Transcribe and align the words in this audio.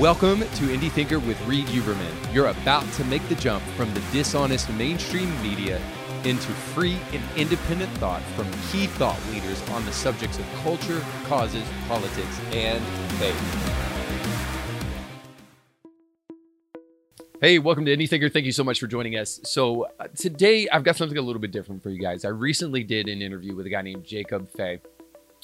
Welcome 0.00 0.40
to 0.40 0.62
Indie 0.68 0.90
Thinker 0.90 1.18
with 1.18 1.38
Reed 1.46 1.66
Uberman. 1.66 2.34
You're 2.34 2.46
about 2.46 2.90
to 2.94 3.04
make 3.04 3.20
the 3.28 3.34
jump 3.34 3.62
from 3.76 3.92
the 3.92 4.00
dishonest 4.12 4.70
mainstream 4.70 5.30
media 5.42 5.78
into 6.24 6.50
free 6.52 6.96
and 7.12 7.22
independent 7.36 7.92
thought 7.98 8.22
from 8.34 8.50
key 8.72 8.86
thought 8.86 9.20
leaders 9.30 9.60
on 9.68 9.84
the 9.84 9.92
subjects 9.92 10.38
of 10.38 10.46
culture, 10.62 11.04
causes, 11.26 11.64
politics, 11.86 12.40
and 12.50 12.82
faith. 13.18 13.36
Hey, 17.42 17.58
welcome 17.58 17.84
to 17.84 17.94
Indie 17.94 18.08
Thinker. 18.08 18.30
Thank 18.30 18.46
you 18.46 18.52
so 18.52 18.64
much 18.64 18.80
for 18.80 18.86
joining 18.86 19.18
us. 19.18 19.38
So, 19.44 19.86
uh, 20.00 20.06
today 20.16 20.66
I've 20.70 20.82
got 20.82 20.96
something 20.96 21.18
a 21.18 21.22
little 21.22 21.42
bit 21.42 21.50
different 21.50 21.82
for 21.82 21.90
you 21.90 22.00
guys. 22.00 22.24
I 22.24 22.28
recently 22.28 22.84
did 22.84 23.06
an 23.06 23.20
interview 23.20 23.54
with 23.54 23.66
a 23.66 23.70
guy 23.70 23.82
named 23.82 24.06
Jacob 24.06 24.50
Fay. 24.50 24.80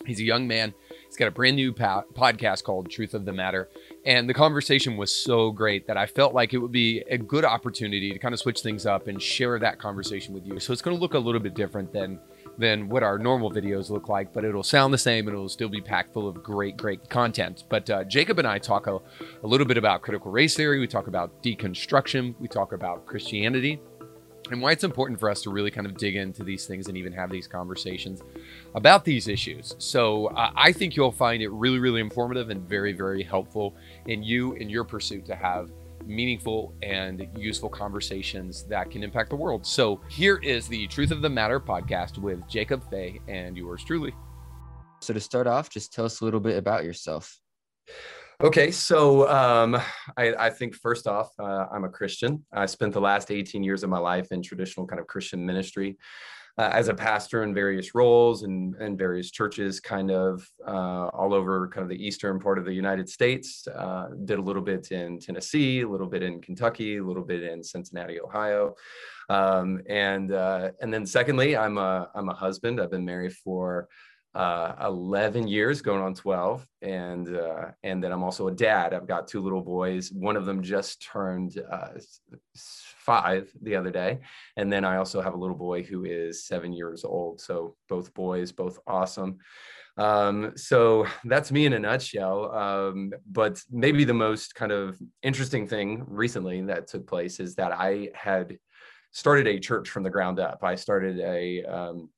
He's 0.04 0.20
a 0.20 0.24
young 0.24 0.46
man. 0.46 0.74
He's 1.06 1.16
got 1.16 1.28
a 1.28 1.30
brand 1.30 1.56
new 1.56 1.72
po- 1.72 2.04
podcast 2.12 2.64
called 2.64 2.90
Truth 2.90 3.14
of 3.14 3.24
the 3.24 3.32
Matter. 3.32 3.68
And 4.06 4.28
the 4.28 4.34
conversation 4.34 4.96
was 4.96 5.12
so 5.12 5.50
great 5.50 5.88
that 5.88 5.96
I 5.96 6.06
felt 6.06 6.32
like 6.32 6.54
it 6.54 6.58
would 6.58 6.70
be 6.70 7.02
a 7.10 7.18
good 7.18 7.44
opportunity 7.44 8.12
to 8.12 8.18
kind 8.20 8.32
of 8.32 8.38
switch 8.38 8.60
things 8.60 8.86
up 8.86 9.08
and 9.08 9.20
share 9.20 9.58
that 9.58 9.80
conversation 9.80 10.32
with 10.32 10.46
you. 10.46 10.60
So 10.60 10.72
it's 10.72 10.80
going 10.80 10.96
to 10.96 11.00
look 11.00 11.14
a 11.14 11.18
little 11.18 11.40
bit 11.40 11.54
different 11.54 11.92
than 11.92 12.20
than 12.58 12.88
what 12.88 13.02
our 13.02 13.18
normal 13.18 13.52
videos 13.52 13.90
look 13.90 14.08
like, 14.08 14.32
but 14.32 14.42
it'll 14.42 14.62
sound 14.62 14.94
the 14.94 14.98
same 14.98 15.28
and 15.28 15.34
it'll 15.34 15.48
still 15.48 15.68
be 15.68 15.82
packed 15.82 16.14
full 16.14 16.26
of 16.26 16.42
great, 16.42 16.74
great 16.78 17.06
content. 17.10 17.64
But 17.68 17.90
uh, 17.90 18.04
Jacob 18.04 18.38
and 18.38 18.48
I 18.48 18.58
talk 18.58 18.86
a, 18.86 18.98
a 19.42 19.46
little 19.46 19.66
bit 19.66 19.76
about 19.76 20.00
critical 20.00 20.30
race 20.30 20.56
theory. 20.56 20.80
We 20.80 20.86
talk 20.86 21.06
about 21.06 21.42
deconstruction. 21.42 22.34
We 22.40 22.48
talk 22.48 22.72
about 22.72 23.04
Christianity 23.04 23.78
and 24.50 24.60
why 24.60 24.72
it's 24.72 24.84
important 24.84 25.18
for 25.18 25.30
us 25.30 25.42
to 25.42 25.50
really 25.50 25.70
kind 25.70 25.86
of 25.86 25.96
dig 25.96 26.16
into 26.16 26.44
these 26.44 26.66
things 26.66 26.88
and 26.88 26.96
even 26.96 27.12
have 27.12 27.30
these 27.30 27.46
conversations 27.46 28.22
about 28.74 29.04
these 29.04 29.28
issues. 29.28 29.74
So 29.78 30.26
uh, 30.28 30.50
I 30.56 30.72
think 30.72 30.96
you'll 30.96 31.12
find 31.12 31.42
it 31.42 31.48
really, 31.48 31.78
really 31.78 32.00
informative 32.00 32.50
and 32.50 32.68
very, 32.68 32.92
very 32.92 33.22
helpful 33.22 33.74
in 34.06 34.22
you 34.22 34.52
in 34.54 34.68
your 34.68 34.84
pursuit 34.84 35.26
to 35.26 35.34
have 35.34 35.70
meaningful 36.04 36.72
and 36.82 37.26
useful 37.36 37.68
conversations 37.68 38.62
that 38.64 38.90
can 38.90 39.02
impact 39.02 39.30
the 39.30 39.36
world. 39.36 39.66
So 39.66 40.00
here 40.08 40.36
is 40.36 40.68
the 40.68 40.86
Truth 40.86 41.10
of 41.10 41.20
the 41.20 41.28
Matter 41.28 41.58
podcast 41.58 42.18
with 42.18 42.46
Jacob 42.48 42.88
Fay 42.88 43.20
and 43.28 43.56
yours 43.56 43.82
truly. 43.84 44.14
So 45.00 45.12
to 45.12 45.20
start 45.20 45.46
off, 45.46 45.68
just 45.68 45.92
tell 45.92 46.04
us 46.04 46.20
a 46.20 46.24
little 46.24 46.40
bit 46.40 46.56
about 46.56 46.84
yourself. 46.84 47.40
Okay, 48.42 48.70
so 48.70 49.26
um, 49.30 49.76
I, 50.18 50.34
I, 50.34 50.50
think 50.50 50.74
first 50.74 51.06
off, 51.06 51.30
uh, 51.38 51.68
I'm 51.72 51.84
a 51.84 51.88
Christian. 51.88 52.44
I 52.52 52.66
spent 52.66 52.92
the 52.92 53.00
last 53.00 53.30
18 53.30 53.62
years 53.62 53.82
of 53.82 53.88
my 53.88 53.98
life 53.98 54.30
in 54.30 54.42
traditional 54.42 54.86
kind 54.86 55.00
of 55.00 55.06
Christian 55.06 55.46
ministry 55.46 55.96
uh, 56.58 56.68
as 56.70 56.88
a 56.88 56.94
pastor 56.94 57.44
in 57.44 57.54
various 57.54 57.94
roles 57.94 58.42
and, 58.42 58.74
and 58.74 58.98
various 58.98 59.30
churches, 59.30 59.80
kind 59.80 60.10
of 60.10 60.46
uh, 60.68 61.06
all 61.14 61.32
over 61.32 61.66
kind 61.68 61.82
of 61.82 61.88
the 61.88 62.06
eastern 62.06 62.38
part 62.38 62.58
of 62.58 62.66
the 62.66 62.74
United 62.74 63.08
States. 63.08 63.66
Uh, 63.68 64.08
did 64.26 64.38
a 64.38 64.42
little 64.42 64.60
bit 64.60 64.90
in 64.92 65.18
Tennessee, 65.18 65.80
a 65.80 65.88
little 65.88 66.06
bit 66.06 66.22
in 66.22 66.42
Kentucky, 66.42 66.98
a 66.98 67.04
little 67.04 67.24
bit 67.24 67.42
in 67.42 67.64
Cincinnati, 67.64 68.20
Ohio. 68.20 68.74
Um, 69.30 69.80
and 69.88 70.30
uh, 70.32 70.72
and 70.82 70.92
then 70.92 71.06
secondly, 71.06 71.56
I'm 71.56 71.78
a 71.78 72.10
I'm 72.14 72.28
a 72.28 72.34
husband. 72.34 72.82
I've 72.82 72.90
been 72.90 73.06
married 73.06 73.32
for 73.32 73.88
uh, 74.36 74.74
11 74.84 75.48
years 75.48 75.80
going 75.80 76.02
on 76.02 76.14
12 76.14 76.66
and 76.82 77.34
uh, 77.34 77.68
and 77.82 78.04
then 78.04 78.12
i'm 78.12 78.22
also 78.22 78.48
a 78.48 78.54
dad. 78.54 78.92
I've 78.92 79.08
got 79.08 79.26
two 79.26 79.40
little 79.40 79.62
boys. 79.62 80.12
One 80.12 80.36
of 80.36 80.44
them 80.44 80.62
just 80.62 81.02
turned 81.02 81.58
uh, 81.72 81.98
five 82.54 83.50
the 83.62 83.76
other 83.76 83.90
day 83.90 84.18
and 84.56 84.70
then 84.70 84.84
i 84.84 84.96
also 84.96 85.20
have 85.20 85.34
a 85.34 85.38
little 85.38 85.56
boy 85.56 85.82
who 85.82 86.04
is 86.04 86.44
seven 86.44 86.72
years 86.72 87.02
old. 87.02 87.40
So 87.40 87.76
both 87.88 88.12
boys 88.12 88.52
both 88.52 88.78
awesome. 88.86 89.38
Um, 89.96 90.52
so 90.56 91.06
that's 91.24 91.50
me 91.50 91.64
in 91.64 91.72
a 91.72 91.78
nutshell. 91.78 92.52
Um, 92.54 93.12
but 93.30 93.62
maybe 93.70 94.04
the 94.04 94.12
most 94.12 94.54
kind 94.54 94.70
of 94.70 94.98
interesting 95.22 95.66
thing 95.66 96.04
recently 96.06 96.60
that 96.62 96.88
took 96.88 97.06
place 97.06 97.40
is 97.40 97.54
that 97.54 97.72
i 97.72 98.10
had 98.14 98.58
started 99.12 99.46
a 99.46 99.58
church 99.58 99.88
from 99.88 100.02
the 100.02 100.10
ground 100.10 100.38
up. 100.38 100.58
I 100.62 100.74
started 100.74 101.20
a 101.20 101.64
um, 101.64 102.10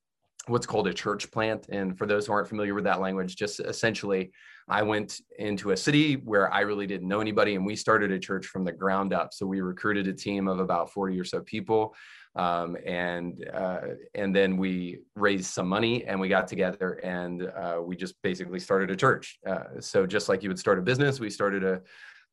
what's 0.48 0.66
called 0.66 0.86
a 0.88 0.94
church 0.94 1.30
plant. 1.30 1.66
And 1.68 1.96
for 1.96 2.06
those 2.06 2.26
who 2.26 2.32
aren't 2.32 2.48
familiar 2.48 2.74
with 2.74 2.84
that 2.84 3.00
language, 3.00 3.36
just 3.36 3.60
essentially, 3.60 4.32
I 4.68 4.82
went 4.82 5.20
into 5.38 5.70
a 5.70 5.76
city 5.76 6.14
where 6.14 6.52
I 6.52 6.60
really 6.60 6.86
didn't 6.86 7.08
know 7.08 7.20
anybody, 7.20 7.54
and 7.54 7.64
we 7.64 7.76
started 7.76 8.12
a 8.12 8.18
church 8.18 8.46
from 8.46 8.64
the 8.64 8.72
ground 8.72 9.12
up. 9.12 9.32
So 9.32 9.46
we 9.46 9.60
recruited 9.60 10.06
a 10.08 10.12
team 10.12 10.48
of 10.48 10.60
about 10.60 10.92
40 10.92 11.18
or 11.18 11.24
so 11.24 11.40
people. 11.40 11.94
Um, 12.36 12.76
and 12.86 13.48
uh, 13.52 13.80
and 14.14 14.36
then 14.36 14.58
we 14.58 15.00
raised 15.16 15.46
some 15.46 15.66
money 15.66 16.04
and 16.04 16.20
we 16.20 16.28
got 16.28 16.46
together 16.46 17.00
and 17.02 17.42
uh, 17.42 17.80
we 17.82 17.96
just 17.96 18.14
basically 18.22 18.60
started 18.60 18.90
a 18.90 18.96
church. 18.96 19.38
Uh, 19.46 19.80
so 19.80 20.06
just 20.06 20.28
like 20.28 20.42
you 20.42 20.50
would 20.50 20.58
start 20.58 20.78
a 20.78 20.82
business, 20.82 21.18
we 21.18 21.30
started 21.30 21.64
a 21.64 21.80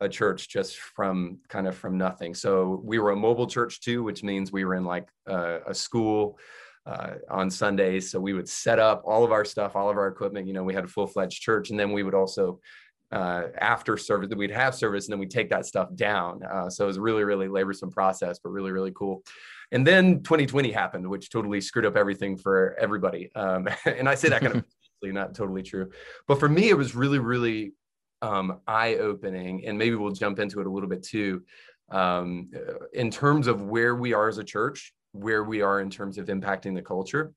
a 0.02 0.10
church 0.10 0.50
just 0.50 0.78
from 0.78 1.40
kind 1.48 1.68
of 1.68 1.76
from 1.76 1.98
nothing. 1.98 2.34
So 2.34 2.82
we 2.84 3.00
were 3.00 3.12
a 3.12 3.16
mobile 3.16 3.48
church 3.48 3.82
too, 3.82 4.04
which 4.04 4.24
means 4.24 4.52
we 4.52 4.66
were 4.66 4.76
in 4.76 4.84
like 4.84 5.08
a, 5.26 5.60
a 5.68 5.74
school 5.74 6.38
uh, 6.86 7.16
on 7.30 7.50
Sundays. 7.50 8.12
So 8.12 8.20
we 8.20 8.34
would 8.34 8.48
set 8.48 8.80
up 8.80 9.02
all 9.06 9.24
of 9.24 9.32
our 9.32 9.46
stuff, 9.46 9.76
all 9.76 9.90
of 9.90 9.98
our 9.98 10.08
equipment. 10.08 10.48
You 10.48 10.54
know, 10.54 10.64
we 10.64 10.74
had 10.74 10.86
a 10.86 10.88
full 10.88 11.08
fledged 11.08 11.42
church, 11.42 11.70
and 11.70 11.80
then 11.80 11.92
we 11.92 12.04
would 12.04 12.14
also 12.14 12.60
uh, 13.12 13.48
after 13.60 13.98
service 13.98 14.30
that 14.30 14.38
we'd 14.38 14.52
have 14.52 14.76
service, 14.76 15.06
and 15.06 15.14
then 15.14 15.20
we 15.20 15.28
take 15.28 15.50
that 15.50 15.66
stuff 15.66 15.90
down. 15.96 16.44
Uh, 16.44 16.70
so 16.70 16.86
it 16.86 16.88
was 16.88 17.00
really, 17.00 17.24
really 17.24 17.48
laborsome 17.48 17.92
process, 17.92 18.40
but 18.44 18.50
really, 18.50 18.72
really 18.72 18.92
cool. 18.92 19.24
And 19.72 19.86
then 19.86 20.22
2020 20.24 20.72
happened, 20.72 21.08
which 21.08 21.30
totally 21.30 21.62
screwed 21.62 21.86
up 21.86 21.96
everything 21.96 22.38
for 22.38 22.76
everybody. 22.80 23.32
Um, 23.36 23.68
and 23.86 24.10
I 24.10 24.16
say 24.16 24.30
that 24.30 24.42
kind 24.42 24.56
of 24.56 24.66
not 25.04 25.36
totally 25.36 25.62
true, 25.62 25.92
but 26.28 26.40
for 26.40 26.50
me, 26.50 26.70
it 26.70 26.78
was 26.78 26.96
really, 26.96 27.20
really 27.20 27.74
um, 28.22 28.60
eye 28.68 28.96
opening. 28.96 29.66
And 29.66 29.78
maybe 29.78 29.96
we'll 29.96 30.12
jump 30.12 30.40
into 30.40 30.60
it 30.60 30.68
a 30.68 30.70
little 30.70 30.90
bit 30.90 31.04
too. 31.04 31.44
Um, 31.90 32.50
in 32.94 33.12
terms 33.12 33.46
of 33.46 33.62
where 33.62 33.96
we 33.96 34.14
are 34.14 34.28
as 34.28 34.40
a 34.40 34.44
church 34.44 34.94
where 35.16 35.44
we 35.44 35.62
are 35.62 35.80
in 35.80 35.90
terms 35.90 36.18
of 36.18 36.28
impacting 36.28 36.76
the 36.76 36.82
culture. 36.82 37.34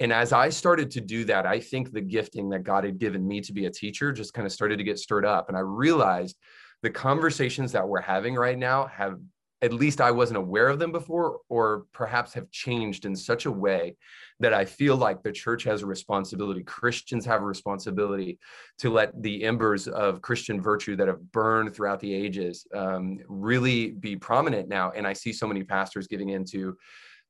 And 0.00 0.12
as 0.12 0.32
I 0.32 0.48
started 0.48 0.90
to 0.92 1.00
do 1.00 1.24
that, 1.26 1.46
I 1.46 1.60
think 1.60 1.92
the 1.92 2.00
gifting 2.00 2.48
that 2.50 2.64
God 2.64 2.84
had 2.84 2.98
given 2.98 3.26
me 3.26 3.40
to 3.42 3.52
be 3.52 3.66
a 3.66 3.70
teacher 3.70 4.12
just 4.12 4.34
kind 4.34 4.44
of 4.44 4.52
started 4.52 4.78
to 4.78 4.84
get 4.84 4.98
stirred 4.98 5.24
up. 5.24 5.48
And 5.48 5.56
I 5.56 5.60
realized 5.60 6.36
the 6.82 6.90
conversations 6.90 7.72
that 7.72 7.88
we're 7.88 8.00
having 8.00 8.34
right 8.34 8.58
now 8.58 8.86
have, 8.88 9.18
at 9.64 9.72
least 9.72 10.02
I 10.02 10.10
wasn't 10.10 10.36
aware 10.36 10.68
of 10.68 10.78
them 10.78 10.92
before, 10.92 11.40
or 11.48 11.86
perhaps 11.94 12.34
have 12.34 12.50
changed 12.50 13.06
in 13.06 13.16
such 13.16 13.46
a 13.46 13.50
way 13.50 13.96
that 14.38 14.52
I 14.52 14.66
feel 14.66 14.94
like 14.94 15.22
the 15.22 15.32
church 15.32 15.64
has 15.64 15.82
a 15.82 15.86
responsibility, 15.86 16.62
Christians 16.62 17.24
have 17.24 17.40
a 17.40 17.46
responsibility 17.46 18.38
to 18.80 18.90
let 18.90 19.10
the 19.22 19.42
embers 19.42 19.88
of 19.88 20.20
Christian 20.20 20.60
virtue 20.60 20.96
that 20.96 21.08
have 21.08 21.32
burned 21.32 21.74
throughout 21.74 22.00
the 22.00 22.12
ages 22.12 22.66
um, 22.74 23.18
really 23.26 23.92
be 23.92 24.16
prominent 24.16 24.68
now. 24.68 24.92
And 24.94 25.06
I 25.06 25.14
see 25.14 25.32
so 25.32 25.46
many 25.46 25.64
pastors 25.64 26.08
giving 26.08 26.28
into 26.28 26.76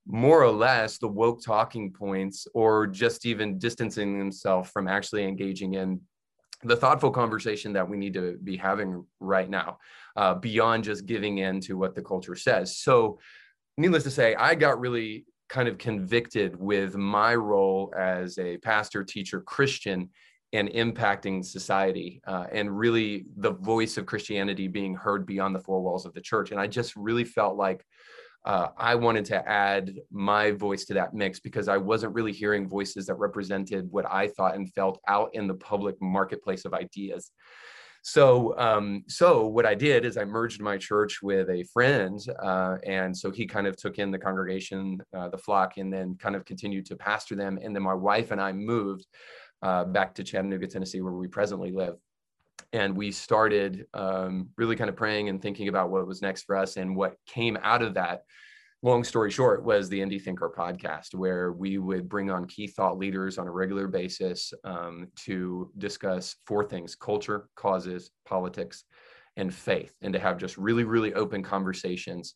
more 0.05 0.43
or 0.43 0.51
less 0.51 0.99
the 0.99 1.09
woke 1.09 1.41
talking 1.43 1.93
points 1.93 2.49
or 2.53 2.89
just 2.89 3.25
even 3.27 3.59
distancing 3.59 4.19
themselves 4.19 4.71
from 4.71 4.89
actually 4.89 5.25
engaging 5.25 5.75
in 5.75 6.01
the 6.65 6.77
thoughtful 6.77 7.11
conversation 7.11 7.73
that 7.75 7.89
we 7.89 7.97
need 7.97 8.15
to 8.15 8.39
be 8.43 8.57
having 8.57 9.05
right 9.21 9.49
now 9.49 9.79
uh, 10.17 10.35
beyond 10.35 10.85
just 10.85 11.07
giving 11.07 11.39
in 11.39 11.61
to 11.61 11.77
what 11.77 11.95
the 11.95 12.03
culture 12.03 12.35
says. 12.35 12.77
So 12.79 13.19
needless 13.77 14.05
to 14.05 14.11
say 14.11 14.35
i 14.37 14.55
got 14.55 14.81
really 14.81 15.27
kind 15.49 15.69
of 15.69 15.79
convicted 15.79 16.59
with 16.59 16.97
my 16.97 17.35
role 17.35 17.93
as 17.99 18.39
a 18.39 18.57
pastor 18.59 19.05
teacher 19.05 19.41
christian 19.41 20.09
and 20.53 20.69
impacting 20.71 21.45
society 21.45 22.21
uh, 22.29 22.47
and 22.53 22.79
really 22.79 23.25
the 23.39 23.51
voice 23.51 23.97
of 23.97 24.07
christianity 24.07 24.69
being 24.69 24.95
heard 24.95 25.27
beyond 25.27 25.55
the 25.55 25.61
four 25.61 25.81
walls 25.83 26.07
of 26.07 26.15
the 26.15 26.21
church. 26.21 26.51
And 26.51 26.61
i 26.61 26.67
just 26.67 26.95
really 26.97 27.25
felt 27.25 27.57
like 27.57 27.85
uh, 28.45 28.69
I 28.77 28.95
wanted 28.95 29.25
to 29.27 29.49
add 29.49 29.95
my 30.11 30.51
voice 30.51 30.85
to 30.87 30.95
that 30.95 31.15
mix 31.15 31.41
because 31.41 31.69
I 31.69 31.79
wasn't 31.79 32.15
really 32.15 32.33
hearing 32.33 32.69
voices 32.69 33.07
that 33.07 33.15
represented 33.15 33.91
what 33.91 34.05
I 34.11 34.29
thought 34.29 34.55
and 34.55 34.73
felt 34.75 35.01
out 35.09 35.31
in 35.33 35.47
the 35.47 35.55
public 35.55 35.97
marketplace 36.01 36.65
of 36.65 36.75
ideas. 36.75 37.31
So, 38.03 38.55
um, 38.59 39.03
so 39.09 39.47
what 39.47 39.65
I 39.65 39.75
did 39.75 40.05
is 40.05 40.19
I 40.19 40.27
merged 40.27 40.61
my 40.61 40.77
church 40.77 41.23
with 41.23 41.49
a 41.49 41.65
friend, 41.73 42.21
uh, 42.43 42.77
and 42.85 43.17
so 43.17 43.31
he 43.31 43.47
kind 43.47 43.67
of 43.67 43.77
took 43.77 43.99
in 43.99 44.11
the 44.11 44.19
congregation, 44.19 44.99
uh, 45.17 45.31
the 45.31 45.39
flock, 45.39 45.79
and 45.79 45.91
then 45.91 46.17
kind 46.17 46.37
of 46.37 46.45
continued 46.45 46.85
to 46.87 46.97
pastor 46.97 47.35
them. 47.35 47.59
And 47.63 47.75
then 47.75 47.83
my 47.83 47.95
wife 47.95 48.31
and 48.31 48.43
I 48.43 48.53
moved 48.53 49.07
uh, 49.63 49.87
back 49.87 50.15
to 50.17 50.23
Chattanooga, 50.23 50.67
Tennessee, 50.67 51.01
where 51.01 51.15
we 51.15 51.29
presently 51.29 51.73
live 51.73 51.95
and 52.73 52.97
we 52.97 53.11
started 53.11 53.87
um, 53.95 54.49
really 54.57 54.77
kind 54.77 54.91
of 54.91 54.97
praying 54.97 55.29
and 55.29 55.41
thinking 55.41 55.69
about 55.69 55.91
what 55.91 56.07
was 56.07 56.23
next 56.23 56.43
for 56.43 56.57
us 56.57 56.77
and 56.77 56.97
what 56.97 57.17
came 57.27 57.59
out 57.63 57.83
of 57.83 57.95
that 57.95 58.23
long 58.83 59.03
story 59.03 59.31
short 59.31 59.65
was 59.65 59.89
the 59.89 59.99
indie 59.99 60.21
thinker 60.21 60.53
podcast 60.55 61.15
where 61.15 61.53
we 61.53 61.79
would 61.79 62.09
bring 62.09 62.31
on 62.31 62.47
key 62.47 62.67
thought 62.67 62.99
leaders 62.99 63.39
on 63.39 63.47
a 63.47 63.51
regular 63.51 63.89
basis 63.89 64.53
um, 64.65 65.09
to 65.17 65.71
discuss 65.79 66.37
four 66.47 66.65
things 66.65 66.95
culture 66.95 67.49
causes 67.57 68.11
politics 68.27 68.85
and 69.37 69.53
faith 69.53 69.95
and 70.03 70.13
to 70.13 70.21
have 70.21 70.37
just 70.37 70.59
really 70.59 70.85
really 70.85 71.15
open 71.15 71.43
conversations 71.43 72.35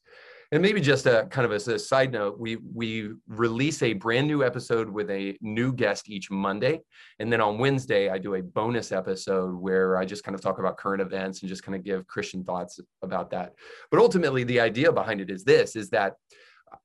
and 0.50 0.62
maybe 0.62 0.81
just 0.81 1.06
a 1.06 1.27
kind 1.31 1.45
of 1.45 1.53
as 1.53 1.69
a 1.69 1.79
side 1.79 2.11
note, 2.11 2.39
we 2.39 2.56
we 2.75 3.11
release 3.27 3.83
a 3.83 3.93
brand 3.93 4.27
new 4.27 4.43
episode 4.43 4.89
with 4.89 5.11
a 5.11 5.37
new 5.43 5.73
guest 5.73 6.09
each 6.09 6.31
Monday, 6.31 6.81
and 7.19 7.31
then 7.31 7.41
on 7.41 7.59
Wednesday 7.59 8.09
I 8.09 8.17
do 8.19 8.35
a 8.35 8.43
bonus 8.43 8.91
episode 8.91 9.55
where 9.55 9.99
I 9.99 10.06
just 10.06 10.25
kind 10.25 10.35
of 10.35 10.41
talk 10.41 10.59
about 10.59 10.79
current 10.79 11.03
events 11.03 11.43
and 11.43 11.49
just 11.49 11.62
kind 11.62 11.77
of 11.77 11.85
give 11.85 12.06
Christian 12.06 12.45
thoughts 12.45 12.81
about 13.03 13.31
that. 13.31 13.53
But 13.91 14.00
ultimately, 14.00 14.45
the 14.45 14.61
idea 14.61 14.91
behind 14.91 15.21
it 15.21 15.31
is 15.31 15.45
this: 15.45 15.77
is 15.77 15.91
that 15.91 16.15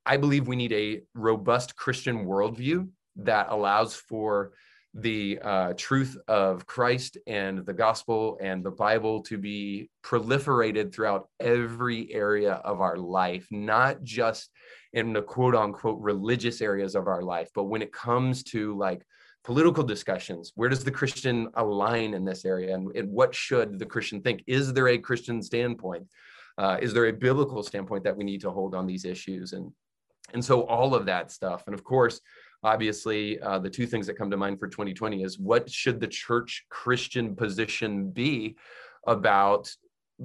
I 0.05 0.17
believe 0.17 0.47
we 0.47 0.57
need 0.57 0.73
a 0.73 1.01
robust 1.13 1.75
Christian 1.77 2.25
worldview 2.25 2.89
that 3.17 3.47
allows 3.49 3.95
for 3.95 4.51
the 4.93 5.39
uh, 5.41 5.73
truth 5.75 6.17
of 6.27 6.65
Christ 6.67 7.17
and 7.25 7.65
the 7.65 7.73
gospel 7.73 8.37
and 8.41 8.63
the 8.63 8.71
Bible 8.71 9.21
to 9.23 9.37
be 9.37 9.89
proliferated 10.03 10.93
throughout 10.93 11.29
every 11.39 12.13
area 12.13 12.53
of 12.63 12.79
our 12.79 12.97
life, 12.97 13.47
not 13.49 14.03
just 14.03 14.51
in 14.93 15.13
the 15.13 15.21
quote 15.21 15.55
unquote 15.55 15.99
religious 15.99 16.61
areas 16.61 16.95
of 16.95 17.07
our 17.07 17.23
life, 17.23 17.49
but 17.55 17.63
when 17.63 17.81
it 17.81 17.91
comes 17.91 18.43
to 18.43 18.77
like 18.77 19.03
political 19.43 19.83
discussions, 19.83 20.51
where 20.55 20.69
does 20.69 20.83
the 20.83 20.91
Christian 20.91 21.49
align 21.55 22.13
in 22.13 22.23
this 22.23 22.45
area 22.45 22.75
and, 22.75 22.95
and 22.95 23.09
what 23.09 23.33
should 23.33 23.79
the 23.79 23.85
Christian 23.85 24.21
think? 24.21 24.43
Is 24.45 24.73
there 24.73 24.89
a 24.89 24.97
Christian 24.97 25.41
standpoint? 25.41 26.07
Uh, 26.57 26.77
is 26.79 26.93
there 26.93 27.07
a 27.07 27.13
biblical 27.13 27.63
standpoint 27.63 28.03
that 28.03 28.15
we 28.15 28.23
need 28.23 28.41
to 28.41 28.51
hold 28.51 28.75
on 28.75 28.85
these 28.85 29.05
issues? 29.05 29.53
And 29.53 29.71
and 30.33 30.43
so 30.43 30.61
all 30.61 30.95
of 30.95 31.05
that 31.07 31.31
stuff. 31.31 31.63
And 31.67 31.73
of 31.73 31.83
course, 31.83 32.21
obviously 32.63 33.39
uh, 33.41 33.59
the 33.59 33.69
two 33.69 33.85
things 33.85 34.07
that 34.07 34.17
come 34.17 34.31
to 34.31 34.37
mind 34.37 34.59
for 34.59 34.67
2020 34.67 35.23
is 35.23 35.39
what 35.39 35.69
should 35.69 35.99
the 35.99 36.07
church 36.07 36.65
christian 36.69 37.35
position 37.35 38.09
be 38.09 38.55
about 39.07 39.69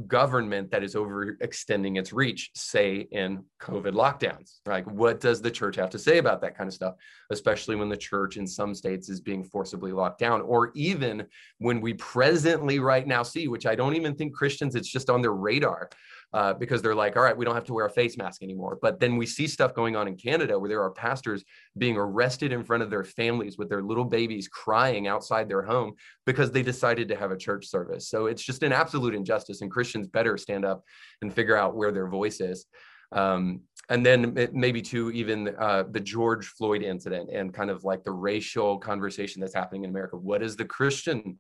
government 0.07 0.71
that 0.71 0.85
is 0.85 0.95
overextending 0.95 1.99
its 1.99 2.13
reach 2.13 2.51
say 2.55 3.09
in 3.11 3.43
covid 3.61 3.93
lockdowns? 3.93 4.59
Like 4.67 4.89
what 4.89 5.21
does 5.21 5.41
the 5.41 5.51
church 5.51 5.77
have 5.77 5.91
to 5.91 5.99
say 5.99 6.19
about 6.19 6.41
that 6.43 6.57
kind 6.57 6.69
of 6.69 6.75
stuff 6.75 6.95
especially 7.31 7.75
when 7.75 7.89
the 7.89 7.97
church 7.97 8.37
in 8.37 8.47
some 8.47 8.75
states 8.75 9.09
is 9.09 9.21
being 9.21 9.43
forcibly 9.43 9.93
locked 9.93 10.21
down? 10.21 10.43
Or 10.43 10.71
even 10.75 11.27
when 11.59 11.81
we 11.81 11.95
presently 11.95 12.79
right 12.79 13.07
now 13.07 13.23
see 13.23 13.49
which 13.49 13.67
i 13.67 13.75
don't 13.75 13.97
even 13.97 14.15
think 14.15 14.35
christians 14.35 14.75
it's 14.75 14.89
just 14.89 15.11
on 15.11 15.23
their 15.23 15.33
radar 15.33 15.89
uh, 16.33 16.53
because 16.55 16.83
they're 16.83 16.95
like, 16.95 17.17
all 17.17 17.23
right, 17.23 17.37
we 17.37 17.45
don't 17.45 17.55
have 17.55 17.65
to 17.65 17.73
wear 17.73 17.87
a 17.87 17.91
face 17.91 18.19
mask 18.19 18.43
anymore. 18.43 18.79
But 18.81 19.01
then 19.01 19.17
we 19.17 19.27
see 19.27 19.47
stuff 19.47 19.75
going 19.75 19.97
on 19.97 20.09
in 20.09 20.17
Canada 20.17 20.59
where 20.59 20.69
there 20.69 20.83
are 20.83 20.91
pastors 20.91 21.45
being 21.77 21.97
arrested 21.97 22.53
in 22.53 22.65
front 22.65 22.83
of 22.83 22.91
their 22.91 23.05
families 23.05 23.57
with 23.57 23.69
their 23.69 23.83
little 23.83 24.05
babies 24.05 24.49
crying 24.49 25.07
outside 25.07 25.49
their 25.49 25.63
home 25.63 25.95
because 26.27 26.53
they 26.53 26.63
decided 26.63 27.09
to 27.09 27.17
have 27.17 27.31
a 27.31 27.37
church 27.37 27.67
service. 27.67 28.09
So 28.09 28.27
it's 28.27 28.43
just 28.43 28.63
an 28.63 28.73
absolute 28.73 29.15
injustice, 29.15 29.63
and 29.63 29.71
Christians 29.71 30.07
better 30.07 30.37
stand 30.37 30.65
up 30.65 30.85
and 31.23 31.33
figure 31.33 31.57
out 31.57 31.77
where 31.77 31.93
their 31.93 32.09
voice 32.09 32.41
is. 32.41 32.67
Um, 33.13 33.63
and 33.89 34.05
then 34.05 34.51
maybe 34.53 34.83
to 34.83 35.11
even 35.13 35.55
uh, 35.59 35.85
the 35.91 36.01
George 36.01 36.47
Floyd 36.47 36.83
incident 36.83 37.31
and 37.33 37.55
kind 37.55 37.71
of 37.71 37.85
like 37.85 38.05
the 38.05 38.13
racial 38.13 38.77
conversation 38.77 39.41
that's 39.41 39.55
happening 39.55 39.85
in 39.85 39.91
America. 39.91 40.17
What 40.17 40.43
is 40.43 40.57
the 40.57 40.67
Christian 40.67 41.39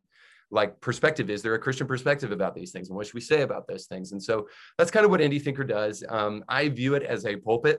like 0.51 0.81
perspective 0.81 1.29
is 1.29 1.43
there 1.43 1.55
a 1.55 1.59
christian 1.59 1.87
perspective 1.87 2.33
about 2.33 2.55
these 2.55 2.73
things? 2.73 2.89
And 2.89 2.97
what 2.97 3.07
should 3.07 3.15
we 3.15 3.21
say 3.21 3.43
about 3.43 3.67
those 3.67 3.87
things? 3.87 4.13
And 4.13 4.23
so 4.23 4.49
that's 4.77 4.91
kind 4.91 5.05
of 5.05 5.11
what 5.11 5.21
indie 5.21 5.43
thinker 5.43 5.65
does. 5.65 6.05
Um, 6.09 6.45
i 6.49 6.69
view 6.69 6.95
it 6.95 7.03
as 7.03 7.27
a 7.27 7.37
pulpit 7.37 7.79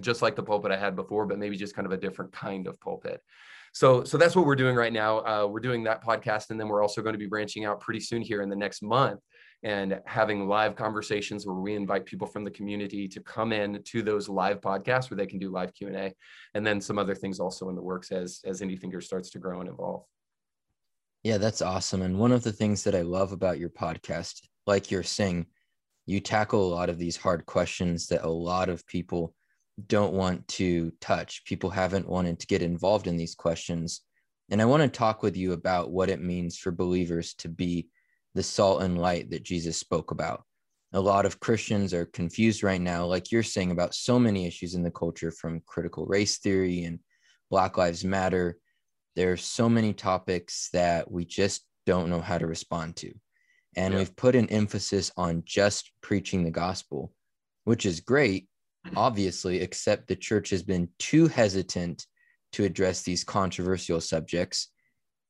just 0.00 0.22
like 0.22 0.36
the 0.36 0.42
pulpit 0.42 0.70
i 0.70 0.76
had 0.76 0.94
before 0.94 1.26
but 1.26 1.36
maybe 1.36 1.56
just 1.56 1.74
kind 1.74 1.84
of 1.84 1.92
a 1.92 1.96
different 1.96 2.32
kind 2.32 2.66
of 2.66 2.78
pulpit. 2.80 3.20
So 3.72 4.04
so 4.04 4.18
that's 4.18 4.34
what 4.34 4.46
we're 4.46 4.56
doing 4.56 4.76
right 4.76 4.92
now. 4.92 5.18
Uh, 5.18 5.46
we're 5.46 5.60
doing 5.60 5.84
that 5.84 6.04
podcast 6.04 6.50
and 6.50 6.58
then 6.58 6.68
we're 6.68 6.82
also 6.82 7.02
going 7.02 7.14
to 7.14 7.18
be 7.18 7.26
branching 7.26 7.64
out 7.64 7.80
pretty 7.80 8.00
soon 8.00 8.22
here 8.22 8.42
in 8.42 8.48
the 8.48 8.56
next 8.56 8.82
month 8.82 9.20
and 9.62 10.00
having 10.06 10.48
live 10.48 10.74
conversations 10.74 11.46
where 11.46 11.56
we 11.56 11.74
invite 11.74 12.06
people 12.06 12.26
from 12.26 12.44
the 12.44 12.50
community 12.50 13.06
to 13.06 13.20
come 13.20 13.52
in 13.52 13.82
to 13.84 14.02
those 14.02 14.28
live 14.28 14.60
podcasts 14.60 15.10
where 15.10 15.16
they 15.16 15.26
can 15.26 15.38
do 15.38 15.50
live 15.50 15.74
q&a 15.74 16.12
and 16.54 16.66
then 16.66 16.80
some 16.80 16.98
other 16.98 17.14
things 17.14 17.38
also 17.38 17.68
in 17.68 17.74
the 17.74 17.82
works 17.82 18.10
as 18.10 18.40
as 18.44 18.60
indie 18.60 18.80
thinker 18.80 19.00
starts 19.00 19.30
to 19.30 19.38
grow 19.38 19.60
and 19.60 19.68
evolve 19.68 20.04
yeah, 21.22 21.38
that's 21.38 21.62
awesome. 21.62 22.02
And 22.02 22.18
one 22.18 22.32
of 22.32 22.42
the 22.42 22.52
things 22.52 22.82
that 22.84 22.94
I 22.94 23.02
love 23.02 23.32
about 23.32 23.58
your 23.58 23.68
podcast, 23.68 24.40
like 24.66 24.90
you're 24.90 25.02
saying, 25.02 25.46
you 26.06 26.20
tackle 26.20 26.66
a 26.66 26.74
lot 26.74 26.88
of 26.88 26.98
these 26.98 27.16
hard 27.16 27.44
questions 27.46 28.06
that 28.08 28.24
a 28.24 28.30
lot 28.30 28.68
of 28.68 28.86
people 28.86 29.34
don't 29.86 30.14
want 30.14 30.46
to 30.48 30.92
touch. 31.00 31.44
People 31.44 31.70
haven't 31.70 32.08
wanted 32.08 32.38
to 32.40 32.46
get 32.46 32.62
involved 32.62 33.06
in 33.06 33.16
these 33.16 33.34
questions. 33.34 34.00
And 34.50 34.60
I 34.60 34.64
want 34.64 34.82
to 34.82 34.88
talk 34.88 35.22
with 35.22 35.36
you 35.36 35.52
about 35.52 35.90
what 35.90 36.10
it 36.10 36.20
means 36.22 36.58
for 36.58 36.72
believers 36.72 37.34
to 37.34 37.48
be 37.48 37.88
the 38.34 38.42
salt 38.42 38.82
and 38.82 38.98
light 38.98 39.30
that 39.30 39.42
Jesus 39.42 39.76
spoke 39.76 40.10
about. 40.10 40.42
A 40.92 41.00
lot 41.00 41.26
of 41.26 41.38
Christians 41.38 41.94
are 41.94 42.06
confused 42.06 42.62
right 42.62 42.80
now, 42.80 43.04
like 43.06 43.30
you're 43.30 43.42
saying, 43.42 43.70
about 43.70 43.94
so 43.94 44.18
many 44.18 44.46
issues 44.46 44.74
in 44.74 44.82
the 44.82 44.90
culture 44.90 45.30
from 45.30 45.62
critical 45.66 46.06
race 46.06 46.38
theory 46.38 46.84
and 46.84 46.98
Black 47.50 47.76
Lives 47.76 48.04
Matter 48.04 48.58
there's 49.16 49.44
so 49.44 49.68
many 49.68 49.92
topics 49.92 50.68
that 50.72 51.10
we 51.10 51.24
just 51.24 51.64
don't 51.86 52.10
know 52.10 52.20
how 52.20 52.38
to 52.38 52.46
respond 52.46 52.96
to. 52.96 53.12
And 53.76 53.92
yeah. 53.92 54.00
we've 54.00 54.16
put 54.16 54.34
an 54.34 54.48
emphasis 54.48 55.10
on 55.16 55.42
just 55.44 55.90
preaching 56.02 56.44
the 56.44 56.50
gospel, 56.50 57.12
which 57.64 57.86
is 57.86 58.00
great, 58.00 58.48
obviously, 58.96 59.60
except 59.60 60.06
the 60.06 60.16
church 60.16 60.50
has 60.50 60.62
been 60.62 60.88
too 60.98 61.28
hesitant 61.28 62.06
to 62.52 62.64
address 62.64 63.02
these 63.02 63.24
controversial 63.24 64.00
subjects. 64.00 64.68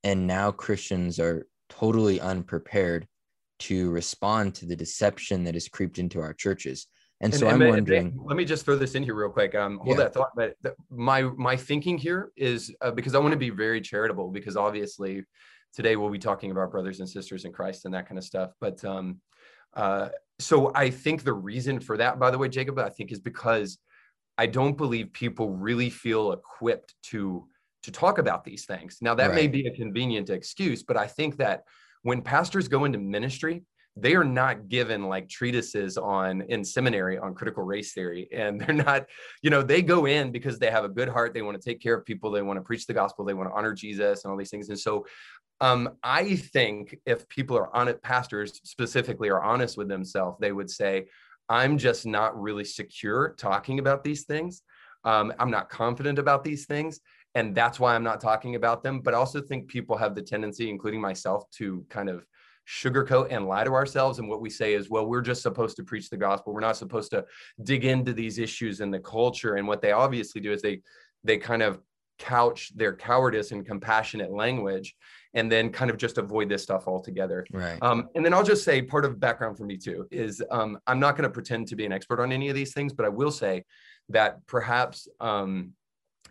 And 0.05 0.27
now 0.27 0.51
Christians 0.51 1.19
are 1.19 1.47
totally 1.69 2.21
unprepared 2.21 3.07
to 3.61 3.91
respond 3.91 4.55
to 4.55 4.67
the 4.67 4.77
deception 4.77 5.45
that 5.45 5.55
has 5.55 5.69
creeped 5.69 5.99
into 5.99 6.21
our 6.21 6.33
churches. 6.33 6.87
And, 7.23 7.33
and 7.33 7.41
so 7.41 7.49
and 7.49 7.63
I'm 7.63 7.69
wondering. 7.69 8.19
let 8.25 8.37
me 8.37 8.47
just 8.47 8.65
throw 8.65 8.77
this 8.77 8.95
in 8.95 9.03
here 9.03 9.15
real 9.15 9.29
quick. 9.29 9.55
Um, 9.55 9.79
hold 9.79 9.99
yeah. 9.99 10.05
that 10.05 10.15
thought. 10.15 10.31
But 10.35 10.55
my 10.91 11.23
my 11.23 11.57
thinking 11.57 11.99
here 11.99 12.33
is 12.37 12.75
uh, 12.81 12.91
because 12.91 13.15
I 13.15 13.19
want 13.19 13.33
to 13.33 13.39
be 13.39 13.51
very 13.51 13.81
charitable 13.81 14.29
because 14.29 14.57
obviously 14.57 15.25
today 15.75 15.97
we'll 15.97 16.11
be 16.11 16.19
talking 16.19 16.51
about 16.51 16.71
brothers 16.71 17.01
and 17.01 17.09
sisters 17.09 17.45
in 17.45 17.53
Christ 17.53 17.85
and 17.85 17.93
that 17.95 18.09
kind 18.09 18.17
of 18.17 18.25
stuff. 18.25 18.53
But 18.61 18.83
um, 18.85 19.21
uh, 19.75 20.09
so 20.39 20.73
I 20.75 20.89
think 20.89 21.23
the 21.23 21.35
reason 21.35 21.79
for 21.79 21.97
that, 21.99 22.19
by 22.19 22.31
the 22.31 22.39
way, 22.39 22.49
Jacob, 22.49 22.79
I 22.79 22.89
think 22.89 23.13
is 23.13 23.21
because 23.21 23.79
I 24.39 24.47
don't 24.47 24.77
believe 24.77 25.13
people 25.13 25.51
really 25.51 25.91
feel 25.91 26.33
equipped 26.33 26.95
to 27.11 27.47
to 27.83 27.93
talk 27.93 28.19
about 28.19 28.45
these 28.45 28.65
things. 28.65 28.99
Now 29.03 29.15
that 29.15 29.29
right. 29.29 29.35
may 29.35 29.47
be 29.47 29.67
a 29.67 29.75
convenient 29.75 30.31
excuse, 30.31 30.83
but 30.83 30.97
I 30.97 31.07
think 31.07 31.37
that 31.37 31.65
when 32.03 32.23
pastors 32.23 32.69
go 32.69 32.85
into 32.85 32.99
ministry, 32.99 33.63
they 33.97 34.15
are 34.15 34.25
not 34.25 34.69
given 34.69 35.09
like 35.09 35.29
treatises 35.29 35.99
on 35.99 36.43
in 36.43 36.65
seminary 36.65 37.19
on 37.19 37.35
critical 37.35 37.63
race 37.63 37.93
theory 37.93 38.29
and 38.33 38.61
they're 38.61 38.75
not 38.75 39.07
you 39.43 39.51
know 39.51 39.63
they 39.63 39.83
go 39.83 40.07
in 40.07 40.31
because 40.31 40.59
they 40.59 40.71
have 40.71 40.85
a 40.85 40.89
good 40.89 41.09
heart 41.09 41.35
they 41.35 41.43
want 41.43 41.61
to 41.61 41.69
take 41.69 41.81
care 41.81 41.95
of 41.95 42.05
people 42.05 42.31
they 42.31 42.43
want 42.43 42.57
to 42.57 42.63
preach 42.63 42.87
the 42.87 42.95
gospel 42.95 43.25
they 43.25 43.35
want 43.35 43.49
to 43.49 43.55
honor 43.55 43.75
jesus 43.75 44.25
and 44.25 44.31
all 44.31 44.37
these 44.37 44.51
things 44.51 44.69
and 44.69 44.79
so 44.79 45.05
um, 45.61 45.91
i 46.03 46.37
think 46.37 46.97
if 47.05 47.29
people 47.29 47.57
are 47.57 47.75
on 47.77 47.89
it 47.89 48.03
pastors 48.03 48.61
specifically 48.65 49.29
are 49.29 49.43
honest 49.43 49.77
with 49.77 49.89
themselves 49.89 50.39
they 50.41 50.53
would 50.53 50.71
say 50.71 51.07
i'm 51.49 51.77
just 51.77 52.07
not 52.07 52.41
really 52.41 52.65
secure 52.65 53.35
talking 53.39 53.79
about 53.79 54.05
these 54.05 54.25
things. 54.25 54.63
Um, 55.05 55.33
i'm 55.39 55.51
not 55.51 55.69
confident 55.69 56.19
about 56.19 56.45
these 56.45 56.67
things 56.67 57.01
and 57.35 57.55
that's 57.55 57.81
why 57.81 57.95
i'm 57.95 58.05
not 58.05 58.21
talking 58.21 58.55
about 58.55 58.83
them. 58.83 59.01
But 59.01 59.15
i 59.15 59.17
also 59.17 59.41
think 59.41 59.69
people 59.69 59.97
have 59.97 60.15
the 60.15 60.23
tendency 60.23 60.71
including 60.71 61.01
myself 61.01 61.45
to 61.53 61.85
kind 61.89 62.09
of 62.09 62.25
sugarcoat 62.71 63.29
and 63.31 63.47
lie 63.47 63.65
to 63.65 63.73
ourselves. 63.73 64.19
And 64.19 64.29
what 64.29 64.41
we 64.41 64.51
say 64.51 64.75
is, 64.75 64.89
well, 64.89 65.07
we're 65.07 65.23
just 65.23 65.43
supposed 65.43 65.77
to 65.77 65.85
preach 65.85 66.09
the 66.09 66.17
gospel. 66.17 66.53
We're 66.53 66.61
not 66.61 66.77
supposed 66.77 67.11
to 67.11 67.25
dig 67.65 67.85
into 67.85 68.13
these 68.13 68.39
issues 68.39 68.81
in 68.81 68.91
the 68.91 69.01
culture. 69.01 69.57
And 69.57 69.67
what 69.67 69.83
they 69.83 69.93
obviously 69.93 70.41
do 70.41 70.53
is 70.53 70.63
they 70.63 70.83
they 71.25 71.37
kind 71.37 71.63
of 71.63 71.81
couch 72.19 72.71
their 72.77 72.95
cowardice 72.95 73.51
in 73.51 73.65
compassionate 73.65 74.31
language 74.31 74.95
and 75.35 75.51
then 75.51 75.71
kind 75.71 75.91
of 75.91 75.97
just 75.97 76.19
avoid 76.19 76.49
this 76.49 76.63
stuff 76.63 76.87
altogether. 76.87 77.47
Right. 77.51 77.79
Um, 77.83 78.09
and 78.15 78.25
then 78.25 78.35
I'll 78.35 78.45
just 78.45 78.63
say 78.63 78.83
part 78.83 79.05
of 79.05 79.19
background 79.19 79.57
for 79.57 79.65
me 79.65 79.77
too 79.77 80.07
is 80.11 80.43
um, 80.51 80.79
I'm 80.87 81.01
not 81.01 81.17
going 81.17 81.29
to 81.29 81.33
pretend 81.33 81.69
to 81.69 81.77
be 81.77 81.87
an 81.87 81.93
expert 81.93 82.21
on 82.21 82.31
any 82.31 82.49
of 82.49 82.55
these 82.55 82.75
things, 82.75 82.93
but 82.93 83.07
I 83.07 83.09
will 83.09 83.31
say 83.31 83.65
that 84.11 84.47
perhaps 84.47 85.09
um, 85.19 85.73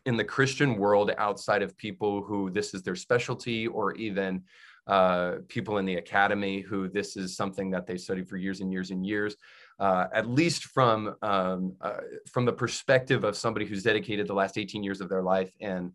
in 0.05 0.15
the 0.15 0.23
Christian 0.23 0.77
world, 0.77 1.11
outside 1.17 1.61
of 1.61 1.75
people 1.75 2.21
who 2.21 2.49
this 2.49 2.73
is 2.73 2.83
their 2.83 2.95
specialty 2.95 3.67
or 3.67 3.93
even 3.93 4.43
uh, 4.89 5.35
people 5.47 5.77
in 5.77 5.85
the 5.85 5.95
academy 5.95 6.61
who 6.61 6.89
this 6.89 7.15
is 7.15 7.37
something 7.37 7.69
that 7.69 7.85
they 7.85 7.95
studied 7.95 8.27
for 8.27 8.37
years 8.37 8.59
and 8.59 8.71
years 8.71 8.89
and 8.89 9.05
years. 9.05 9.35
Uh, 9.79 10.07
at 10.13 10.27
least 10.27 10.65
from 10.65 11.15
um, 11.21 11.73
uh, 11.79 11.99
from 12.29 12.43
the 12.43 12.51
perspective 12.51 13.23
of 13.23 13.37
somebody 13.37 13.65
who's 13.65 13.83
dedicated 13.83 14.27
the 14.27 14.33
last 14.33 14.57
18 14.57 14.83
years 14.83 14.99
of 14.99 15.07
their 15.07 15.21
life 15.21 15.51
and 15.61 15.91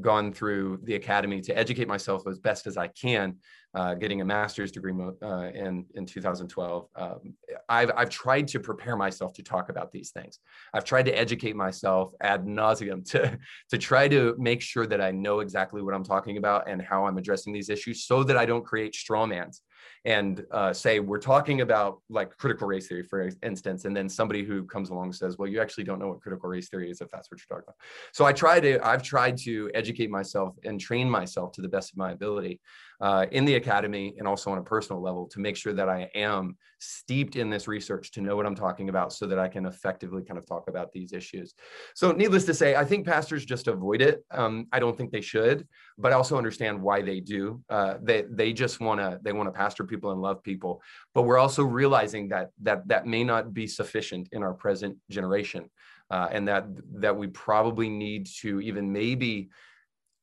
gone 0.00 0.32
through 0.32 0.80
the 0.84 0.94
academy 0.94 1.40
to 1.40 1.56
educate 1.56 1.88
myself 1.88 2.26
as 2.26 2.38
best 2.38 2.66
as 2.66 2.76
I 2.76 2.88
can, 2.88 3.36
uh, 3.74 3.94
getting 3.94 4.20
a 4.20 4.24
master's 4.24 4.70
degree 4.70 4.92
uh, 5.22 5.50
in 5.54 5.84
in 5.94 6.06
2012. 6.06 6.88
Um, 6.94 7.34
I've 7.68 7.90
I've 7.96 8.10
tried 8.10 8.48
to 8.48 8.60
prepare 8.60 8.96
myself 8.96 9.32
to 9.34 9.42
talk 9.42 9.68
about 9.68 9.92
these 9.92 10.10
things. 10.10 10.38
I've 10.72 10.84
tried 10.84 11.06
to 11.06 11.18
educate 11.18 11.56
myself 11.56 12.12
ad 12.20 12.44
nauseum 12.44 13.04
to 13.10 13.38
to 13.70 13.78
try 13.78 14.08
to 14.08 14.34
make 14.38 14.60
sure 14.60 14.86
that 14.86 15.00
I 15.00 15.10
know 15.10 15.40
exactly 15.40 15.82
what 15.82 15.94
I'm 15.94 16.04
talking 16.04 16.36
about 16.36 16.68
and 16.68 16.80
how 16.80 17.06
I'm 17.06 17.18
addressing 17.18 17.52
these 17.52 17.70
issues, 17.70 18.04
so 18.04 18.22
that 18.24 18.36
I 18.36 18.46
don't 18.46 18.64
create 18.64 18.94
straw 18.94 19.16
strawmans 19.16 19.60
and 20.06 20.44
uh, 20.52 20.72
say 20.72 21.00
we're 21.00 21.18
talking 21.18 21.62
about 21.62 22.00
like 22.08 22.30
critical 22.38 22.66
race 22.68 22.86
theory 22.86 23.02
for 23.02 23.28
instance 23.42 23.84
and 23.84 23.94
then 23.94 24.08
somebody 24.08 24.44
who 24.44 24.64
comes 24.64 24.90
along 24.90 25.12
says 25.12 25.36
well 25.36 25.48
you 25.48 25.60
actually 25.60 25.82
don't 25.82 25.98
know 25.98 26.06
what 26.08 26.20
critical 26.20 26.48
race 26.48 26.68
theory 26.68 26.88
is 26.90 27.00
if 27.00 27.10
that's 27.10 27.28
what 27.30 27.40
you're 27.40 27.58
talking 27.58 27.68
about. 27.68 27.76
So 28.12 28.24
i 28.24 28.32
try 28.32 28.60
to 28.60 28.78
i've 28.86 29.02
tried 29.02 29.36
to 29.38 29.70
educate 29.74 30.08
myself 30.08 30.54
and 30.64 30.80
train 30.80 31.10
myself 31.10 31.52
to 31.52 31.60
the 31.60 31.68
best 31.68 31.90
of 31.90 31.98
my 31.98 32.12
ability 32.12 32.60
uh, 33.00 33.26
in 33.30 33.44
the 33.44 33.54
academy 33.54 34.14
and 34.18 34.26
also 34.26 34.50
on 34.50 34.58
a 34.58 34.62
personal 34.62 35.02
level 35.02 35.26
to 35.26 35.40
make 35.40 35.56
sure 35.56 35.72
that 35.72 35.88
i 35.88 36.08
am 36.14 36.56
steeped 36.78 37.36
in 37.36 37.48
this 37.50 37.66
research 37.66 38.10
to 38.10 38.20
know 38.20 38.36
what 38.36 38.46
i'm 38.46 38.54
talking 38.54 38.88
about 38.88 39.12
so 39.12 39.26
that 39.26 39.38
i 39.38 39.48
can 39.48 39.66
effectively 39.66 40.22
kind 40.22 40.38
of 40.38 40.46
talk 40.46 40.68
about 40.68 40.92
these 40.92 41.12
issues. 41.12 41.54
So 41.94 42.12
needless 42.12 42.44
to 42.44 42.54
say 42.54 42.76
i 42.76 42.84
think 42.84 43.06
pastors 43.06 43.44
just 43.44 43.68
avoid 43.68 44.00
it. 44.02 44.24
Um, 44.30 44.66
i 44.72 44.78
don't 44.78 44.96
think 44.96 45.10
they 45.10 45.20
should 45.20 45.66
but 45.98 46.12
i 46.12 46.14
also 46.14 46.36
understand 46.36 46.80
why 46.80 47.02
they 47.02 47.20
do. 47.20 47.62
Uh, 47.68 47.94
they, 48.02 48.24
they 48.30 48.52
just 48.52 48.80
want 48.80 49.00
to 49.00 49.18
they 49.22 49.32
want 49.32 49.46
to 49.48 49.52
pastor 49.52 49.84
people 49.84 50.12
and 50.12 50.20
love 50.20 50.42
people. 50.42 50.82
But 51.14 51.22
we're 51.22 51.38
also 51.38 51.62
realizing 51.62 52.28
that 52.28 52.50
that 52.62 52.86
that 52.88 53.06
may 53.06 53.24
not 53.24 53.54
be 53.54 53.66
sufficient 53.66 54.28
in 54.32 54.42
our 54.42 54.54
present 54.54 54.96
generation 55.10 55.70
uh, 56.10 56.28
and 56.30 56.46
that 56.48 56.66
that 56.94 57.16
we 57.16 57.28
probably 57.28 57.88
need 57.88 58.26
to 58.40 58.60
even 58.60 58.92
maybe 58.92 59.48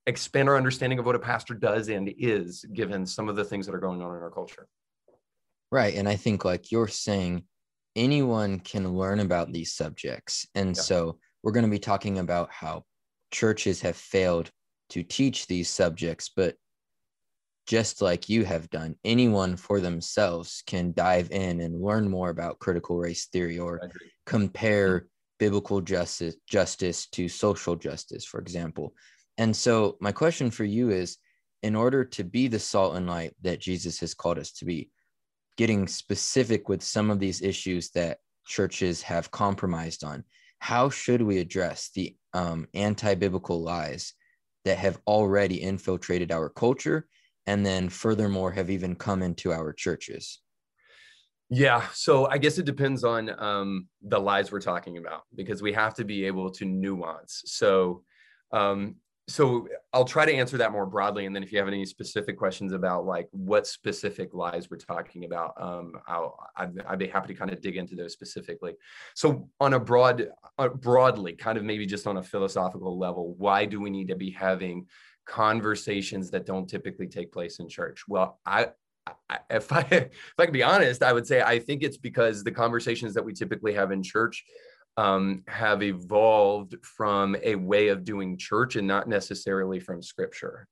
expand 0.05 0.49
our 0.49 0.57
understanding 0.57 0.99
of 0.99 1.05
what 1.05 1.15
a 1.15 1.19
pastor 1.19 1.53
does 1.53 1.89
and 1.89 2.13
is 2.17 2.65
given 2.73 3.05
some 3.05 3.29
of 3.29 3.35
the 3.35 3.45
things 3.45 3.65
that 3.65 3.75
are 3.75 3.79
going 3.79 4.01
on 4.01 4.15
in 4.15 4.21
our 4.21 4.31
culture 4.31 4.67
right 5.71 5.95
and 5.95 6.07
i 6.07 6.15
think 6.15 6.43
like 6.43 6.71
you're 6.71 6.87
saying 6.87 7.43
anyone 7.95 8.59
can 8.59 8.93
learn 8.93 9.19
about 9.19 9.51
these 9.51 9.73
subjects 9.73 10.47
and 10.55 10.75
yeah. 10.75 10.81
so 10.81 11.17
we're 11.43 11.51
going 11.51 11.65
to 11.65 11.71
be 11.71 11.79
talking 11.79 12.19
about 12.19 12.51
how 12.51 12.83
churches 13.31 13.81
have 13.81 13.95
failed 13.95 14.49
to 14.89 15.03
teach 15.03 15.47
these 15.47 15.69
subjects 15.69 16.29
but 16.35 16.55
just 17.65 18.01
like 18.01 18.29
you 18.29 18.43
have 18.43 18.69
done, 18.69 18.95
anyone 19.03 19.55
for 19.55 19.79
themselves 19.79 20.63
can 20.65 20.93
dive 20.93 21.31
in 21.31 21.61
and 21.61 21.81
learn 21.81 22.09
more 22.09 22.29
about 22.29 22.59
critical 22.59 22.97
race 22.97 23.27
theory 23.27 23.57
or 23.57 23.89
compare 24.25 25.07
biblical 25.39 25.81
justice 25.81 26.35
justice 26.47 27.07
to 27.07 27.29
social 27.29 27.75
justice, 27.75 28.25
for 28.25 28.39
example. 28.39 28.93
And 29.37 29.55
so 29.55 29.97
my 29.99 30.11
question 30.11 30.51
for 30.51 30.63
you 30.63 30.91
is 30.91 31.17
in 31.63 31.75
order 31.75 32.03
to 32.03 32.23
be 32.23 32.47
the 32.47 32.59
salt 32.59 32.95
and 32.95 33.07
light 33.07 33.33
that 33.41 33.61
Jesus 33.61 33.99
has 34.01 34.13
called 34.13 34.37
us 34.37 34.51
to 34.53 34.65
be, 34.65 34.89
getting 35.57 35.87
specific 35.87 36.67
with 36.67 36.81
some 36.81 37.11
of 37.11 37.19
these 37.19 37.41
issues 37.41 37.91
that 37.91 38.17
churches 38.45 39.01
have 39.03 39.31
compromised 39.31 40.03
on, 40.03 40.23
how 40.59 40.89
should 40.89 41.21
we 41.21 41.39
address 41.39 41.89
the 41.93 42.15
um, 42.33 42.67
anti 42.73 43.15
biblical 43.15 43.61
lies 43.61 44.13
that 44.65 44.77
have 44.77 44.99
already 45.07 45.61
infiltrated 45.61 46.31
our 46.31 46.49
culture 46.49 47.07
and 47.45 47.65
then 47.65 47.89
furthermore 47.89 48.51
have 48.51 48.69
even 48.69 48.95
come 48.95 49.21
into 49.21 49.51
our 49.51 49.73
churches? 49.73 50.39
Yeah, 51.49 51.85
so 51.93 52.27
I 52.27 52.37
guess 52.37 52.57
it 52.57 52.65
depends 52.65 53.03
on 53.03 53.29
um, 53.39 53.87
the 54.01 54.19
lies 54.19 54.51
we're 54.51 54.61
talking 54.61 54.97
about 54.97 55.23
because 55.35 55.61
we 55.61 55.73
have 55.73 55.93
to 55.95 56.05
be 56.05 56.25
able 56.25 56.49
to 56.51 56.65
nuance. 56.65 57.43
So, 57.45 58.03
um, 58.51 58.95
so 59.27 59.69
I'll 59.93 60.03
try 60.03 60.25
to 60.25 60.33
answer 60.33 60.57
that 60.57 60.73
more 60.73 60.85
broadly, 60.85 61.25
and 61.25 61.35
then 61.35 61.43
if 61.43 61.51
you 61.51 61.57
have 61.57 61.67
any 61.67 61.85
specific 61.85 62.37
questions 62.37 62.73
about 62.73 63.05
like 63.05 63.29
what 63.31 63.65
specific 63.65 64.33
lies 64.33 64.69
we're 64.69 64.77
talking 64.77 65.23
about, 65.23 65.53
um, 65.57 65.93
I'll 66.07 66.37
I'd, 66.57 66.81
I'd, 66.85 66.99
be 66.99 67.07
happy 67.07 67.33
to 67.33 67.39
kind 67.39 67.51
of 67.51 67.61
dig 67.61 67.77
into 67.77 67.95
those 67.95 68.11
specifically. 68.11 68.73
So 69.15 69.47
on 69.61 69.75
a 69.75 69.79
broad, 69.79 70.27
uh, 70.57 70.67
broadly, 70.67 71.33
kind 71.33 71.57
of 71.57 71.63
maybe 71.63 71.85
just 71.85 72.05
on 72.05 72.17
a 72.17 72.23
philosophical 72.23 72.99
level, 72.99 73.33
why 73.37 73.65
do 73.65 73.79
we 73.79 73.89
need 73.89 74.09
to 74.09 74.15
be 74.15 74.29
having 74.29 74.87
conversations 75.25 76.29
that 76.31 76.45
don't 76.45 76.67
typically 76.67 77.07
take 77.07 77.31
place 77.31 77.59
in 77.59 77.69
church? 77.69 78.03
Well, 78.09 78.39
I, 78.45 78.67
I, 79.29 79.39
if 79.49 79.71
I 79.71 79.81
if 79.89 80.11
I 80.37 80.45
can 80.45 80.53
be 80.53 80.63
honest, 80.63 81.01
I 81.01 81.13
would 81.13 81.25
say 81.25 81.41
I 81.41 81.59
think 81.59 81.81
it's 81.81 81.97
because 81.97 82.43
the 82.43 82.51
conversations 82.51 83.13
that 83.13 83.23
we 83.23 83.31
typically 83.31 83.73
have 83.73 83.91
in 83.91 84.03
church 84.03 84.43
um, 84.97 85.43
have 85.47 85.81
evolved 85.83 86.75
from 86.83 87.35
a 87.43 87.55
way 87.55 87.87
of 87.87 88.03
doing 88.03 88.37
church 88.37 88.75
and 88.75 88.87
not 88.87 89.07
necessarily 89.07 89.79
from 89.79 90.01
scripture. 90.01 90.67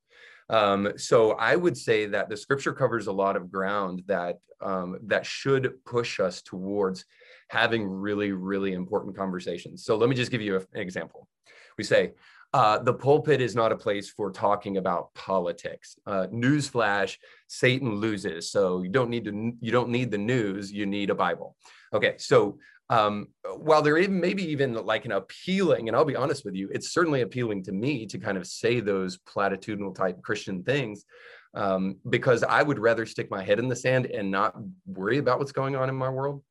Um, 0.50 0.92
so 0.98 1.32
I 1.32 1.56
would 1.56 1.78
say 1.78 2.06
that 2.08 2.30
the 2.30 2.38
scripture 2.38 2.74
covers 2.74 3.08
a 3.08 3.12
lot 3.12 3.36
of 3.36 3.52
ground 3.52 4.04
that 4.08 4.40
um, 4.62 5.00
that 5.08 5.26
should 5.26 5.84
push 5.86 6.20
us 6.20 6.42
towards 6.42 7.06
having 7.50 7.88
really, 7.88 8.32
really 8.32 8.74
important 8.74 9.16
conversations. 9.16 9.84
So 9.84 9.96
let 9.96 10.10
me 10.10 10.16
just 10.16 10.30
give 10.30 10.42
you 10.42 10.58
an 10.58 10.66
example. 10.74 11.28
We 11.78 11.84
say, 11.84 12.12
uh, 12.54 12.80
the 12.80 12.94
pulpit 12.94 13.40
is 13.40 13.56
not 13.56 13.72
a 13.72 13.78
place 13.78 14.10
for 14.10 14.30
talking 14.30 14.76
about 14.78 15.14
politics. 15.14 15.98
Uh, 16.06 16.28
newsflash: 16.34 17.18
Satan 17.48 17.96
loses, 17.96 18.52
so 18.52 18.84
you 18.84 18.90
don't 18.90 19.10
need 19.10 19.26
to. 19.26 19.54
You 19.62 19.72
don't 19.72 19.90
need 19.90 20.12
the 20.12 20.18
news. 20.18 20.72
You 20.72 20.86
need 20.86 21.10
a 21.10 21.16
Bible. 21.16 21.56
Okay, 21.94 22.16
so 22.18 22.58
um, 22.92 23.30
while 23.58 23.82
there 23.82 23.98
even 23.98 24.20
maybe 24.20 24.44
even 24.52 24.74
like 24.74 25.06
an 25.06 25.14
appealing, 25.14 25.88
and 25.88 25.96
I'll 25.96 26.04
be 26.04 26.18
honest 26.18 26.44
with 26.44 26.56
you, 26.56 26.70
it's 26.74 26.94
certainly 26.94 27.22
appealing 27.22 27.64
to 27.64 27.72
me 27.72 28.06
to 28.08 28.20
kind 28.20 28.38
of 28.38 28.46
say 28.46 28.82
those 28.82 29.18
platitudinal 29.18 29.96
type 29.96 30.22
Christian 30.22 30.62
things 30.62 31.06
um, 31.54 31.96
because 32.10 32.44
I 32.44 32.62
would 32.62 32.80
rather 32.80 33.06
stick 33.06 33.32
my 33.32 33.44
head 33.44 33.60
in 33.60 33.70
the 33.70 33.78
sand 33.78 34.08
and 34.08 34.30
not 34.30 34.56
worry 34.86 35.20
about 35.20 35.40
what's 35.40 35.54
going 35.54 35.78
on 35.78 35.88
in 35.88 35.96
my 35.96 36.10
world. 36.10 36.44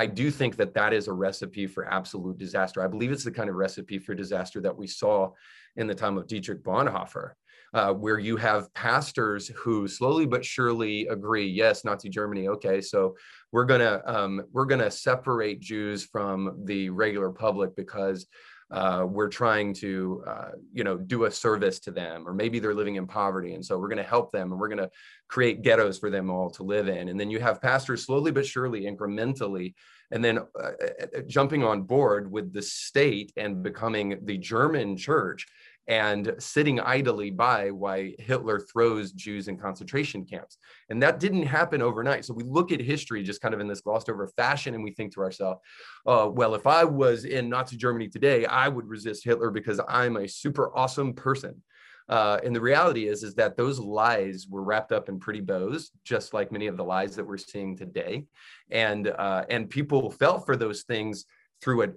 I 0.00 0.06
do 0.06 0.30
think 0.30 0.56
that 0.56 0.72
that 0.72 0.94
is 0.94 1.08
a 1.08 1.12
recipe 1.12 1.66
for 1.66 1.84
absolute 1.84 2.38
disaster. 2.38 2.82
I 2.82 2.86
believe 2.86 3.12
it's 3.12 3.22
the 3.22 3.30
kind 3.30 3.50
of 3.50 3.56
recipe 3.56 3.98
for 3.98 4.14
disaster 4.14 4.58
that 4.62 4.74
we 4.74 4.86
saw 4.86 5.32
in 5.76 5.86
the 5.86 5.94
time 5.94 6.16
of 6.16 6.26
Dietrich 6.26 6.64
Bonhoeffer, 6.64 7.32
uh, 7.74 7.92
where 7.92 8.18
you 8.18 8.38
have 8.38 8.72
pastors 8.72 9.48
who 9.48 9.86
slowly 9.86 10.24
but 10.24 10.42
surely 10.42 11.06
agree, 11.08 11.46
yes, 11.46 11.84
Nazi 11.84 12.08
Germany, 12.08 12.48
okay, 12.48 12.80
so 12.80 13.14
we're 13.52 13.66
gonna 13.66 14.00
um, 14.06 14.40
we're 14.52 14.64
gonna 14.64 14.90
separate 14.90 15.60
Jews 15.60 16.02
from 16.06 16.62
the 16.64 16.88
regular 16.88 17.30
public 17.30 17.76
because 17.76 18.26
uh, 18.70 19.04
we're 19.08 19.28
trying 19.28 19.74
to 19.74 20.22
uh, 20.26 20.50
you 20.72 20.84
know 20.84 20.96
do 20.96 21.24
a 21.24 21.30
service 21.30 21.80
to 21.80 21.90
them 21.90 22.26
or 22.26 22.32
maybe 22.32 22.58
they're 22.58 22.74
living 22.74 22.96
in 22.96 23.06
poverty 23.06 23.54
and 23.54 23.64
so 23.64 23.78
we're 23.78 23.88
going 23.88 23.96
to 23.96 24.02
help 24.02 24.30
them 24.30 24.52
and 24.52 24.60
we're 24.60 24.68
going 24.68 24.78
to 24.78 24.90
create 25.28 25.62
ghettos 25.62 25.98
for 25.98 26.10
them 26.10 26.30
all 26.30 26.50
to 26.50 26.62
live 26.62 26.88
in. 26.88 27.08
And 27.08 27.18
then 27.18 27.30
you 27.30 27.40
have 27.40 27.60
pastors 27.60 28.04
slowly 28.04 28.30
but 28.30 28.46
surely 28.46 28.82
incrementally 28.82 29.74
and 30.12 30.24
then 30.24 30.38
uh, 30.38 30.62
uh, 30.62 31.06
uh 31.18 31.20
jumping 31.26 31.64
on 31.64 31.82
board 31.82 32.30
with 32.30 32.52
the 32.52 32.62
state 32.62 33.32
and 33.36 33.62
becoming 33.62 34.18
the 34.24 34.38
german 34.38 34.96
church 34.96 35.46
and 35.90 36.32
sitting 36.38 36.78
idly 36.78 37.30
by 37.30 37.72
while 37.72 38.08
Hitler 38.20 38.60
throws 38.60 39.10
Jews 39.10 39.48
in 39.48 39.58
concentration 39.58 40.24
camps. 40.24 40.56
And 40.88 41.02
that 41.02 41.18
didn't 41.18 41.42
happen 41.42 41.82
overnight. 41.82 42.24
So 42.24 42.32
we 42.32 42.44
look 42.44 42.70
at 42.70 42.80
history 42.80 43.24
just 43.24 43.42
kind 43.42 43.52
of 43.52 43.58
in 43.58 43.66
this 43.66 43.80
glossed 43.80 44.08
over 44.08 44.28
fashion 44.28 44.76
and 44.76 44.84
we 44.84 44.92
think 44.92 45.12
to 45.14 45.20
ourselves, 45.20 45.58
uh, 46.06 46.28
well, 46.30 46.54
if 46.54 46.68
I 46.68 46.84
was 46.84 47.24
in 47.24 47.48
Nazi 47.48 47.76
Germany 47.76 48.08
today, 48.08 48.46
I 48.46 48.68
would 48.68 48.86
resist 48.86 49.24
Hitler 49.24 49.50
because 49.50 49.80
I'm 49.88 50.16
a 50.16 50.28
super 50.28 50.70
awesome 50.78 51.12
person. 51.12 51.60
Uh, 52.08 52.38
and 52.44 52.54
the 52.54 52.60
reality 52.60 53.08
is, 53.08 53.24
is 53.24 53.34
that 53.34 53.56
those 53.56 53.80
lies 53.80 54.46
were 54.48 54.62
wrapped 54.62 54.92
up 54.92 55.08
in 55.08 55.18
pretty 55.18 55.40
bows, 55.40 55.90
just 56.04 56.32
like 56.32 56.52
many 56.52 56.68
of 56.68 56.76
the 56.76 56.84
lies 56.84 57.16
that 57.16 57.26
we're 57.26 57.36
seeing 57.36 57.76
today. 57.76 58.24
And, 58.70 59.08
uh, 59.08 59.44
and 59.50 59.68
people 59.68 60.08
fell 60.12 60.38
for 60.38 60.54
those 60.54 60.82
things 60.82 61.24
through 61.60 61.82
a, 61.82 61.88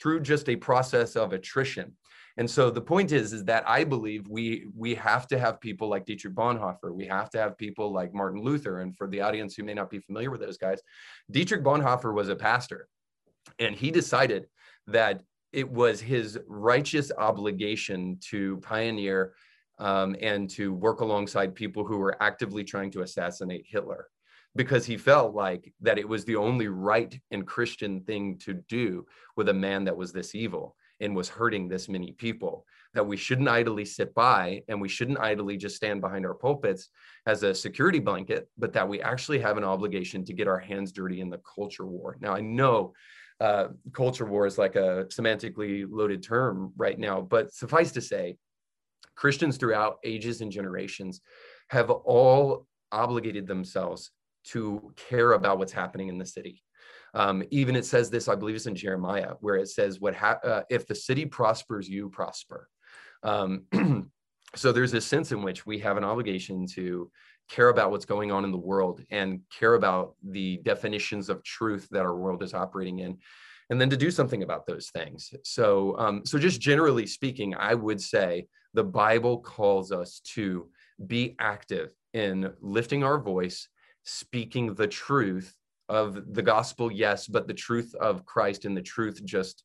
through 0.00 0.20
just 0.20 0.48
a 0.48 0.56
process 0.56 1.14
of 1.14 1.34
attrition. 1.34 1.94
And 2.38 2.48
so 2.48 2.70
the 2.70 2.80
point 2.80 3.10
is, 3.10 3.32
is 3.32 3.44
that 3.46 3.68
I 3.68 3.82
believe 3.82 4.28
we 4.28 4.68
we 4.74 4.94
have 4.94 5.26
to 5.26 5.38
have 5.40 5.60
people 5.60 5.88
like 5.88 6.06
Dietrich 6.06 6.36
Bonhoeffer. 6.36 6.94
We 6.94 7.04
have 7.06 7.30
to 7.30 7.38
have 7.38 7.58
people 7.58 7.92
like 7.92 8.14
Martin 8.14 8.40
Luther. 8.40 8.78
And 8.78 8.96
for 8.96 9.08
the 9.08 9.20
audience 9.20 9.56
who 9.56 9.64
may 9.64 9.74
not 9.74 9.90
be 9.90 9.98
familiar 9.98 10.30
with 10.30 10.40
those 10.40 10.56
guys, 10.56 10.80
Dietrich 11.32 11.64
Bonhoeffer 11.64 12.14
was 12.14 12.28
a 12.28 12.36
pastor, 12.36 12.88
and 13.58 13.74
he 13.74 13.90
decided 13.90 14.46
that 14.86 15.20
it 15.52 15.68
was 15.68 16.00
his 16.00 16.38
righteous 16.46 17.10
obligation 17.18 18.18
to 18.30 18.58
pioneer 18.58 19.34
um, 19.80 20.14
and 20.20 20.48
to 20.50 20.72
work 20.72 21.00
alongside 21.00 21.56
people 21.56 21.84
who 21.84 21.98
were 21.98 22.22
actively 22.22 22.62
trying 22.62 22.92
to 22.92 23.02
assassinate 23.02 23.66
Hitler 23.68 24.06
because 24.54 24.86
he 24.86 24.96
felt 24.96 25.34
like 25.34 25.72
that 25.80 25.98
it 25.98 26.08
was 26.08 26.24
the 26.24 26.36
only 26.36 26.68
right 26.68 27.18
and 27.32 27.46
Christian 27.46 28.00
thing 28.02 28.38
to 28.38 28.54
do 28.68 29.06
with 29.36 29.48
a 29.48 29.54
man 29.54 29.84
that 29.84 29.96
was 29.96 30.12
this 30.12 30.34
evil 30.34 30.76
and 31.00 31.14
was 31.14 31.28
hurting 31.28 31.68
this 31.68 31.88
many 31.88 32.12
people 32.12 32.66
that 32.94 33.06
we 33.06 33.16
shouldn't 33.16 33.48
idly 33.48 33.84
sit 33.84 34.14
by 34.14 34.62
and 34.68 34.80
we 34.80 34.88
shouldn't 34.88 35.20
idly 35.20 35.56
just 35.56 35.76
stand 35.76 36.00
behind 36.00 36.26
our 36.26 36.34
pulpits 36.34 36.88
as 37.26 37.42
a 37.42 37.54
security 37.54 37.98
blanket 37.98 38.48
but 38.58 38.72
that 38.72 38.88
we 38.88 39.00
actually 39.00 39.38
have 39.38 39.56
an 39.56 39.64
obligation 39.64 40.24
to 40.24 40.32
get 40.32 40.48
our 40.48 40.58
hands 40.58 40.92
dirty 40.92 41.20
in 41.20 41.30
the 41.30 41.40
culture 41.54 41.86
war. 41.86 42.16
Now 42.20 42.34
i 42.34 42.40
know 42.40 42.92
uh, 43.40 43.68
culture 43.92 44.24
war 44.24 44.46
is 44.46 44.58
like 44.58 44.74
a 44.74 45.06
semantically 45.10 45.86
loaded 45.88 46.22
term 46.22 46.72
right 46.76 46.98
now 46.98 47.20
but 47.20 47.52
suffice 47.52 47.92
to 47.92 48.00
say 48.00 48.36
christians 49.14 49.56
throughout 49.56 49.98
ages 50.04 50.40
and 50.40 50.50
generations 50.50 51.20
have 51.68 51.90
all 51.90 52.66
obligated 52.90 53.46
themselves 53.46 54.10
to 54.44 54.92
care 54.96 55.32
about 55.32 55.58
what's 55.58 55.72
happening 55.72 56.08
in 56.08 56.18
the 56.18 56.26
city 56.26 56.62
um, 57.14 57.42
even 57.50 57.76
it 57.76 57.84
says 57.84 58.10
this, 58.10 58.28
I 58.28 58.34
believe 58.34 58.56
it's 58.56 58.66
in 58.66 58.74
Jeremiah, 58.74 59.34
where 59.40 59.56
it 59.56 59.68
says, 59.68 60.00
"What 60.00 60.14
ha- 60.14 60.40
uh, 60.44 60.62
if 60.70 60.86
the 60.86 60.94
city 60.94 61.24
prospers, 61.26 61.88
you 61.88 62.08
prosper." 62.10 62.68
Um, 63.22 63.64
so 64.54 64.72
there's 64.72 64.94
a 64.94 65.00
sense 65.00 65.32
in 65.32 65.42
which 65.42 65.66
we 65.66 65.78
have 65.80 65.96
an 65.96 66.04
obligation 66.04 66.66
to 66.68 67.10
care 67.48 67.68
about 67.70 67.90
what's 67.90 68.04
going 68.04 68.30
on 68.30 68.44
in 68.44 68.52
the 68.52 68.58
world 68.58 69.02
and 69.10 69.40
care 69.50 69.74
about 69.74 70.14
the 70.22 70.58
definitions 70.58 71.28
of 71.28 71.42
truth 71.42 71.88
that 71.90 72.02
our 72.02 72.16
world 72.16 72.42
is 72.42 72.54
operating 72.54 73.00
in 73.00 73.18
and 73.70 73.80
then 73.80 73.90
to 73.90 73.96
do 73.96 74.10
something 74.10 74.42
about 74.42 74.66
those 74.66 74.90
things 74.90 75.32
so 75.44 75.96
um, 75.98 76.24
so 76.24 76.38
just 76.38 76.60
generally 76.60 77.06
speaking 77.06 77.54
i 77.58 77.74
would 77.74 78.00
say 78.00 78.46
the 78.74 78.84
bible 78.84 79.38
calls 79.38 79.92
us 79.92 80.20
to 80.20 80.68
be 81.06 81.34
active 81.38 81.90
in 82.12 82.52
lifting 82.60 83.02
our 83.02 83.18
voice 83.18 83.68
speaking 84.04 84.74
the 84.74 84.86
truth 84.86 85.54
of 85.88 86.34
the 86.34 86.42
gospel 86.42 86.90
yes 86.90 87.26
but 87.26 87.46
the 87.46 87.54
truth 87.54 87.94
of 88.00 88.24
christ 88.24 88.64
and 88.64 88.76
the 88.76 88.82
truth 88.82 89.24
just 89.24 89.64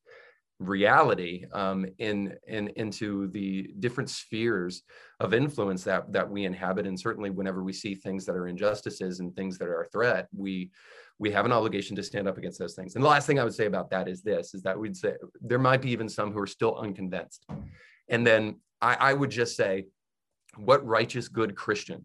reality 0.60 1.44
um, 1.52 1.86
in, 1.98 2.34
in 2.46 2.68
into 2.76 3.28
the 3.28 3.70
different 3.80 4.08
spheres 4.08 4.82
of 5.20 5.34
influence 5.34 5.82
that 5.84 6.12
that 6.12 6.28
we 6.28 6.44
inhabit. 6.44 6.86
And 6.86 6.98
certainly 6.98 7.30
whenever 7.30 7.62
we 7.62 7.72
see 7.72 7.94
things 7.94 8.24
that 8.26 8.36
are 8.36 8.48
injustices 8.48 9.20
and 9.20 9.34
things 9.34 9.58
that 9.58 9.68
are 9.68 9.82
a 9.82 9.88
threat 9.88 10.28
we 10.34 10.70
we 11.18 11.30
have 11.30 11.44
an 11.44 11.52
obligation 11.52 11.94
to 11.96 12.02
stand 12.02 12.26
up 12.26 12.38
against 12.38 12.58
those 12.58 12.74
things. 12.74 12.94
And 12.94 13.04
the 13.04 13.08
last 13.08 13.26
thing 13.26 13.38
i 13.38 13.44
would 13.44 13.54
say 13.54 13.66
about 13.66 13.90
that 13.90 14.08
is 14.08 14.22
this 14.22 14.54
is 14.54 14.62
that 14.62 14.78
we'd 14.78 14.96
say 14.96 15.14
there 15.40 15.58
might 15.58 15.82
be 15.82 15.90
even 15.90 16.08
some 16.08 16.32
who 16.32 16.40
are 16.40 16.46
still 16.46 16.76
unconvinced. 16.76 17.46
And 18.08 18.26
then 18.26 18.60
i, 18.80 18.94
I 18.94 19.12
would 19.12 19.30
just 19.30 19.56
say 19.56 19.86
what 20.56 20.86
righteous 20.86 21.26
good 21.28 21.56
christian 21.56 22.04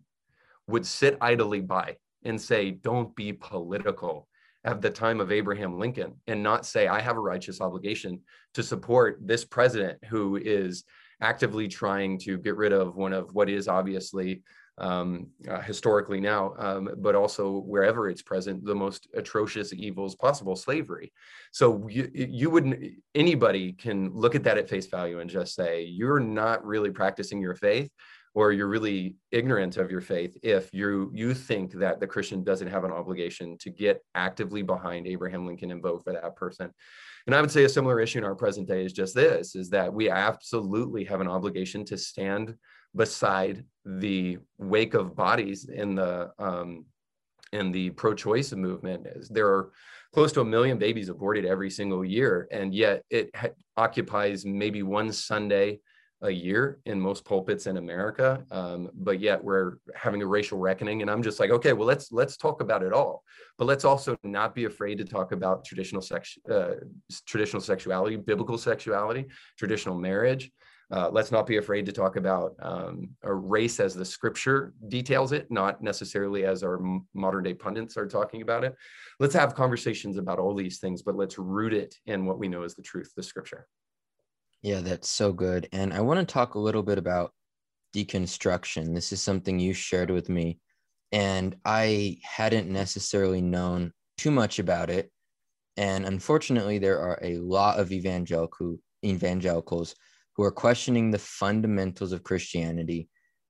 would 0.68 0.86
sit 0.86 1.18
idly 1.22 1.62
by 1.62 1.98
and 2.24 2.40
say 2.40 2.72
don't 2.72 3.16
be 3.16 3.34
political 3.34 4.28
at 4.66 4.82
the 4.82 4.90
time 4.90 5.22
of 5.22 5.32
Abraham 5.32 5.80
Lincoln 5.80 6.16
and 6.28 6.44
not 6.44 6.66
say, 6.66 6.88
I 6.88 7.00
have 7.00 7.18
a 7.18 7.22
righteous 7.22 7.62
obligation 7.62 8.22
to 8.54 8.64
support 8.64 9.20
this 9.22 9.46
president 9.46 10.04
who 10.06 10.36
is 10.36 10.84
actively 11.22 11.68
trying 11.68 12.18
to 12.20 12.38
get 12.38 12.56
rid 12.56 12.74
of 12.74 12.96
one 12.96 13.14
of 13.14 13.34
what 13.34 13.50
is 13.50 13.68
obviously 13.68 14.44
um, 14.78 15.28
uh, 15.50 15.60
historically 15.60 16.22
now, 16.22 16.54
um, 16.58 16.90
but 16.98 17.14
also 17.14 17.60
wherever 17.60 18.10
it's 18.10 18.22
present, 18.22 18.64
the 18.64 18.76
most 18.76 19.10
atrocious 19.14 19.74
evils 19.74 20.16
possible, 20.16 20.56
slavery. 20.56 21.12
So 21.52 21.88
you, 21.90 22.10
you 22.14 22.50
wouldn't, 22.50 22.94
anybody 23.14 23.74
can 23.74 24.10
look 24.14 24.36
at 24.36 24.44
that 24.44 24.58
at 24.58 24.70
face 24.70 24.88
value 24.88 25.20
and 25.20 25.30
just 25.30 25.54
say, 25.54 25.84
you're 25.84 26.22
not 26.22 26.66
really 26.66 26.92
practicing 26.92 27.42
your 27.42 27.56
faith 27.56 27.90
or 28.36 28.52
you're 28.52 28.68
really 28.68 29.16
ignorant 29.32 29.78
of 29.78 29.90
your 29.92 30.02
faith 30.02 30.38
if 30.44 30.74
you 30.74 31.12
you 31.14 31.34
think 31.34 31.74
that 31.74 32.00
the 32.00 32.08
Christian 32.08 32.44
doesn't 32.44 32.68
have 32.68 32.84
an 32.84 32.92
obligation 32.92 33.58
to 33.60 33.70
get 33.70 34.02
actively 34.16 34.62
behind 34.62 35.08
Abraham 35.08 35.46
Lincoln 35.46 35.72
and 35.72 35.82
vote 35.82 36.04
for 36.04 36.14
that 36.14 36.36
person. 36.36 36.72
And 37.26 37.36
I 37.36 37.42
would 37.42 37.52
say 37.52 37.64
a 37.64 37.70
similar 37.70 38.00
issue 38.00 38.20
in 38.20 38.24
our 38.24 38.36
present 38.36 38.68
day 38.68 38.86
is 38.86 38.94
just 38.94 39.16
this 39.16 39.56
is 39.56 39.70
that 39.72 39.94
we 39.94 40.10
absolutely 40.10 41.04
have 41.06 41.22
an 41.22 41.28
obligation 41.28 41.86
to 41.86 41.98
stand 41.98 42.56
beside 42.96 43.66
the 43.86 44.38
wake 44.58 44.94
of 44.94 45.16
bodies 45.16 45.70
in 45.70 45.96
the 45.96 46.32
um, 46.40 46.86
in 47.52 47.72
the 47.72 47.90
pro-choice 47.92 48.54
movement. 48.54 49.08
There 49.30 49.48
are 49.48 49.72
close 50.14 50.32
to 50.34 50.42
a 50.42 50.46
million 50.46 50.78
babies 50.78 51.10
aborted 51.10 51.46
every 51.46 51.70
single 51.70 52.06
year, 52.06 52.48
and 52.52 52.74
yet 52.74 53.04
it 53.10 53.30
ha- 53.36 53.50
occupies 53.78 54.46
maybe 54.46 54.84
one 54.84 55.12
Sunday 55.12 55.80
a 56.22 56.30
year 56.30 56.80
in 56.86 57.00
most 57.00 57.24
pulpits 57.24 57.66
in 57.68 57.78
America, 57.78 58.44
um, 58.52 58.90
but 58.94 59.20
yet 59.20 59.42
we're 59.44 59.76
having 59.96 60.22
a 60.22 60.28
racial 60.28 60.58
reckoning. 60.58 61.02
And 61.02 61.10
I'm 61.10 61.24
just 61.24 61.40
like, 61.40 61.50
okay, 61.52 61.74
well 61.74 61.88
let's 61.88 62.12
let's 62.12 62.36
talk 62.36 62.62
about 62.62 62.84
it 62.84 62.94
all, 62.94 63.24
but 63.58 63.66
let's 63.66 63.86
also 63.86 64.18
not 64.24 64.54
be 64.54 64.66
afraid 64.66 64.98
to 64.98 65.06
talk 65.06 65.32
about 65.32 65.64
traditional 65.64 66.02
sex, 66.02 66.38
uh, 66.52 66.76
traditional 67.26 67.62
sexuality, 67.62 68.18
biblical 68.18 68.58
sexuality, 68.58 69.28
traditional 69.58 69.96
marriage. 69.98 70.52
Uh, 70.92 71.08
let's 71.12 71.32
not 71.32 71.46
be 71.46 71.58
afraid 71.58 71.86
to 71.86 71.92
talk 71.92 72.16
about 72.16 72.56
um, 72.64 73.10
a 73.22 73.32
race 73.32 73.80
as 73.80 73.94
the 73.94 74.04
scripture 74.04 74.74
details 74.88 75.32
it, 75.32 75.50
not 75.52 75.84
necessarily 75.84 76.46
as 76.46 76.64
our 76.64 76.82
modern 77.14 77.44
day 77.44 77.54
pundits 77.54 77.96
are 77.96 78.08
talking 78.08 78.42
about 78.42 78.64
it. 78.64 78.76
Let's 79.20 79.36
have 79.36 79.54
conversations 79.54 80.18
about 80.18 80.40
all 80.40 80.56
these 80.56 80.80
things, 80.80 81.04
but 81.04 81.16
let's 81.16 81.38
root 81.38 81.74
it 81.74 81.96
in 82.08 82.26
what 82.26 82.40
we 82.40 82.48
know 82.48 82.64
is 82.64 82.74
the 82.74 82.82
truth, 82.82 83.14
the 83.16 83.22
scripture. 83.22 83.68
Yeah, 84.62 84.82
that's 84.82 85.10
so 85.10 85.32
good. 85.32 85.70
And 85.72 85.94
I 85.94 86.02
want 86.02 86.20
to 86.20 86.32
talk 86.32 86.56
a 86.56 86.60
little 86.60 86.84
bit 86.84 86.98
about 86.98 87.32
deconstruction. 87.96 88.94
This 88.94 89.14
is 89.14 89.22
something 89.22 89.58
you 89.60 89.74
shared 89.74 90.10
with 90.10 90.30
me, 90.30 90.60
and 91.12 91.56
I 91.66 92.18
hadn't 92.24 92.70
necessarily 92.70 93.42
known 93.42 93.94
too 94.18 94.32
much 94.32 94.60
about 94.60 94.90
it. 94.90 95.12
And 95.78 96.06
unfortunately, 96.06 96.78
there 96.78 97.00
are 97.00 97.20
a 97.22 97.38
lot 97.38 97.80
of 97.80 97.92
evangelical 97.92 98.78
evangelicals 99.06 99.96
who 100.36 100.44
are 100.44 100.52
questioning 100.52 101.10
the 101.10 101.20
fundamentals 101.20 102.12
of 102.12 102.24
Christianity 102.24 103.08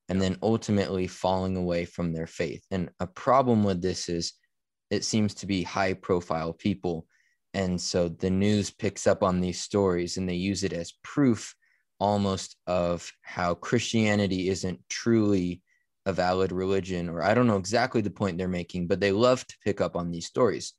and 0.09 0.21
then 0.21 0.37
ultimately 0.43 1.07
falling 1.07 1.57
away 1.57 1.85
from 1.85 2.13
their 2.13 2.27
faith. 2.27 2.63
And 2.69 2.89
a 2.99 3.07
problem 3.07 3.63
with 3.63 3.81
this 3.81 4.09
is 4.09 4.33
it 4.91 5.03
seems 5.03 5.33
to 5.35 5.47
be 5.47 5.63
high 5.63 5.93
profile 5.93 6.53
people 6.53 7.07
and 7.53 7.79
so 7.79 8.09
the 8.09 8.29
news 8.29 8.69
picks 8.69 9.07
up 9.07 9.23
on 9.23 9.41
these 9.41 9.59
stories 9.59 10.17
and 10.17 10.29
they 10.29 10.35
use 10.35 10.63
it 10.63 10.73
as 10.73 10.93
proof 11.03 11.55
almost 11.99 12.55
of 12.67 13.11
how 13.21 13.55
Christianity 13.55 14.49
isn't 14.49 14.79
truly 14.89 15.61
a 16.05 16.13
valid 16.13 16.51
religion, 16.51 17.09
or 17.09 17.21
I 17.21 17.33
don't 17.33 17.47
know 17.47 17.57
exactly 17.57 18.01
the 18.01 18.09
point 18.09 18.37
they're 18.37 18.47
making, 18.47 18.87
but 18.87 18.99
they 18.99 19.11
love 19.11 19.45
to 19.47 19.55
pick 19.63 19.81
up 19.81 19.95
on 19.95 20.11
these 20.11 20.27
stories. 20.27 20.73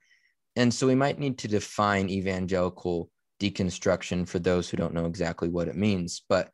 And 0.57 0.73
so 0.73 0.87
we 0.87 0.95
might 0.95 1.19
need 1.19 1.39
to 1.39 1.49
define 1.49 2.09
evangelical 2.09 3.11
deconstruction 3.41 4.27
for 4.27 4.39
those 4.39 4.69
who 4.69 4.77
don't 4.77 4.95
know 4.95 5.07
exactly 5.07 5.49
what 5.49 5.69
it 5.69 5.77
means. 5.77 6.23
But 6.29 6.51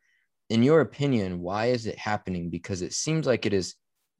in 0.49 0.63
your 0.63 0.81
opinion, 0.81 1.41
why 1.41 1.67
is 1.67 1.85
it 1.85 1.97
happening? 1.97 2.49
Because 2.49 2.81
it 2.81 2.93
seems 2.93 3.25
like 3.25 3.45
it 3.45 3.53
is 3.53 3.75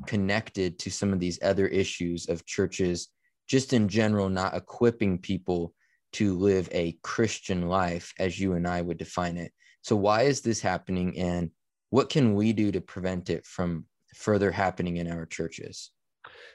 connected 0.05 0.79
to 0.79 0.91
some 0.91 1.13
of 1.13 1.19
these 1.19 1.39
other 1.41 1.67
issues 1.67 2.29
of 2.29 2.45
churches, 2.45 3.07
just 3.47 3.73
in 3.73 3.87
general, 3.87 4.29
not 4.29 4.55
equipping 4.55 5.17
people 5.17 5.73
to 6.13 6.37
live 6.37 6.69
a 6.71 6.97
Christian 7.03 7.67
life 7.67 8.13
as 8.19 8.39
you 8.39 8.53
and 8.53 8.67
I 8.67 8.81
would 8.81 8.97
define 8.97 9.37
it. 9.37 9.51
So, 9.81 9.95
why 9.95 10.23
is 10.23 10.41
this 10.41 10.61
happening? 10.61 11.17
And 11.17 11.51
what 11.89 12.09
can 12.09 12.33
we 12.35 12.53
do 12.53 12.71
to 12.71 12.81
prevent 12.81 13.29
it 13.29 13.45
from 13.45 13.85
further 14.15 14.51
happening 14.51 14.97
in 14.97 15.11
our 15.11 15.25
churches? 15.25 15.91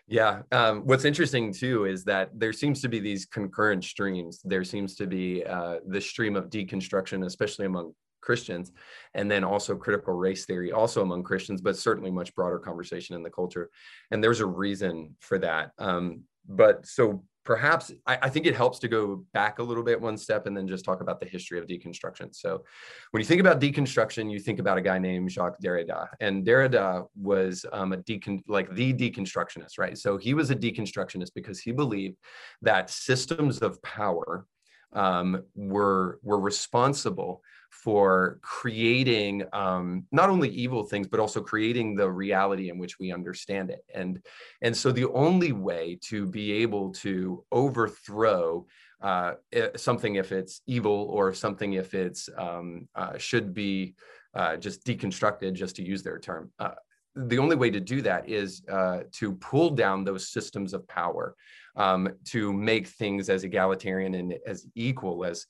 Yeah. 0.07 0.43
Um, 0.51 0.83
what's 0.83 1.05
interesting 1.05 1.53
too 1.53 1.87
is 1.87 2.05
that 2.05 2.31
there 2.35 2.53
seems 2.53 2.83
to 2.83 2.88
be 2.88 3.01
these 3.01 3.25
concurrent 3.25 3.85
streams. 3.85 4.41
There 4.45 4.65
seems 4.65 4.95
to 4.97 5.07
be 5.07 5.45
uh, 5.45 5.77
the 5.87 6.01
stream 6.01 6.37
of 6.37 6.51
deconstruction, 6.51 7.25
especially 7.25 7.67
among 7.67 7.95
Christians, 8.21 8.73
and 9.15 9.31
then 9.31 9.45
also 9.45 9.77
critical 9.77 10.15
race 10.15 10.45
theory, 10.45 10.73
also 10.73 11.03
among 11.03 11.23
Christians, 11.23 11.61
but 11.61 11.77
certainly 11.77 12.11
much 12.11 12.35
broader 12.35 12.59
conversation 12.59 13.17
in 13.17 13.23
the 13.23 13.31
culture. 13.31 13.71
And 14.11 14.23
there's 14.23 14.41
a 14.41 14.47
reason 14.47 15.17
for 15.21 15.38
that. 15.38 15.71
Um, 15.79 16.23
but 16.49 16.87
so 16.87 17.25
perhaps 17.44 17.92
I, 18.07 18.18
I, 18.22 18.28
think 18.28 18.46
it 18.46 18.55
helps 18.55 18.78
to 18.81 18.88
go 18.88 19.24
back 19.33 19.59
a 19.59 19.62
little 19.62 19.83
bit 19.83 20.00
one 20.00 20.16
step 20.16 20.46
and 20.46 20.57
then 20.57 20.68
just 20.68 20.85
talk 20.85 21.00
about 21.00 21.18
the 21.20 21.26
history 21.26 21.59
of 21.59 21.66
deconstruction. 21.66 22.35
So 22.35 22.64
when 23.11 23.20
you 23.20 23.26
think 23.26 23.40
about 23.40 23.61
deconstruction, 23.61 24.31
you 24.31 24.38
think 24.38 24.59
about 24.59 24.78
a 24.78 24.81
guy 24.81 24.98
named 24.98 25.31
Jacques 25.31 25.61
Derrida, 25.61 26.09
and 26.20 26.46
Derrida 26.46 27.07
was 27.20 27.66
um, 27.72 27.92
a 27.92 27.96
decon 27.98 28.42
like 28.46 28.72
the 28.74 28.92
deconstructionist, 28.92 29.78
right? 29.78 29.98
So 29.98 30.16
he 30.16 30.35
was 30.35 30.50
a 30.50 30.57
deconstructionist 30.57 31.31
because 31.35 31.61
he 31.61 31.72
believed 31.72 32.16
that 32.62 32.90
systems 32.90 33.59
of 33.59 33.83
power 33.83 34.46
um, 34.92 35.42
were 35.55 36.18
were 36.22 36.40
responsible 36.40 37.42
for 37.72 38.38
creating 38.42 39.42
um, 39.52 40.06
not 40.12 40.28
only 40.28 40.48
evil 40.50 40.85
things 40.85 41.08
but 41.08 41.18
also 41.18 41.40
creating 41.40 41.96
the 41.96 42.08
reality 42.08 42.68
in 42.68 42.78
which 42.78 42.98
we 42.98 43.11
understand 43.11 43.70
it. 43.70 43.85
And 43.94 44.20
and 44.61 44.76
so 44.76 44.92
the 44.92 45.11
only 45.11 45.52
way 45.52 45.98
to 46.02 46.26
be 46.26 46.52
able 46.52 46.92
to 46.92 47.44
overthrow 47.50 48.66
uh, 49.00 49.32
something 49.74 50.16
if 50.16 50.30
it's 50.30 50.61
evil 50.66 51.08
or 51.11 51.32
something 51.32 51.72
if 51.72 51.94
it's 51.94 52.28
um, 52.37 52.88
uh, 52.94 53.16
should 53.18 53.52
be 53.54 53.94
uh, 54.35 54.56
just 54.56 54.85
deconstructed 54.87 55.54
just 55.54 55.74
to 55.76 55.82
use 55.82 56.02
their 56.02 56.18
term 56.18 56.50
uh, 56.58 56.74
the 57.14 57.38
only 57.38 57.56
way 57.56 57.70
to 57.70 57.80
do 57.80 58.00
that 58.00 58.28
is 58.28 58.62
uh, 58.70 59.00
to 59.12 59.32
pull 59.32 59.70
down 59.70 60.04
those 60.04 60.28
systems 60.28 60.72
of 60.72 60.87
power 60.88 61.35
um, 61.76 62.08
to 62.24 62.52
make 62.52 62.87
things 62.87 63.28
as 63.28 63.44
egalitarian 63.44 64.14
and 64.14 64.35
as 64.46 64.66
equal 64.74 65.24
as 65.24 65.46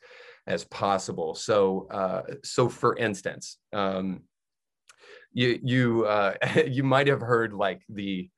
as 0.47 0.65
possible. 0.65 1.35
So, 1.35 1.87
uh, 1.91 2.23
so 2.43 2.69
for 2.69 2.97
instance, 2.97 3.59
um, 3.73 4.23
you 5.33 5.59
you 5.63 6.05
uh, 6.07 6.35
you 6.67 6.83
might 6.83 7.07
have 7.09 7.21
heard 7.21 7.53
like 7.53 7.83
the 7.89 8.29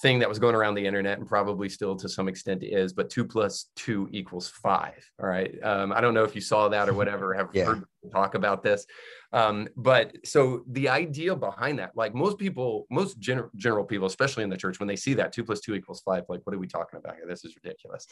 thing 0.00 0.18
that 0.18 0.28
was 0.28 0.38
going 0.38 0.54
around 0.54 0.74
the 0.74 0.86
internet 0.86 1.18
and 1.18 1.28
probably 1.28 1.68
still 1.68 1.94
to 1.96 2.08
some 2.08 2.26
extent 2.26 2.62
is, 2.62 2.92
but 2.92 3.10
two 3.10 3.24
plus 3.24 3.66
two 3.76 4.08
equals 4.10 4.48
five. 4.48 5.08
All 5.20 5.28
right. 5.28 5.54
Um, 5.62 5.92
I 5.92 6.00
don't 6.00 6.14
know 6.14 6.24
if 6.24 6.34
you 6.34 6.40
saw 6.40 6.68
that 6.68 6.88
or 6.88 6.94
whatever, 6.94 7.34
have 7.34 7.50
yeah. 7.54 7.66
heard 7.66 7.84
talk 8.10 8.34
about 8.34 8.62
this. 8.62 8.86
Um, 9.32 9.68
but 9.76 10.16
so 10.24 10.64
the 10.68 10.88
idea 10.88 11.36
behind 11.36 11.78
that, 11.78 11.92
like 11.94 12.14
most 12.14 12.38
people, 12.38 12.86
most 12.90 13.18
general, 13.18 13.50
general 13.56 13.84
people, 13.84 14.06
especially 14.06 14.44
in 14.44 14.50
the 14.50 14.56
church, 14.56 14.80
when 14.80 14.88
they 14.88 14.96
see 14.96 15.14
that 15.14 15.32
two 15.32 15.44
plus 15.44 15.60
two 15.60 15.74
equals 15.74 16.02
five, 16.04 16.24
like, 16.28 16.40
what 16.44 16.54
are 16.54 16.58
we 16.58 16.66
talking 16.66 16.98
about 16.98 17.16
here? 17.16 17.26
This 17.28 17.44
is 17.44 17.54
ridiculous. 17.62 18.06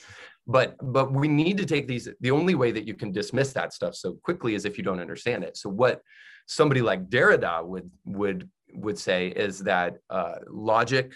But, 0.47 0.77
but 0.83 1.12
we 1.12 1.29
need 1.29 1.57
to 1.59 1.66
take 1.66 1.88
these, 1.88 2.09
the 2.21 2.31
only 2.31 2.55
way 2.55 2.73
that 2.73 2.87
you 2.87 2.95
can 2.95 3.11
dismiss 3.11 3.53
that 3.55 3.73
stuff 3.73 3.95
so 3.95 4.14
quickly 4.23 4.55
is 4.55 4.64
if 4.64 4.79
you 4.79 4.85
don't 4.85 5.01
understand 5.01 5.45
it. 5.45 5.57
So 5.57 5.71
what 5.71 6.03
somebody 6.47 6.83
like 6.83 7.09
Derrida 7.09 7.64
would, 7.64 7.90
would, 8.05 8.49
would 8.73 8.99
say 8.99 9.29
is 9.29 9.61
that 9.61 9.97
uh, 10.11 10.37
logic, 10.49 11.12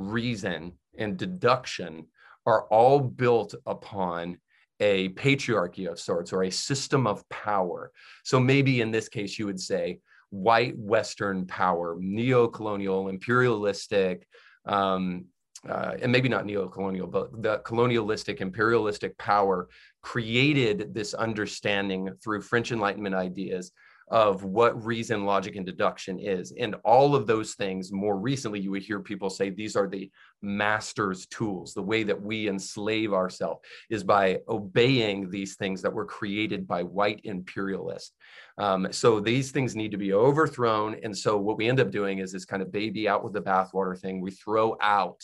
reason, 0.00 0.72
and 0.98 1.16
deduction 1.16 2.06
are 2.46 2.64
all 2.68 3.00
built 3.00 3.54
upon 3.66 4.38
a 4.80 5.10
patriarchy 5.10 5.90
of 5.90 6.00
sorts 6.00 6.32
or 6.32 6.44
a 6.44 6.50
system 6.50 7.06
of 7.06 7.28
power. 7.28 7.92
So 8.24 8.40
maybe 8.40 8.80
in 8.80 8.90
this 8.90 9.08
case, 9.08 9.38
you 9.38 9.46
would 9.46 9.60
say 9.60 10.00
white 10.30 10.76
Western 10.78 11.46
power, 11.46 11.96
neo 12.00 12.48
colonial, 12.48 13.08
imperialistic, 13.08 14.26
um, 14.66 15.26
uh, 15.68 15.92
and 16.00 16.10
maybe 16.10 16.28
not 16.28 16.46
neo-colonial, 16.46 17.06
but 17.06 17.42
the 17.42 17.58
colonialistic, 17.58 18.40
imperialistic 18.40 19.16
power 19.18 19.68
created 20.02 20.94
this 20.94 21.12
understanding 21.12 22.08
through 22.22 22.40
French 22.40 22.72
Enlightenment 22.72 23.14
ideas 23.14 23.72
of 24.10 24.42
what 24.42 24.84
reason, 24.84 25.24
logic, 25.24 25.54
and 25.54 25.64
deduction 25.64 26.18
is. 26.18 26.52
And 26.58 26.74
all 26.84 27.14
of 27.14 27.26
those 27.26 27.54
things, 27.54 27.92
more 27.92 28.18
recently, 28.18 28.58
you 28.58 28.72
would 28.72 28.82
hear 28.82 29.00
people 29.00 29.30
say 29.30 29.50
these 29.50 29.76
are 29.76 29.88
the 29.88 30.10
master's 30.42 31.26
tools. 31.26 31.74
The 31.74 31.82
way 31.82 32.02
that 32.02 32.20
we 32.20 32.48
enslave 32.48 33.12
ourselves 33.12 33.60
is 33.88 34.02
by 34.02 34.38
obeying 34.48 35.30
these 35.30 35.54
things 35.54 35.80
that 35.82 35.92
were 35.92 36.06
created 36.06 36.66
by 36.66 36.82
white 36.82 37.20
imperialists. 37.24 38.12
Um, 38.58 38.88
so 38.90 39.20
these 39.20 39.52
things 39.52 39.76
need 39.76 39.92
to 39.92 39.96
be 39.96 40.12
overthrown. 40.12 40.96
And 41.02 41.16
so 41.16 41.38
what 41.38 41.56
we 41.56 41.68
end 41.68 41.80
up 41.80 41.90
doing 41.90 42.18
is 42.18 42.32
this 42.32 42.44
kind 42.44 42.62
of 42.62 42.72
baby 42.72 43.08
out 43.08 43.22
with 43.22 43.32
the 43.32 43.40
bathwater 43.40 43.98
thing. 43.98 44.20
We 44.20 44.32
throw 44.32 44.76
out 44.80 45.22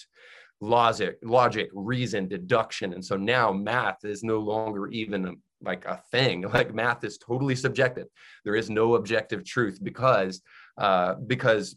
logic, 0.61 1.19
logic, 1.23 1.69
reason, 1.75 2.29
deduction. 2.29 2.93
And 2.93 3.05
so 3.05 3.17
now 3.17 3.53
math 3.53 4.05
is 4.05 4.23
no 4.23 4.39
longer 4.39 4.89
even 4.89 5.37
like 5.67 5.85
a 5.85 6.01
thing. 6.11 6.45
Like 6.57 6.73
math 6.73 7.05
is 7.05 7.19
totally 7.19 7.57
subjective. 7.57 8.07
There 8.45 8.57
is 8.57 8.71
no 8.71 8.95
objective 8.95 9.45
truth 9.45 9.79
because 9.83 10.41
uh, 10.79 11.15
because 11.27 11.77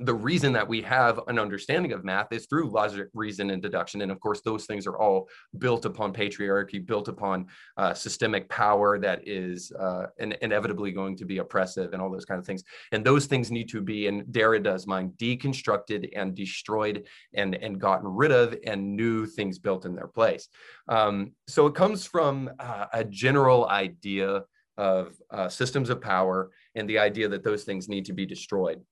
the 0.00 0.14
reason 0.14 0.52
that 0.52 0.66
we 0.66 0.82
have 0.82 1.20
an 1.28 1.38
understanding 1.38 1.92
of 1.92 2.04
math 2.04 2.32
is 2.32 2.46
through 2.46 2.68
logic, 2.68 3.08
reason, 3.14 3.50
and 3.50 3.62
deduction. 3.62 4.00
And 4.02 4.10
of 4.10 4.18
course, 4.18 4.40
those 4.40 4.66
things 4.66 4.86
are 4.86 4.98
all 4.98 5.28
built 5.58 5.84
upon 5.84 6.12
patriarchy, 6.12 6.84
built 6.84 7.06
upon 7.06 7.46
uh, 7.76 7.94
systemic 7.94 8.48
power 8.48 8.98
that 8.98 9.26
is 9.26 9.70
uh, 9.78 10.06
in- 10.18 10.34
inevitably 10.42 10.90
going 10.90 11.16
to 11.18 11.24
be 11.24 11.38
oppressive 11.38 11.92
and 11.92 12.02
all 12.02 12.10
those 12.10 12.24
kind 12.24 12.40
of 12.40 12.46
things. 12.46 12.64
And 12.90 13.04
those 13.04 13.26
things 13.26 13.52
need 13.52 13.68
to 13.68 13.80
be, 13.80 14.08
in 14.08 14.24
Derrida's 14.30 14.86
mind, 14.86 15.12
deconstructed 15.16 16.10
and 16.16 16.34
destroyed 16.34 17.06
and, 17.32 17.54
and 17.54 17.80
gotten 17.80 18.08
rid 18.08 18.32
of, 18.32 18.56
and 18.66 18.96
new 18.96 19.26
things 19.26 19.60
built 19.60 19.84
in 19.84 19.94
their 19.94 20.08
place. 20.08 20.48
Um, 20.88 21.32
so 21.46 21.66
it 21.66 21.74
comes 21.74 22.04
from 22.04 22.50
uh, 22.58 22.86
a 22.92 23.04
general 23.04 23.68
idea 23.68 24.42
of 24.76 25.14
uh, 25.30 25.48
systems 25.48 25.88
of 25.88 26.00
power 26.00 26.50
and 26.74 26.90
the 26.90 26.98
idea 26.98 27.28
that 27.28 27.44
those 27.44 27.62
things 27.62 27.88
need 27.88 28.04
to 28.06 28.12
be 28.12 28.26
destroyed 28.26 28.82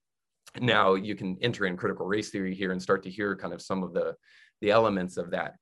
now 0.60 0.94
you 0.94 1.14
can 1.14 1.36
enter 1.40 1.66
in 1.66 1.76
critical 1.76 2.06
race 2.06 2.30
theory 2.30 2.54
here 2.54 2.72
and 2.72 2.82
start 2.82 3.02
to 3.04 3.10
hear 3.10 3.36
kind 3.36 3.54
of 3.54 3.62
some 3.62 3.82
of 3.82 3.92
the 3.92 4.14
the 4.60 4.70
elements 4.70 5.16
of 5.16 5.30
that. 5.30 5.56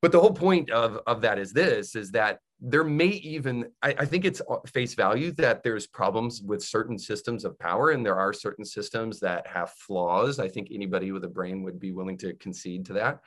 But 0.00 0.12
the 0.12 0.20
whole 0.20 0.32
point 0.32 0.70
of 0.70 1.00
of 1.06 1.20
that 1.22 1.38
is 1.38 1.52
this 1.52 1.94
is 1.94 2.10
that 2.12 2.38
there 2.60 2.84
may 2.84 3.06
even 3.06 3.66
I, 3.82 3.94
I, 4.00 4.04
think 4.04 4.24
it's 4.24 4.42
face 4.66 4.94
value 4.94 5.30
that 5.32 5.62
there's 5.62 5.86
problems 5.86 6.42
with 6.42 6.62
certain 6.62 6.98
systems 6.98 7.44
of 7.44 7.58
power 7.58 7.90
and 7.90 8.04
there 8.04 8.18
are 8.18 8.32
certain 8.32 8.64
systems 8.64 9.20
that 9.20 9.46
have 9.46 9.70
flaws. 9.70 10.40
I 10.40 10.48
think 10.48 10.68
anybody 10.72 11.12
with 11.12 11.24
a 11.24 11.28
brain 11.28 11.62
would 11.62 11.78
be 11.78 11.92
willing 11.92 12.18
to 12.18 12.34
concede 12.34 12.86
to 12.86 12.94
that. 12.94 13.20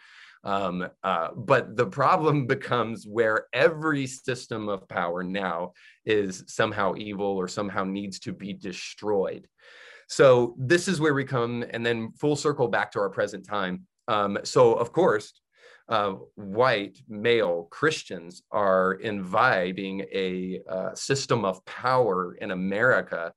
Um, 0.44 0.88
uh, 1.04 1.30
but 1.36 1.78
the 1.78 1.86
problem 1.86 2.46
becomes 2.48 3.06
where 3.06 3.46
every 3.54 4.08
system 4.08 4.68
of 4.68 4.88
power 4.90 5.24
now 5.24 5.74
is 6.06 6.44
somehow 6.48 6.96
evil 6.98 7.28
or 7.28 7.48
somehow 7.48 7.84
needs 7.84 8.20
to 8.22 8.34
be 8.34 8.54
destroyed 8.54 9.48
so 10.12 10.56
this 10.58 10.90
is 10.90 11.00
where 11.00 11.14
we 11.14 11.24
come 11.24 11.64
and 11.70 11.86
then 11.86 12.12
full 12.20 12.36
circle 12.36 12.68
back 12.68 12.92
to 12.92 13.00
our 13.00 13.10
present 13.10 13.46
time. 13.46 13.88
Um, 14.10 14.40
so 14.44 14.74
of 14.74 14.92
course, 14.92 15.32
uh, 15.88 16.16
white 16.36 17.00
male 17.08 17.70
Christians 17.72 18.44
are 18.52 19.00
imbibing 19.00 20.02
a 20.14 20.60
uh, 20.70 20.94
system 20.96 21.46
of 21.46 21.64
power 21.64 22.36
in 22.42 22.52
America 22.52 23.32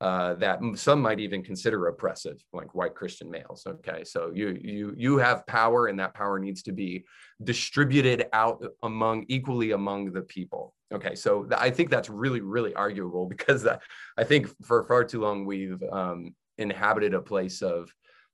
uh, 0.00 0.32
that 0.34 0.60
some 0.76 1.02
might 1.02 1.20
even 1.20 1.42
consider 1.42 1.88
oppressive, 1.88 2.42
like 2.54 2.74
white 2.74 2.94
Christian 2.94 3.30
males. 3.30 3.66
Okay, 3.66 4.02
so 4.02 4.30
you 4.34 4.58
you 4.62 4.94
you 4.96 5.18
have 5.18 5.46
power, 5.46 5.88
and 5.88 5.98
that 6.00 6.14
power 6.14 6.38
needs 6.38 6.62
to 6.62 6.72
be 6.72 7.04
distributed 7.44 8.26
out 8.32 8.64
among 8.82 9.26
equally 9.28 9.72
among 9.72 10.12
the 10.12 10.22
people. 10.22 10.74
Okay, 10.92 11.14
so 11.14 11.46
I 11.56 11.70
think 11.70 11.90
that's 11.90 12.08
really 12.08 12.40
really 12.40 12.74
arguable 12.74 13.26
because 13.34 13.66
I 13.66 14.24
think 14.24 14.48
for 14.64 14.84
far 14.84 15.04
too 15.04 15.20
long 15.20 15.44
we've 15.44 15.82
um, 15.92 16.34
inhabited 16.56 17.12
a 17.12 17.20
place 17.20 17.60
of 17.60 17.92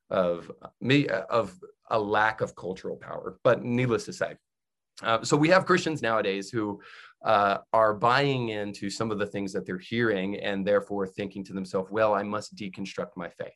of 0.09 0.51
me 0.81 1.09
of 1.09 1.59
a 1.91 1.99
lack 1.99 2.41
of 2.43 2.55
cultural 2.55 2.97
power. 2.97 3.39
But 3.43 3.65
needless 3.65 4.05
to 4.05 4.13
say, 4.13 4.37
uh, 5.03 5.23
so 5.23 5.37
we 5.37 5.49
have 5.49 5.67
Christians 5.67 6.03
nowadays 6.03 6.51
who 6.51 6.81
uh, 7.25 7.59
are 7.73 7.95
buying 7.95 8.51
into 8.51 8.89
some 8.89 9.11
of 9.11 9.19
the 9.19 9.27
things 9.27 9.53
that 9.53 9.67
they're 9.67 9.79
hearing 9.79 10.37
and 10.37 10.67
therefore 10.67 11.07
thinking 11.07 11.45
to 11.45 11.53
themselves, 11.53 11.91
well, 11.91 12.15
I 12.15 12.23
must 12.23 12.55
deconstruct 12.55 13.11
my 13.17 13.29
faith. 13.29 13.53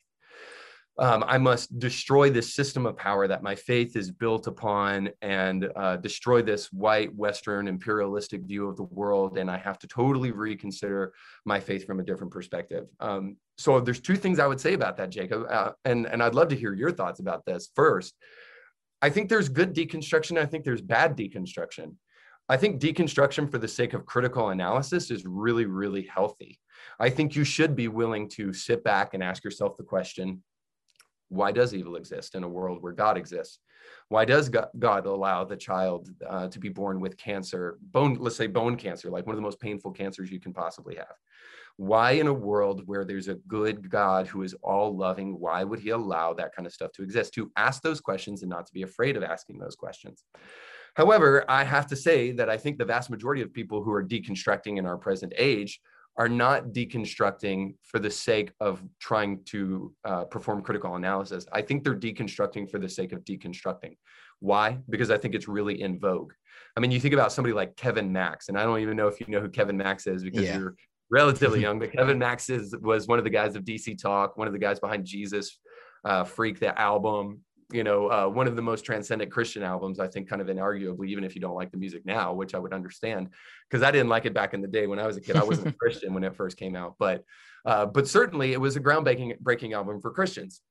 Um, 0.99 1.23
I 1.25 1.37
must 1.37 1.79
destroy 1.79 2.29
this 2.29 2.53
system 2.53 2.85
of 2.85 2.97
power 2.97 3.27
that 3.27 3.41
my 3.41 3.55
faith 3.55 3.95
is 3.95 4.11
built 4.11 4.45
upon 4.45 5.09
and 5.21 5.71
uh, 5.75 5.97
destroy 5.97 6.41
this 6.41 6.71
white, 6.71 7.15
Western, 7.15 7.67
imperialistic 7.67 8.41
view 8.41 8.67
of 8.67 8.75
the 8.75 8.83
world. 8.83 9.37
And 9.37 9.49
I 9.49 9.57
have 9.57 9.79
to 9.79 9.87
totally 9.87 10.31
reconsider 10.31 11.13
my 11.45 11.59
faith 11.59 11.87
from 11.87 12.01
a 12.01 12.03
different 12.03 12.33
perspective. 12.33 12.87
Um, 12.99 13.37
so 13.57 13.79
there's 13.79 14.01
two 14.01 14.17
things 14.17 14.37
I 14.37 14.47
would 14.47 14.59
say 14.59 14.73
about 14.73 14.97
that, 14.97 15.09
Jacob. 15.11 15.45
Uh, 15.49 15.71
and, 15.85 16.05
and 16.07 16.21
I'd 16.21 16.35
love 16.35 16.49
to 16.49 16.57
hear 16.57 16.73
your 16.73 16.91
thoughts 16.91 17.21
about 17.21 17.45
this. 17.45 17.69
First, 17.73 18.13
I 19.01 19.09
think 19.09 19.29
there's 19.29 19.49
good 19.49 19.73
deconstruction. 19.75 20.37
I 20.37 20.45
think 20.45 20.63
there's 20.63 20.81
bad 20.81 21.17
deconstruction. 21.17 21.95
I 22.49 22.57
think 22.57 22.81
deconstruction 22.81 23.49
for 23.49 23.57
the 23.57 23.67
sake 23.67 23.93
of 23.93 24.05
critical 24.05 24.49
analysis 24.49 25.09
is 25.09 25.25
really, 25.25 25.65
really 25.65 26.03
healthy. 26.03 26.59
I 26.99 27.09
think 27.09 27.35
you 27.35 27.43
should 27.43 27.75
be 27.75 27.87
willing 27.87 28.27
to 28.29 28.53
sit 28.53 28.83
back 28.83 29.13
and 29.13 29.23
ask 29.23 29.43
yourself 29.43 29.77
the 29.77 29.83
question 29.83 30.43
why 31.29 31.51
does 31.53 31.73
evil 31.73 31.95
exist 31.95 32.35
in 32.35 32.43
a 32.43 32.49
world 32.49 32.81
where 32.81 32.91
God 32.91 33.17
exists? 33.17 33.59
Why 34.09 34.25
does 34.25 34.49
God 34.49 35.05
allow 35.05 35.45
the 35.45 35.55
child 35.55 36.09
uh, 36.27 36.49
to 36.49 36.59
be 36.59 36.67
born 36.67 36.99
with 36.99 37.15
cancer, 37.15 37.77
bone, 37.81 38.17
let's 38.19 38.35
say 38.35 38.47
bone 38.47 38.75
cancer, 38.75 39.09
like 39.09 39.25
one 39.25 39.33
of 39.33 39.37
the 39.37 39.41
most 39.41 39.61
painful 39.61 39.91
cancers 39.91 40.29
you 40.29 40.41
can 40.41 40.53
possibly 40.53 40.95
have? 40.95 41.15
Why, 41.81 42.11
in 42.11 42.27
a 42.27 42.33
world 42.33 42.83
where 42.85 43.03
there's 43.03 43.27
a 43.27 43.39
good 43.47 43.89
God 43.89 44.27
who 44.27 44.43
is 44.43 44.53
all 44.61 44.95
loving, 44.95 45.39
why 45.39 45.63
would 45.63 45.79
he 45.79 45.89
allow 45.89 46.31
that 46.35 46.55
kind 46.55 46.67
of 46.67 46.73
stuff 46.73 46.91
to 46.91 47.01
exist? 47.01 47.33
To 47.33 47.51
ask 47.57 47.81
those 47.81 47.99
questions 47.99 48.43
and 48.43 48.51
not 48.51 48.67
to 48.67 48.73
be 48.73 48.83
afraid 48.83 49.17
of 49.17 49.23
asking 49.23 49.57
those 49.57 49.75
questions. 49.75 50.23
However, 50.93 51.43
I 51.49 51.63
have 51.63 51.87
to 51.87 51.95
say 51.95 52.33
that 52.33 52.51
I 52.51 52.57
think 52.57 52.77
the 52.77 52.85
vast 52.85 53.09
majority 53.09 53.41
of 53.41 53.51
people 53.51 53.81
who 53.81 53.91
are 53.91 54.03
deconstructing 54.03 54.77
in 54.77 54.85
our 54.85 54.95
present 54.95 55.33
age 55.35 55.81
are 56.17 56.29
not 56.29 56.65
deconstructing 56.65 57.73
for 57.81 57.97
the 57.97 58.11
sake 58.11 58.51
of 58.59 58.83
trying 58.99 59.43
to 59.45 59.91
uh, 60.05 60.25
perform 60.25 60.61
critical 60.61 60.95
analysis. 60.97 61.47
I 61.51 61.63
think 61.63 61.83
they're 61.83 61.95
deconstructing 61.95 62.69
for 62.69 62.77
the 62.77 62.89
sake 62.89 63.11
of 63.11 63.25
deconstructing. 63.25 63.97
Why? 64.39 64.77
Because 64.87 65.09
I 65.09 65.17
think 65.17 65.33
it's 65.33 65.47
really 65.47 65.81
in 65.81 65.99
vogue. 65.99 66.33
I 66.77 66.79
mean, 66.79 66.91
you 66.91 66.99
think 66.99 67.15
about 67.15 67.31
somebody 67.31 67.53
like 67.53 67.75
Kevin 67.75 68.11
Max, 68.11 68.49
and 68.49 68.59
I 68.59 68.65
don't 68.65 68.81
even 68.81 68.95
know 68.97 69.07
if 69.07 69.19
you 69.19 69.25
know 69.29 69.41
who 69.41 69.49
Kevin 69.49 69.77
Max 69.77 70.05
is 70.05 70.23
because 70.23 70.43
yeah. 70.43 70.59
you're 70.59 70.75
relatively 71.11 71.61
young, 71.65 71.79
but 71.79 71.91
Kevin 71.91 72.17
Max 72.17 72.49
is, 72.49 72.75
was 72.81 73.07
one 73.07 73.19
of 73.19 73.23
the 73.23 73.29
guys 73.29 73.55
of 73.55 73.63
DC 73.63 74.01
Talk, 74.01 74.37
one 74.37 74.47
of 74.47 74.53
the 74.53 74.59
guys 74.59 74.79
behind 74.79 75.05
Jesus 75.05 75.59
uh, 76.03 76.23
Freak, 76.23 76.59
the 76.59 76.79
album, 76.79 77.41
you 77.71 77.83
know, 77.83 78.09
uh, 78.09 78.27
one 78.27 78.47
of 78.47 78.55
the 78.55 78.61
most 78.61 78.83
transcendent 78.83 79.31
Christian 79.31 79.63
albums, 79.63 79.99
I 79.99 80.07
think, 80.07 80.27
kind 80.27 80.41
of 80.41 80.47
inarguably, 80.47 81.07
even 81.07 81.23
if 81.23 81.35
you 81.35 81.41
don't 81.41 81.55
like 81.55 81.71
the 81.71 81.77
music 81.77 82.05
now, 82.05 82.33
which 82.33 82.53
I 82.53 82.59
would 82.59 82.73
understand, 82.73 83.29
because 83.69 83.83
I 83.83 83.91
didn't 83.91 84.09
like 84.09 84.25
it 84.25 84.33
back 84.33 84.53
in 84.53 84.61
the 84.61 84.67
day 84.67 84.87
when 84.87 84.99
I 84.99 85.07
was 85.07 85.17
a 85.17 85.21
kid. 85.21 85.35
I 85.35 85.43
wasn't 85.43 85.67
a 85.67 85.71
Christian 85.79 86.13
when 86.13 86.23
it 86.23 86.35
first 86.35 86.57
came 86.57 86.75
out, 86.75 86.95
but 86.99 87.23
uh, 87.65 87.85
but 87.85 88.07
certainly 88.07 88.53
it 88.53 88.59
was 88.59 88.75
a 88.75 88.79
groundbreaking 88.79 89.39
breaking 89.39 89.73
album 89.73 90.01
for 90.01 90.11
Christians. 90.11 90.61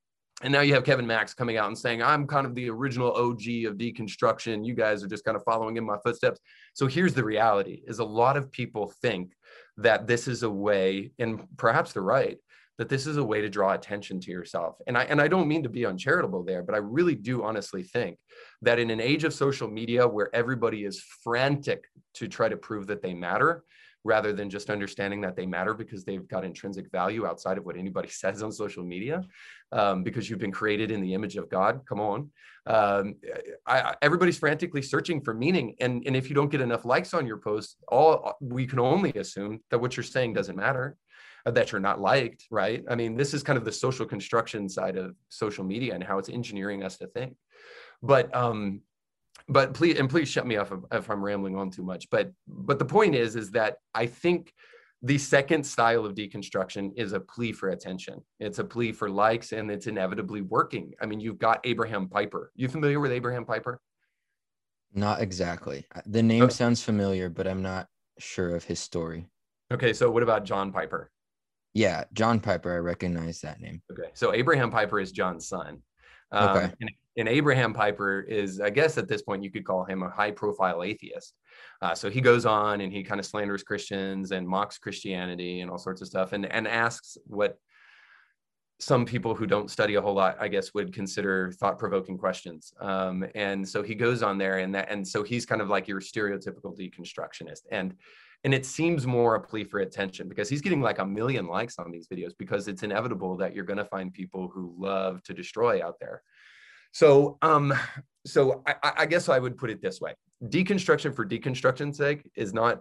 And 0.42 0.52
now 0.52 0.62
you 0.62 0.72
have 0.72 0.84
Kevin 0.84 1.06
Max 1.06 1.34
coming 1.34 1.58
out 1.58 1.68
and 1.68 1.76
saying, 1.76 2.02
I'm 2.02 2.26
kind 2.26 2.46
of 2.46 2.54
the 2.54 2.70
original 2.70 3.12
OG 3.12 3.66
of 3.66 3.76
deconstruction. 3.76 4.64
You 4.64 4.74
guys 4.74 5.04
are 5.04 5.08
just 5.08 5.24
kind 5.24 5.36
of 5.36 5.44
following 5.44 5.76
in 5.76 5.84
my 5.84 5.98
footsteps. 6.02 6.40
So 6.72 6.86
here's 6.86 7.12
the 7.12 7.24
reality 7.24 7.82
is 7.86 7.98
a 7.98 8.04
lot 8.04 8.38
of 8.38 8.50
people 8.50 8.92
think 9.02 9.32
that 9.76 10.06
this 10.06 10.28
is 10.28 10.42
a 10.42 10.50
way, 10.50 11.12
and 11.18 11.42
perhaps 11.58 11.92
they're 11.92 12.02
right, 12.02 12.38
that 12.78 12.88
this 12.88 13.06
is 13.06 13.18
a 13.18 13.24
way 13.24 13.42
to 13.42 13.50
draw 13.50 13.74
attention 13.74 14.18
to 14.20 14.30
yourself. 14.30 14.76
And 14.86 14.96
I 14.96 15.04
and 15.04 15.20
I 15.20 15.28
don't 15.28 15.48
mean 15.48 15.62
to 15.64 15.68
be 15.68 15.84
uncharitable 15.84 16.42
there, 16.44 16.62
but 16.62 16.74
I 16.74 16.78
really 16.78 17.14
do 17.14 17.44
honestly 17.44 17.82
think 17.82 18.16
that 18.62 18.78
in 18.78 18.88
an 18.88 19.00
age 19.00 19.24
of 19.24 19.34
social 19.34 19.68
media 19.68 20.08
where 20.08 20.34
everybody 20.34 20.84
is 20.84 21.04
frantic 21.22 21.84
to 22.14 22.26
try 22.26 22.48
to 22.48 22.56
prove 22.56 22.86
that 22.86 23.02
they 23.02 23.12
matter, 23.12 23.64
rather 24.04 24.32
than 24.32 24.48
just 24.48 24.70
understanding 24.70 25.20
that 25.20 25.36
they 25.36 25.46
matter 25.46 25.74
because 25.74 26.04
they've 26.04 26.26
got 26.28 26.44
intrinsic 26.44 26.90
value 26.90 27.26
outside 27.26 27.58
of 27.58 27.64
what 27.64 27.76
anybody 27.76 28.08
says 28.10 28.42
on 28.42 28.52
social 28.52 28.84
media, 28.84 29.22
um, 29.72 30.02
because 30.02 30.28
you've 30.28 30.38
been 30.38 30.52
created 30.52 30.90
in 30.90 31.00
the 31.00 31.14
image 31.14 31.36
of 31.36 31.48
God. 31.48 31.80
Come 31.88 32.00
on. 32.00 32.30
Um, 32.66 33.16
I, 33.66 33.94
everybody's 34.02 34.38
frantically 34.38 34.82
searching 34.82 35.20
for 35.20 35.34
meaning. 35.34 35.76
And, 35.80 36.02
and 36.06 36.14
if 36.14 36.28
you 36.28 36.34
don't 36.34 36.50
get 36.50 36.60
enough 36.60 36.84
likes 36.84 37.14
on 37.14 37.26
your 37.26 37.38
post, 37.38 37.76
all 37.88 38.36
we 38.40 38.66
can 38.66 38.78
only 38.78 39.12
assume 39.12 39.60
that 39.70 39.78
what 39.78 39.96
you're 39.96 40.04
saying 40.04 40.34
doesn't 40.34 40.56
matter 40.56 40.96
that 41.46 41.72
you're 41.72 41.80
not 41.80 42.00
liked, 42.00 42.46
right? 42.50 42.84
I 42.88 42.94
mean, 42.94 43.16
this 43.16 43.32
is 43.34 43.42
kind 43.42 43.56
of 43.56 43.64
the 43.64 43.72
social 43.72 44.06
construction 44.06 44.68
side 44.68 44.96
of 44.96 45.16
social 45.28 45.64
media 45.64 45.94
and 45.94 46.04
how 46.04 46.18
it's 46.18 46.28
engineering 46.28 46.82
us 46.82 46.98
to 46.98 47.06
think. 47.06 47.34
but 48.02 48.34
um, 48.34 48.82
but 49.50 49.74
please 49.74 49.98
and 49.98 50.08
please 50.08 50.28
shut 50.28 50.46
me 50.46 50.56
off 50.56 50.72
if, 50.72 50.78
if 50.92 51.10
I'm 51.10 51.22
rambling 51.22 51.56
on 51.56 51.70
too 51.70 51.82
much. 51.82 52.08
But 52.10 52.32
but 52.46 52.78
the 52.78 52.84
point 52.84 53.14
is 53.14 53.36
is 53.36 53.50
that 53.50 53.76
I 53.94 54.06
think 54.06 54.52
the 55.02 55.18
second 55.18 55.64
style 55.64 56.04
of 56.04 56.14
deconstruction 56.14 56.92
is 56.96 57.12
a 57.12 57.20
plea 57.20 57.52
for 57.52 57.70
attention. 57.70 58.20
It's 58.38 58.58
a 58.58 58.64
plea 58.64 58.92
for 58.92 59.10
likes, 59.10 59.52
and 59.52 59.70
it's 59.70 59.86
inevitably 59.86 60.42
working. 60.42 60.92
I 61.00 61.06
mean, 61.06 61.20
you've 61.20 61.38
got 61.38 61.60
Abraham 61.64 62.08
Piper. 62.08 62.52
You 62.54 62.68
familiar 62.68 63.00
with 63.00 63.10
Abraham 63.10 63.44
Piper? 63.44 63.80
Not 64.92 65.20
exactly. 65.20 65.86
The 66.06 66.22
name 66.22 66.44
okay. 66.44 66.52
sounds 66.52 66.82
familiar, 66.82 67.28
but 67.28 67.46
I'm 67.46 67.62
not 67.62 67.86
sure 68.18 68.54
of 68.54 68.64
his 68.64 68.78
story. 68.78 69.26
Okay, 69.72 69.92
so 69.92 70.10
what 70.10 70.22
about 70.22 70.44
John 70.44 70.70
Piper? 70.70 71.10
Yeah, 71.72 72.04
John 72.12 72.40
Piper. 72.40 72.74
I 72.74 72.78
recognize 72.78 73.40
that 73.40 73.60
name. 73.60 73.80
Okay, 73.90 74.10
so 74.14 74.34
Abraham 74.34 74.70
Piper 74.70 75.00
is 75.00 75.12
John's 75.12 75.48
son. 75.48 75.80
Um, 76.32 76.56
okay. 76.56 76.72
And, 76.80 76.90
and, 77.16 77.28
Abraham 77.28 77.72
Piper 77.72 78.20
is, 78.20 78.60
I 78.60 78.70
guess, 78.70 78.96
at 78.98 79.08
this 79.08 79.22
point, 79.22 79.42
you 79.42 79.50
could 79.50 79.64
call 79.64 79.84
him 79.84 80.02
a 80.02 80.10
high-profile 80.10 80.82
atheist. 80.84 81.34
Uh, 81.82 81.94
so 81.94 82.08
he 82.08 82.20
goes 82.20 82.46
on 82.46 82.80
and 82.80 82.92
he 82.92 83.02
kind 83.02 83.18
of 83.18 83.26
slanders 83.26 83.62
Christians 83.62 84.30
and 84.30 84.46
mocks 84.46 84.78
Christianity 84.78 85.60
and 85.60 85.70
all 85.70 85.78
sorts 85.78 86.02
of 86.02 86.08
stuff, 86.08 86.32
and 86.32 86.46
and 86.46 86.68
asks 86.68 87.18
what 87.26 87.58
some 88.78 89.04
people 89.04 89.34
who 89.34 89.46
don't 89.46 89.70
study 89.70 89.96
a 89.96 90.00
whole 90.00 90.14
lot, 90.14 90.36
I 90.40 90.48
guess, 90.48 90.72
would 90.72 90.92
consider 90.94 91.52
thought-provoking 91.52 92.16
questions. 92.16 92.72
Um, 92.80 93.26
and 93.34 93.68
so 93.68 93.82
he 93.82 93.94
goes 93.94 94.22
on 94.22 94.38
there, 94.38 94.58
and 94.58 94.74
that, 94.74 94.90
and 94.90 95.06
so 95.06 95.22
he's 95.22 95.44
kind 95.44 95.60
of 95.60 95.68
like 95.68 95.86
your 95.86 96.00
stereotypical 96.00 96.76
deconstructionist, 96.78 97.62
and 97.70 97.94
and 98.44 98.54
it 98.54 98.64
seems 98.64 99.06
more 99.06 99.34
a 99.34 99.40
plea 99.40 99.64
for 99.64 99.80
attention 99.80 100.28
because 100.28 100.48
he's 100.48 100.62
getting 100.62 100.80
like 100.80 100.98
a 100.98 101.06
million 101.06 101.46
likes 101.46 101.78
on 101.78 101.90
these 101.90 102.08
videos 102.08 102.32
because 102.38 102.68
it's 102.68 102.82
inevitable 102.82 103.36
that 103.36 103.54
you're 103.54 103.64
going 103.64 103.76
to 103.76 103.84
find 103.84 104.12
people 104.12 104.48
who 104.48 104.74
love 104.78 105.22
to 105.24 105.34
destroy 105.34 105.84
out 105.84 105.96
there. 106.00 106.22
So, 106.92 107.38
um, 107.42 107.74
so 108.26 108.62
I, 108.66 108.92
I 108.98 109.06
guess 109.06 109.28
I 109.28 109.38
would 109.38 109.56
put 109.56 109.70
it 109.70 109.82
this 109.82 110.00
way: 110.00 110.14
deconstruction 110.44 111.14
for 111.14 111.26
deconstruction's 111.26 111.96
sake 111.96 112.30
is 112.34 112.52
not 112.52 112.80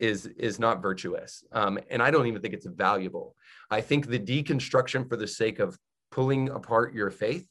is 0.00 0.26
is 0.38 0.58
not 0.58 0.80
virtuous 0.80 1.44
um, 1.52 1.78
and 1.90 2.02
i 2.02 2.10
don't 2.10 2.26
even 2.26 2.40
think 2.40 2.54
it's 2.54 2.66
valuable 2.66 3.36
i 3.70 3.80
think 3.80 4.06
the 4.06 4.18
deconstruction 4.18 5.06
for 5.06 5.16
the 5.16 5.26
sake 5.26 5.58
of 5.58 5.78
pulling 6.10 6.48
apart 6.48 6.94
your 6.94 7.10
faith 7.10 7.46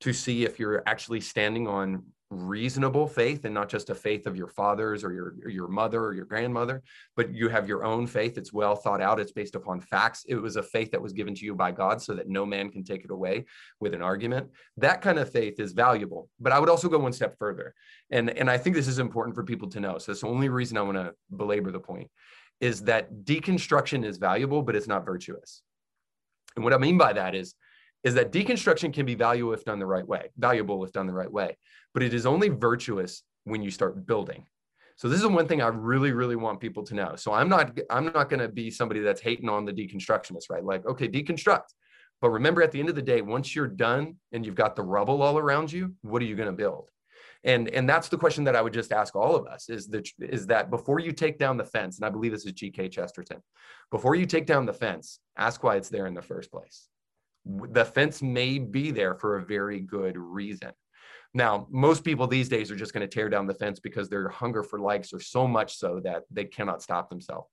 to 0.00 0.12
see 0.12 0.44
if 0.44 0.58
you're 0.58 0.82
actually 0.86 1.20
standing 1.20 1.66
on 1.66 2.02
reasonable 2.34 3.06
faith 3.06 3.44
and 3.44 3.54
not 3.54 3.68
just 3.68 3.90
a 3.90 3.94
faith 3.94 4.26
of 4.26 4.36
your 4.36 4.48
fathers 4.48 5.04
or 5.04 5.12
your 5.12 5.34
your 5.48 5.68
mother 5.68 6.04
or 6.04 6.14
your 6.14 6.24
grandmother 6.24 6.82
but 7.16 7.32
you 7.32 7.48
have 7.48 7.68
your 7.68 7.84
own 7.84 8.06
faith. 8.06 8.36
It's 8.36 8.52
well 8.52 8.76
thought 8.76 9.00
out. 9.00 9.20
It's 9.20 9.32
based 9.32 9.54
upon 9.54 9.80
facts. 9.80 10.24
It 10.28 10.36
was 10.36 10.56
a 10.56 10.62
faith 10.62 10.90
that 10.90 11.02
was 11.02 11.12
given 11.12 11.34
to 11.34 11.44
you 11.44 11.54
by 11.54 11.72
god 11.72 12.02
so 12.02 12.14
that 12.14 12.28
no 12.28 12.44
man 12.44 12.70
can 12.70 12.84
take 12.84 13.04
it 13.04 13.10
away 13.10 13.44
with 13.80 13.94
an 13.94 14.02
argument. 14.02 14.50
That 14.76 15.00
kind 15.00 15.18
of 15.18 15.30
faith 15.30 15.60
is 15.60 15.72
valuable 15.72 16.28
but 16.40 16.52
i 16.52 16.58
would 16.58 16.68
also 16.68 16.88
go 16.88 16.98
one 16.98 17.12
step 17.12 17.36
further. 17.38 17.74
And 18.10 18.30
and 18.30 18.50
i 18.50 18.58
think 18.58 18.76
this 18.76 18.88
is 18.88 18.98
important 18.98 19.34
for 19.34 19.44
people 19.44 19.68
to 19.70 19.80
know. 19.80 19.98
So 19.98 20.12
the 20.12 20.26
only 20.26 20.48
reason 20.48 20.76
i 20.76 20.82
want 20.82 20.96
to 20.96 21.14
belabor 21.36 21.70
the 21.70 21.80
point 21.80 22.10
is 22.60 22.82
that 22.82 23.12
deconstruction 23.24 24.04
is 24.04 24.18
valuable 24.18 24.62
but 24.62 24.76
it's 24.76 24.88
not 24.88 25.04
virtuous. 25.04 25.62
And 26.56 26.64
what 26.64 26.74
i 26.74 26.78
mean 26.78 26.98
by 26.98 27.12
that 27.12 27.34
is 27.34 27.54
is 28.04 28.14
that 28.14 28.30
deconstruction 28.30 28.92
can 28.92 29.06
be 29.06 29.14
valuable 29.14 29.54
if 29.54 29.64
done 29.64 29.78
the 29.78 29.86
right 29.86 30.06
way, 30.06 30.30
valuable 30.36 30.84
if 30.84 30.92
done 30.92 31.06
the 31.06 31.12
right 31.12 31.30
way, 31.32 31.56
but 31.94 32.02
it 32.02 32.12
is 32.12 32.26
only 32.26 32.50
virtuous 32.50 33.22
when 33.44 33.62
you 33.62 33.70
start 33.70 34.06
building. 34.06 34.46
So 34.96 35.08
this 35.08 35.20
is 35.20 35.26
one 35.26 35.48
thing 35.48 35.60
I 35.60 35.68
really, 35.68 36.12
really 36.12 36.36
want 36.36 36.60
people 36.60 36.84
to 36.84 36.94
know. 36.94 37.16
So 37.16 37.32
I'm 37.32 37.48
not, 37.48 37.76
I'm 37.90 38.04
not 38.04 38.28
going 38.28 38.40
to 38.40 38.48
be 38.48 38.70
somebody 38.70 39.00
that's 39.00 39.20
hating 39.20 39.48
on 39.48 39.64
the 39.64 39.72
deconstructionists, 39.72 40.50
right? 40.50 40.62
Like, 40.62 40.86
okay, 40.86 41.08
deconstruct. 41.08 41.64
But 42.20 42.30
remember, 42.30 42.62
at 42.62 42.70
the 42.70 42.78
end 42.78 42.90
of 42.90 42.94
the 42.94 43.02
day, 43.02 43.20
once 43.20 43.56
you're 43.56 43.66
done 43.66 44.16
and 44.30 44.46
you've 44.46 44.54
got 44.54 44.76
the 44.76 44.82
rubble 44.82 45.20
all 45.20 45.36
around 45.36 45.72
you, 45.72 45.94
what 46.02 46.22
are 46.22 46.26
you 46.26 46.36
going 46.36 46.48
to 46.48 46.56
build? 46.56 46.90
And 47.42 47.68
and 47.68 47.86
that's 47.86 48.08
the 48.08 48.16
question 48.16 48.44
that 48.44 48.56
I 48.56 48.62
would 48.62 48.72
just 48.72 48.90
ask 48.90 49.14
all 49.14 49.36
of 49.36 49.46
us: 49.46 49.68
is 49.68 49.88
that 49.88 50.08
is 50.18 50.46
that 50.46 50.70
before 50.70 51.00
you 51.00 51.12
take 51.12 51.38
down 51.38 51.58
the 51.58 51.64
fence, 51.64 51.98
and 51.98 52.06
I 52.06 52.08
believe 52.08 52.32
this 52.32 52.46
is 52.46 52.52
G.K. 52.52 52.88
Chesterton, 52.88 53.42
before 53.90 54.14
you 54.14 54.24
take 54.24 54.46
down 54.46 54.64
the 54.64 54.72
fence, 54.72 55.18
ask 55.36 55.62
why 55.62 55.76
it's 55.76 55.90
there 55.90 56.06
in 56.06 56.14
the 56.14 56.22
first 56.22 56.50
place 56.50 56.88
the 57.44 57.84
fence 57.84 58.22
may 58.22 58.58
be 58.58 58.90
there 58.90 59.14
for 59.14 59.36
a 59.36 59.44
very 59.44 59.80
good 59.80 60.16
reason. 60.16 60.72
Now, 61.34 61.66
most 61.70 62.04
people 62.04 62.26
these 62.26 62.48
days 62.48 62.70
are 62.70 62.76
just 62.76 62.94
going 62.94 63.06
to 63.08 63.12
tear 63.12 63.28
down 63.28 63.46
the 63.46 63.54
fence 63.54 63.80
because 63.80 64.08
their 64.08 64.28
hunger 64.28 64.62
for 64.62 64.78
likes 64.78 65.12
are 65.12 65.20
so 65.20 65.48
much 65.48 65.76
so 65.76 66.00
that 66.04 66.22
they 66.30 66.44
cannot 66.44 66.82
stop 66.82 67.10
themselves. 67.10 67.48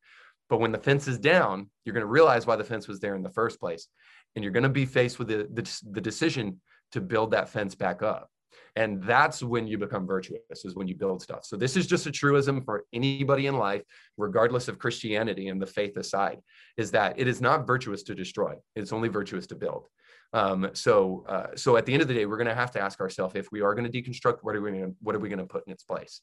But 0.50 0.60
when 0.60 0.72
the 0.72 0.78
fence 0.78 1.08
is 1.08 1.18
down, 1.18 1.70
you're 1.84 1.94
going 1.94 2.02
to 2.02 2.08
realize 2.08 2.46
why 2.46 2.58
the 2.58 2.64
fence 2.64 2.88
was 2.88 3.00
there 3.00 3.16
in 3.16 3.24
the 3.24 3.30
first 3.30 3.60
place. 3.60 3.88
And 4.36 4.44
you're 4.44 4.54
going 4.54 4.64
to 4.64 4.70
be 4.70 4.86
faced 4.86 5.18
with 5.18 5.30
the, 5.30 5.48
the, 5.52 5.92
the 5.92 6.02
decision 6.02 6.62
to 6.92 7.02
build 7.02 7.32
that 7.32 7.50
fence 7.50 7.74
back 7.74 8.04
up. 8.04 8.30
And 8.76 9.04
that's 9.04 9.44
when 9.44 9.68
you 9.68 9.78
become 9.78 10.08
virtuous, 10.08 10.64
is 10.64 10.76
when 10.76 10.88
you 10.88 10.96
build 10.96 11.22
stuff. 11.22 11.44
So 11.44 11.58
this 11.58 11.76
is 11.76 11.88
just 11.88 12.06
a 12.06 12.12
truism 12.12 12.64
for 12.64 12.86
anybody 12.94 13.48
in 13.48 13.58
life, 13.58 13.84
regardless 14.18 14.68
of 14.68 14.80
Christianity 14.80 15.50
and 15.50 15.62
the 15.62 15.66
faith 15.66 15.98
aside, 15.98 16.40
is 16.78 16.92
that 16.92 17.20
it 17.20 17.28
is 17.28 17.42
not 17.42 17.68
virtuous 17.68 18.04
to 18.04 18.16
destroy. 18.16 18.56
It's 18.76 18.94
only 18.94 19.10
virtuous 19.10 19.48
to 19.48 19.56
build. 19.56 19.88
Um, 20.34 20.70
so, 20.74 21.26
uh, 21.28 21.48
so 21.56 21.76
at 21.76 21.86
the 21.86 21.94
end 21.94 22.02
of 22.02 22.08
the 22.08 22.14
day, 22.14 22.26
we're 22.26 22.38
going 22.38 22.48
to 22.48 22.56
have 22.56 22.72
to 22.72 22.82
ask 22.82 23.02
ourselves 23.02 23.36
if 23.36 23.52
we 23.52 23.62
are 23.62 23.76
going 23.76 23.92
to 23.92 24.02
deconstruct, 24.02 24.38
what 24.42 24.56
are 24.56 24.62
we 24.62 24.72
going 24.72 24.92
to, 24.92 24.96
what 25.02 25.16
are 25.16 25.20
we 25.20 25.28
going 25.28 25.40
to 25.40 25.46
put 25.46 25.68
in 25.68 25.74
its 25.74 25.84
place? 25.84 26.22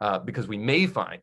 Uh, 0.00 0.18
because 0.18 0.48
we 0.48 0.56
may 0.56 0.86
find, 0.86 1.20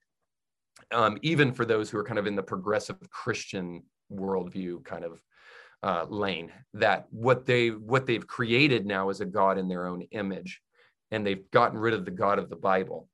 um, 0.91 1.17
even 1.23 1.51
for 1.51 1.65
those 1.65 1.89
who 1.89 1.97
are 1.97 2.03
kind 2.03 2.19
of 2.19 2.27
in 2.27 2.35
the 2.35 2.43
progressive 2.43 2.97
Christian 3.09 3.83
worldview 4.11 4.85
kind 4.85 5.03
of 5.03 5.19
uh, 5.83 6.05
lane, 6.09 6.51
that 6.75 7.07
what 7.09 7.45
they 7.45 7.69
what 7.69 8.05
they've 8.05 8.25
created 8.25 8.85
now 8.85 9.09
is 9.09 9.19
a 9.19 9.25
God 9.25 9.57
in 9.57 9.67
their 9.67 9.87
own 9.87 10.03
image, 10.11 10.61
and 11.11 11.25
they've 11.25 11.49
gotten 11.51 11.77
rid 11.77 11.93
of 11.93 12.05
the 12.05 12.11
God 12.11 12.39
of 12.39 12.49
the 12.49 12.55
Bible, 12.55 13.07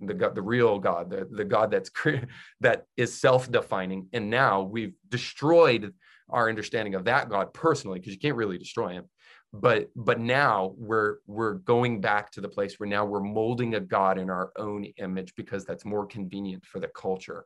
the 0.00 0.14
God, 0.14 0.34
the 0.34 0.42
real 0.42 0.78
God, 0.78 1.10
the, 1.10 1.28
the 1.30 1.44
God 1.44 1.70
that's 1.70 1.90
that 2.60 2.84
is 2.96 3.18
self-defining. 3.20 4.08
And 4.12 4.30
now 4.30 4.62
we've 4.62 4.94
destroyed 5.08 5.92
our 6.28 6.48
understanding 6.48 6.94
of 6.94 7.04
that 7.04 7.28
God 7.28 7.52
personally, 7.52 7.98
because 7.98 8.12
you 8.12 8.20
can't 8.20 8.36
really 8.36 8.58
destroy 8.58 8.90
him. 8.90 9.04
But 9.52 9.88
but 9.96 10.20
now 10.20 10.74
we're 10.76 11.16
we're 11.26 11.54
going 11.54 12.00
back 12.00 12.30
to 12.32 12.40
the 12.40 12.48
place 12.48 12.78
where 12.78 12.88
now 12.88 13.04
we're 13.04 13.20
molding 13.20 13.74
a 13.74 13.80
God 13.80 14.16
in 14.16 14.30
our 14.30 14.52
own 14.56 14.84
image 14.98 15.34
because 15.34 15.64
that's 15.64 15.84
more 15.84 16.06
convenient 16.06 16.64
for 16.64 16.78
the 16.78 16.86
culture. 16.88 17.44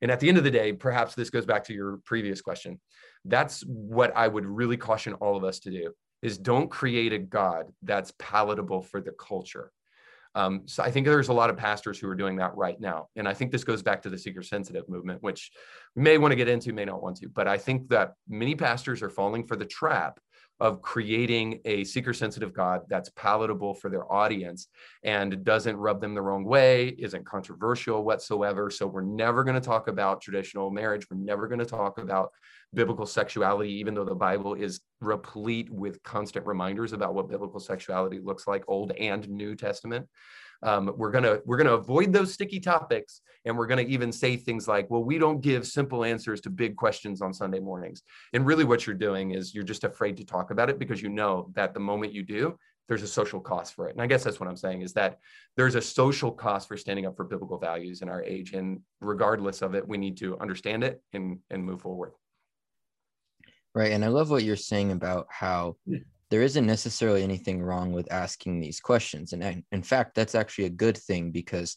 And 0.00 0.12
at 0.12 0.20
the 0.20 0.28
end 0.28 0.38
of 0.38 0.44
the 0.44 0.50
day, 0.50 0.72
perhaps 0.72 1.16
this 1.16 1.28
goes 1.28 1.46
back 1.46 1.64
to 1.64 1.74
your 1.74 1.98
previous 2.04 2.40
question. 2.40 2.80
That's 3.24 3.62
what 3.62 4.16
I 4.16 4.28
would 4.28 4.46
really 4.46 4.76
caution 4.76 5.14
all 5.14 5.36
of 5.36 5.42
us 5.42 5.58
to 5.60 5.70
do 5.70 5.92
is 6.22 6.38
don't 6.38 6.70
create 6.70 7.12
a 7.12 7.18
God 7.18 7.72
that's 7.82 8.12
palatable 8.18 8.82
for 8.82 9.00
the 9.00 9.12
culture. 9.12 9.72
Um, 10.34 10.62
so 10.66 10.82
I 10.82 10.90
think 10.90 11.06
there's 11.06 11.28
a 11.28 11.32
lot 11.32 11.50
of 11.50 11.56
pastors 11.56 11.98
who 11.98 12.08
are 12.08 12.14
doing 12.14 12.36
that 12.36 12.56
right 12.56 12.80
now. 12.80 13.08
And 13.16 13.26
I 13.26 13.34
think 13.34 13.50
this 13.50 13.64
goes 13.64 13.82
back 13.82 14.02
to 14.02 14.10
the 14.10 14.18
seeker 14.18 14.42
sensitive 14.42 14.88
movement, 14.88 15.22
which 15.22 15.50
we 15.96 16.02
may 16.02 16.18
want 16.18 16.32
to 16.32 16.36
get 16.36 16.48
into, 16.48 16.72
may 16.72 16.84
not 16.84 17.02
want 17.02 17.16
to. 17.16 17.28
But 17.28 17.48
I 17.48 17.58
think 17.58 17.88
that 17.88 18.14
many 18.28 18.54
pastors 18.54 19.02
are 19.02 19.10
falling 19.10 19.46
for 19.46 19.56
the 19.56 19.64
trap 19.64 20.20
of 20.60 20.82
creating 20.82 21.60
a 21.64 21.84
seeker 21.84 22.12
sensitive 22.12 22.52
God 22.52 22.82
that's 22.88 23.08
palatable 23.16 23.74
for 23.74 23.88
their 23.88 24.10
audience 24.12 24.68
and 25.02 25.42
doesn't 25.42 25.76
rub 25.76 26.00
them 26.00 26.14
the 26.14 26.22
wrong 26.22 26.44
way, 26.44 26.88
isn't 26.98 27.24
controversial 27.26 28.04
whatsoever. 28.04 28.70
So 28.70 28.86
we're 28.86 29.00
never 29.00 29.42
going 29.42 29.54
to 29.54 29.60
talk 29.60 29.88
about 29.88 30.20
traditional 30.20 30.70
marriage. 30.70 31.06
We're 31.10 31.16
never 31.16 31.48
going 31.48 31.60
to 31.60 31.64
talk 31.64 31.98
about 31.98 32.30
biblical 32.74 33.06
sexuality, 33.06 33.72
even 33.72 33.94
though 33.94 34.04
the 34.04 34.14
Bible 34.14 34.54
is 34.54 34.80
replete 35.00 35.70
with 35.70 36.02
constant 36.02 36.46
reminders 36.46 36.92
about 36.92 37.14
what 37.14 37.28
biblical 37.28 37.58
sexuality 37.58 38.20
looks 38.22 38.46
like, 38.46 38.62
Old 38.68 38.92
and 38.92 39.28
New 39.28 39.56
Testament. 39.56 40.06
Um, 40.62 40.92
we're 40.96 41.10
gonna 41.10 41.38
we're 41.44 41.56
gonna 41.56 41.74
avoid 41.74 42.12
those 42.12 42.32
sticky 42.34 42.60
topics, 42.60 43.22
and 43.44 43.56
we're 43.56 43.66
gonna 43.66 43.82
even 43.82 44.12
say 44.12 44.36
things 44.36 44.68
like, 44.68 44.90
"Well, 44.90 45.02
we 45.02 45.18
don't 45.18 45.40
give 45.40 45.66
simple 45.66 46.04
answers 46.04 46.40
to 46.42 46.50
big 46.50 46.76
questions 46.76 47.22
on 47.22 47.32
Sunday 47.32 47.60
mornings." 47.60 48.02
And 48.32 48.46
really, 48.46 48.64
what 48.64 48.86
you're 48.86 48.96
doing 48.96 49.32
is 49.32 49.54
you're 49.54 49.64
just 49.64 49.84
afraid 49.84 50.16
to 50.18 50.24
talk 50.24 50.50
about 50.50 50.68
it 50.68 50.78
because 50.78 51.02
you 51.02 51.08
know 51.08 51.50
that 51.54 51.72
the 51.72 51.80
moment 51.80 52.12
you 52.12 52.22
do, 52.22 52.58
there's 52.88 53.02
a 53.02 53.08
social 53.08 53.40
cost 53.40 53.74
for 53.74 53.88
it. 53.88 53.92
And 53.92 54.02
I 54.02 54.06
guess 54.06 54.24
that's 54.24 54.40
what 54.40 54.48
I'm 54.48 54.56
saying 54.56 54.82
is 54.82 54.92
that 54.94 55.18
there's 55.56 55.76
a 55.76 55.80
social 55.80 56.32
cost 56.32 56.68
for 56.68 56.76
standing 56.76 57.06
up 57.06 57.16
for 57.16 57.24
biblical 57.24 57.58
values 57.58 58.02
in 58.02 58.08
our 58.08 58.22
age, 58.22 58.52
and 58.52 58.80
regardless 59.00 59.62
of 59.62 59.74
it, 59.74 59.86
we 59.86 59.96
need 59.96 60.16
to 60.18 60.38
understand 60.40 60.84
it 60.84 61.02
and 61.12 61.38
and 61.50 61.64
move 61.64 61.80
forward. 61.80 62.12
Right. 63.74 63.92
And 63.92 64.04
I 64.04 64.08
love 64.08 64.30
what 64.30 64.42
you're 64.42 64.56
saying 64.56 64.90
about 64.90 65.26
how 65.30 65.76
there 66.30 66.42
isn't 66.42 66.66
necessarily 66.66 67.22
anything 67.22 67.60
wrong 67.60 67.92
with 67.92 68.12
asking 68.12 68.60
these 68.60 68.80
questions. 68.80 69.32
And 69.32 69.64
in 69.72 69.82
fact, 69.82 70.14
that's 70.14 70.34
actually 70.34 70.66
a 70.66 70.70
good 70.70 70.96
thing 70.96 71.32
because, 71.32 71.76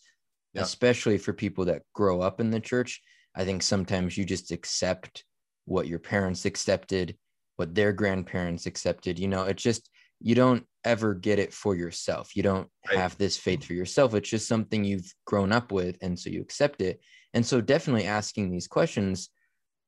yeah. 0.53 0.61
especially 0.61 1.17
for 1.17 1.33
people 1.33 1.65
that 1.65 1.81
grow 1.93 2.21
up 2.21 2.39
in 2.39 2.51
the 2.51 2.59
church, 2.59 3.01
I 3.35 3.45
think 3.45 3.63
sometimes 3.63 4.17
you 4.17 4.25
just 4.25 4.51
accept 4.51 5.25
what 5.65 5.87
your 5.87 5.99
parents 5.99 6.45
accepted, 6.45 7.17
what 7.55 7.73
their 7.73 7.93
grandparents 7.93 8.67
accepted. 8.67 9.17
You 9.17 9.27
know, 9.27 9.43
it's 9.43 9.63
just, 9.63 9.89
you 10.21 10.35
don't 10.35 10.65
ever 10.85 11.15
get 11.15 11.39
it 11.39 11.51
for 11.51 11.75
yourself. 11.75 12.35
You 12.35 12.43
don't 12.43 12.69
right. 12.87 12.99
have 12.99 13.17
this 13.17 13.37
faith 13.37 13.63
for 13.63 13.73
yourself. 13.73 14.13
It's 14.13 14.29
just 14.29 14.47
something 14.47 14.83
you've 14.83 15.11
grown 15.25 15.51
up 15.51 15.71
with. 15.71 15.97
And 16.01 16.17
so 16.17 16.29
you 16.29 16.41
accept 16.41 16.81
it. 16.81 17.01
And 17.33 17.43
so 17.45 17.59
definitely 17.59 18.05
asking 18.05 18.51
these 18.51 18.67
questions 18.67 19.29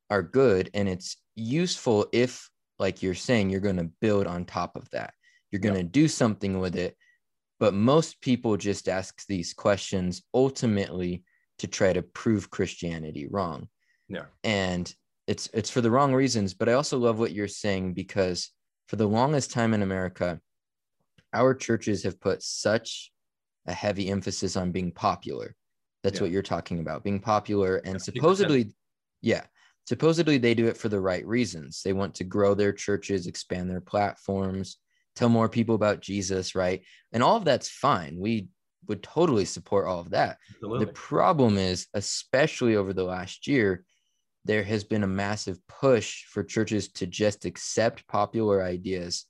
are 0.10 0.23
good. 0.23 0.71
And 0.73 0.89
it's 0.89 1.17
useful 1.36 2.08
if 2.12 2.49
like 2.80 3.02
you're 3.02 3.14
saying 3.14 3.50
you're 3.50 3.60
going 3.60 3.78
to 3.78 3.92
build 4.02 4.28
on 4.28 4.46
top 4.46 4.76
of 4.76 4.90
that 4.92 5.14
you're 5.52 5.62
going 5.62 5.76
to 5.76 5.82
yep. 5.82 5.92
do 5.92 6.08
something 6.08 6.60
with 6.60 6.76
it 6.76 6.96
but 7.60 7.74
most 7.74 8.20
people 8.22 8.58
just 8.58 8.90
ask 8.90 9.26
these 9.28 9.54
questions 9.54 10.22
ultimately 10.34 11.24
to 11.60 11.68
try 11.68 11.94
to 11.94 12.02
prove 12.02 12.50
Christianity 12.50 13.28
wrong. 13.28 13.68
Yeah. 14.10 14.26
And 14.44 14.94
it's 15.28 15.50
it's 15.54 15.70
for 15.70 15.82
the 15.82 15.92
wrong 15.92 16.14
reasons, 16.14 16.54
but 16.54 16.70
I 16.70 16.74
also 16.74 16.98
love 16.98 17.18
what 17.18 17.32
you're 17.32 17.48
saying 17.48 17.94
because 17.94 18.52
for 18.88 18.98
the 18.98 19.08
longest 19.08 19.52
time 19.52 19.74
in 19.74 19.82
America, 19.82 20.40
our 21.34 21.54
churches 21.56 22.04
have 22.04 22.20
put 22.20 22.44
such 22.44 23.12
a 23.66 23.74
heavy 23.74 24.10
emphasis 24.10 24.56
on 24.56 24.72
being 24.72 24.92
popular. 24.92 25.56
That's 26.04 26.18
yeah. 26.18 26.24
what 26.24 26.32
you're 26.32 26.44
talking 26.44 26.80
about, 26.80 27.04
being 27.04 27.20
popular 27.20 27.78
and 27.78 27.96
yeah, 27.96 28.00
supposedly 28.00 28.74
yeah, 29.22 29.46
supposedly 29.86 30.38
they 30.38 30.54
do 30.54 30.67
it 30.67 30.78
for 30.78 30.89
the 30.89 31.00
right 31.00 31.26
reasons. 31.26 31.82
They 31.84 31.93
want 31.93 32.15
to 32.15 32.24
grow 32.24 32.54
their 32.54 32.74
churches, 32.74 33.28
expand 33.28 33.69
their 33.69 33.82
platforms, 33.82 34.78
tell 35.15 35.30
more 35.30 35.50
people 35.50 35.76
about 35.76 36.02
Jesus, 36.02 36.56
right? 36.56 36.84
And 37.13 37.24
all 37.24 37.38
of 37.38 37.45
that's 37.45 37.69
fine. 37.69 38.17
We 38.19 38.50
would 38.88 39.02
totally 39.02 39.45
support 39.45 39.88
all 39.88 40.00
of 40.00 40.12
that. 40.12 40.38
Absolutely. 40.50 40.86
The 40.86 40.91
problem 40.91 41.58
is, 41.58 41.88
especially 41.93 42.76
over 42.76 42.93
the 42.93 43.04
last 43.04 43.48
year, 43.48 43.84
there 44.43 44.63
has 44.63 44.84
been 44.84 45.04
a 45.04 45.08
massive 45.08 45.58
push 45.67 46.26
for 46.26 46.43
churches 46.43 46.89
to 46.93 47.08
just 47.08 47.45
accept 47.45 48.08
popular 48.08 48.63
ideas, 48.63 49.26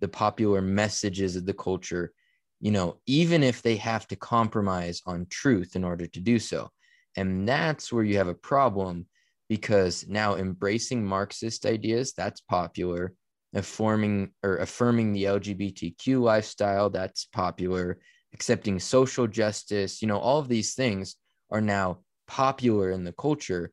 the 0.00 0.08
popular 0.08 0.62
messages 0.62 1.36
of 1.36 1.44
the 1.44 1.52
culture, 1.52 2.12
you 2.60 2.70
know, 2.70 2.96
even 3.06 3.42
if 3.42 3.60
they 3.60 3.76
have 3.76 4.06
to 4.08 4.16
compromise 4.16 5.02
on 5.06 5.26
truth 5.28 5.76
in 5.76 5.84
order 5.84 6.06
to 6.06 6.20
do 6.20 6.38
so. 6.38 6.70
And 7.16 7.46
that's 7.48 7.92
where 7.92 8.04
you 8.04 8.16
have 8.16 8.28
a 8.28 8.34
problem 8.34 9.06
because 9.48 10.06
now 10.08 10.36
embracing 10.36 11.04
Marxist 11.04 11.66
ideas, 11.66 12.12
that's 12.12 12.40
popular. 12.40 13.14
Affirming 13.54 14.32
or 14.42 14.58
affirming 14.58 15.14
the 15.14 15.24
LGBTQ 15.24 16.20
lifestyle, 16.20 16.90
that's 16.90 17.24
popular 17.24 17.98
accepting 18.32 18.78
social 18.78 19.26
justice, 19.26 20.02
you 20.02 20.08
know, 20.08 20.18
all 20.18 20.38
of 20.38 20.48
these 20.48 20.74
things 20.74 21.16
are 21.50 21.60
now 21.60 21.98
popular 22.26 22.90
in 22.90 23.04
the 23.04 23.12
culture. 23.12 23.72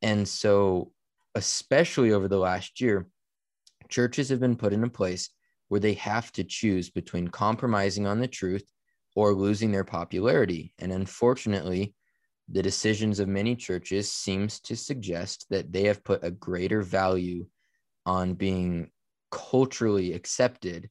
And 0.00 0.26
so, 0.26 0.92
especially 1.34 2.12
over 2.12 2.28
the 2.28 2.38
last 2.38 2.80
year, 2.80 3.08
churches 3.88 4.28
have 4.28 4.40
been 4.40 4.56
put 4.56 4.72
in 4.72 4.84
a 4.84 4.90
place 4.90 5.30
where 5.68 5.80
they 5.80 5.94
have 5.94 6.32
to 6.32 6.44
choose 6.44 6.90
between 6.90 7.28
compromising 7.28 8.06
on 8.06 8.18
the 8.18 8.28
truth 8.28 8.64
or 9.14 9.34
losing 9.34 9.70
their 9.70 9.84
popularity. 9.84 10.74
And 10.78 10.92
unfortunately, 10.92 11.94
the 12.48 12.62
decisions 12.62 13.20
of 13.20 13.28
many 13.28 13.56
churches 13.56 14.10
seems 14.10 14.60
to 14.60 14.76
suggest 14.76 15.46
that 15.50 15.72
they 15.72 15.84
have 15.84 16.04
put 16.04 16.24
a 16.24 16.30
greater 16.30 16.82
value 16.82 17.46
on 18.04 18.34
being 18.34 18.90
culturally 19.30 20.12
accepted 20.12 20.90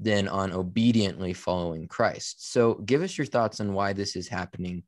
than 0.00 0.28
on 0.28 0.52
obediently 0.52 1.32
following 1.32 1.88
Christ. 1.88 2.52
So, 2.52 2.74
give 2.74 3.02
us 3.02 3.18
your 3.18 3.26
thoughts 3.26 3.60
on 3.60 3.72
why 3.72 3.92
this 3.92 4.16
is 4.16 4.28
happening. 4.28 4.84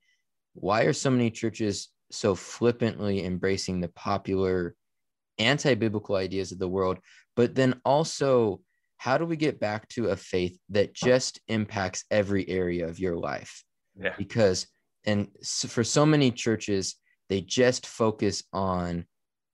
Why 0.55 0.83
are 0.83 0.93
so 0.93 1.11
many 1.11 1.31
churches 1.31 1.89
so 2.11 2.35
flippantly 2.35 3.25
embracing 3.25 3.81
the 3.81 3.89
popular 3.89 4.75
anti 5.39 5.75
biblical 5.75 6.17
ideas 6.17 6.53
of 6.53 6.59
the 6.59 6.69
world? 6.69 6.99
But 7.35 7.55
then 7.55 7.81
also, 7.85 8.61
how 8.99 9.19
do 9.19 9.25
we 9.25 9.37
get 9.37 9.61
back 9.61 9.89
to 9.91 10.09
a 10.09 10.17
faith 10.17 10.59
that 10.69 10.95
just 10.95 11.41
impacts 11.49 12.05
every 12.11 12.49
area 12.49 12.87
of 12.87 12.99
your 12.99 13.17
life? 13.17 13.65
Yeah. 14.01 14.15
Because, 14.17 14.67
and 15.05 15.29
for 15.45 15.85
so 15.85 16.05
many 16.05 16.31
churches, 16.31 16.97
they 17.29 17.41
just 17.41 17.87
focus 17.87 18.43
on 18.53 19.07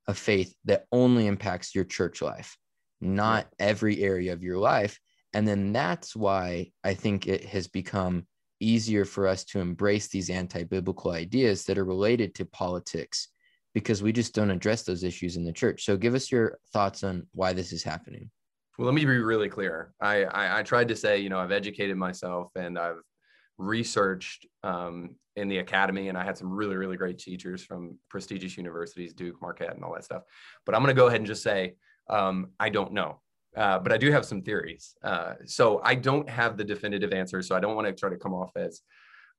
a 0.09 0.15
faith 0.15 0.55
that 0.65 0.87
only 0.93 1.27
impacts 1.27 1.75
your 1.75 1.85
church 1.85 2.23
life, 2.23 2.57
not 3.01 3.47
every 3.59 4.03
area 4.03 4.33
of 4.33 4.43
your 4.43 4.59
life. 4.59 4.99
And 5.35 5.47
then 5.47 5.73
that's 5.73 6.17
why 6.17 6.71
I 6.85 6.95
think 6.95 7.27
it 7.27 7.45
has 7.47 7.69
become 7.69 8.27
easier 8.61 9.05
for 9.05 9.27
us 9.27 9.45
to 9.45 9.61
embrace 9.61 10.09
these 10.09 10.31
anti 10.31 10.65
biblical 10.65 11.11
ideas 11.11 11.65
that 11.65 11.79
are 11.79 11.85
related 11.85 12.35
to 12.37 12.47
politics 12.47 13.29
because 13.75 14.03
we 14.03 14.13
just 14.13 14.35
don't 14.35 14.51
address 14.51 14.83
those 14.85 15.05
issues 15.05 15.37
in 15.37 15.45
the 15.45 15.53
church. 15.53 15.85
So, 15.85 15.97
give 15.97 16.15
us 16.15 16.33
your 16.33 16.59
thoughts 16.73 17.05
on 17.05 17.27
why 17.33 17.53
this 17.53 17.73
is 17.73 17.83
happening. 17.83 18.31
Well, 18.79 18.87
let 18.87 18.95
me 18.95 19.05
be 19.05 19.19
really 19.19 19.49
clear. 19.49 19.93
I, 20.01 20.25
I, 20.25 20.61
I 20.61 20.63
tried 20.63 20.89
to 20.89 20.97
say, 20.97 21.19
you 21.19 21.29
know, 21.29 21.39
I've 21.39 21.53
educated 21.53 21.97
myself 21.97 22.51
and 22.57 22.79
I've 22.79 23.01
researched 23.59 24.47
um, 24.62 25.16
in 25.37 25.49
the 25.49 25.59
academy, 25.59 26.09
and 26.09 26.16
I 26.16 26.25
had 26.25 26.37
some 26.37 26.51
really, 26.51 26.77
really 26.77 26.97
great 26.97 27.19
teachers 27.19 27.62
from 27.62 27.99
prestigious 28.09 28.57
universities, 28.57 29.12
Duke, 29.12 29.40
Marquette, 29.40 29.75
and 29.75 29.85
all 29.85 29.95
that 29.95 30.05
stuff. 30.05 30.23
But 30.64 30.75
I'm 30.75 30.83
going 30.83 30.95
to 30.95 31.01
go 31.01 31.07
ahead 31.07 31.21
and 31.21 31.27
just 31.27 31.42
say, 31.42 31.75
um, 32.09 32.49
I 32.59 32.69
don't 32.69 32.92
know. 32.92 33.21
Uh, 33.57 33.79
but 33.79 33.90
I 33.90 33.97
do 33.97 34.12
have 34.12 34.27
some 34.27 34.42
theories. 34.42 34.95
Uh, 35.03 35.35
so 35.47 35.81
I 35.83 35.95
don't 35.95 36.29
have 36.29 36.57
the 36.57 36.64
definitive 36.64 37.12
answer. 37.12 37.40
So 37.40 37.57
I 37.57 37.61
don't 37.61 37.75
want 37.75 37.87
to 37.87 37.92
try 37.95 38.11
to 38.11 38.16
come 38.16 38.35
off 38.35 38.51
as 38.57 38.83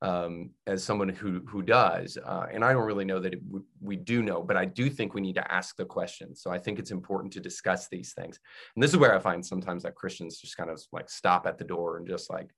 um, 0.01 0.51
as 0.67 0.83
someone 0.83 1.09
who 1.09 1.41
who 1.47 1.61
does. 1.61 2.17
Uh, 2.23 2.45
and 2.51 2.63
I 2.63 2.73
don't 2.73 2.85
really 2.85 3.05
know 3.05 3.19
that 3.19 3.33
it, 3.33 3.41
we 3.81 3.95
do 3.95 4.21
know, 4.21 4.41
but 4.41 4.57
I 4.57 4.65
do 4.65 4.89
think 4.89 5.13
we 5.13 5.21
need 5.21 5.35
to 5.35 5.51
ask 5.51 5.75
the 5.75 5.85
question. 5.85 6.35
So 6.35 6.51
I 6.51 6.59
think 6.59 6.77
it's 6.79 6.91
important 6.91 7.33
to 7.33 7.39
discuss 7.39 7.87
these 7.87 8.13
things. 8.13 8.39
And 8.75 8.83
this 8.83 8.91
is 8.91 8.97
where 8.97 9.15
I 9.15 9.19
find 9.19 9.45
sometimes 9.45 9.83
that 9.83 9.95
Christians 9.95 10.39
just 10.39 10.57
kind 10.57 10.69
of 10.69 10.81
like 10.91 11.09
stop 11.09 11.47
at 11.47 11.57
the 11.57 11.63
door 11.63 11.97
and 11.97 12.07
just 12.07 12.29
like 12.29 12.51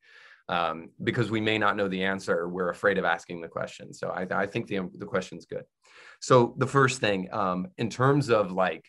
um, 0.49 0.89
because 1.03 1.31
we 1.31 1.39
may 1.39 1.57
not 1.57 1.77
know 1.77 1.87
the 1.87 2.03
answer, 2.03 2.49
we're 2.49 2.69
afraid 2.69 2.97
of 2.97 3.05
asking 3.05 3.39
the 3.39 3.47
question. 3.47 3.93
So 3.93 4.09
I, 4.09 4.27
I 4.31 4.45
think 4.45 4.67
the 4.67 4.89
the 4.97 5.05
question's 5.05 5.45
good. 5.45 5.63
So 6.19 6.55
the 6.57 6.67
first 6.67 6.99
thing, 6.99 7.29
um, 7.31 7.67
in 7.77 7.89
terms 7.89 8.29
of 8.29 8.51
like 8.51 8.85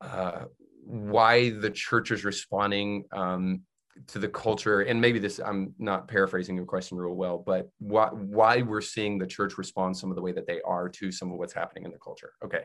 uh, 0.00 0.46
why 0.84 1.50
the 1.50 1.70
church 1.70 2.10
is 2.10 2.24
responding 2.24 3.04
um, 3.12 3.62
to 4.08 4.18
the 4.18 4.28
culture 4.28 4.80
and 4.80 5.00
maybe 5.00 5.20
this 5.20 5.38
i'm 5.44 5.72
not 5.78 6.08
paraphrasing 6.08 6.56
your 6.56 6.64
question 6.64 6.98
real 6.98 7.14
well 7.14 7.38
but 7.38 7.70
why 7.78 8.08
why 8.08 8.60
we're 8.60 8.80
seeing 8.80 9.18
the 9.18 9.26
church 9.26 9.56
respond 9.56 9.96
some 9.96 10.10
of 10.10 10.16
the 10.16 10.22
way 10.22 10.32
that 10.32 10.48
they 10.48 10.60
are 10.62 10.88
to 10.88 11.12
some 11.12 11.30
of 11.30 11.38
what's 11.38 11.52
happening 11.52 11.84
in 11.84 11.92
the 11.92 11.98
culture 11.98 12.32
okay 12.44 12.64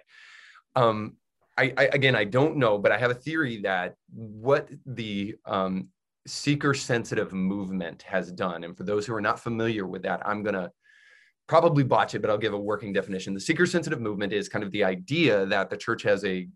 um 0.75 1.15
i, 1.55 1.71
I 1.77 1.83
again 1.93 2.15
i 2.15 2.23
don't 2.23 2.57
know 2.57 2.79
but 2.79 2.91
i 2.91 2.97
have 2.97 3.11
a 3.11 3.15
theory 3.15 3.61
that 3.61 3.93
what 4.11 4.69
the 4.87 5.35
um 5.45 5.89
seeker 6.27 6.73
sensitive 6.73 7.33
movement 7.33 8.01
has 8.03 8.31
done 8.31 8.63
and 8.63 8.77
for 8.77 8.83
those 8.83 9.05
who 9.05 9.15
are 9.15 9.21
not 9.21 9.39
familiar 9.39 9.87
with 9.87 10.03
that 10.03 10.21
i'm 10.27 10.43
going 10.43 10.53
to 10.53 10.69
probably 11.47 11.83
botch 11.83 12.13
it 12.13 12.21
but 12.21 12.29
i'll 12.29 12.37
give 12.37 12.53
a 12.53 12.59
working 12.59 12.93
definition 12.93 13.33
the 13.33 13.39
seeker 13.39 13.65
sensitive 13.65 14.01
movement 14.01 14.33
is 14.33 14.49
kind 14.49 14.63
of 14.63 14.71
the 14.71 14.83
idea 14.83 15.45
that 15.45 15.69
the 15.69 15.77
church 15.77 16.03
has 16.03 16.23
a 16.25 16.47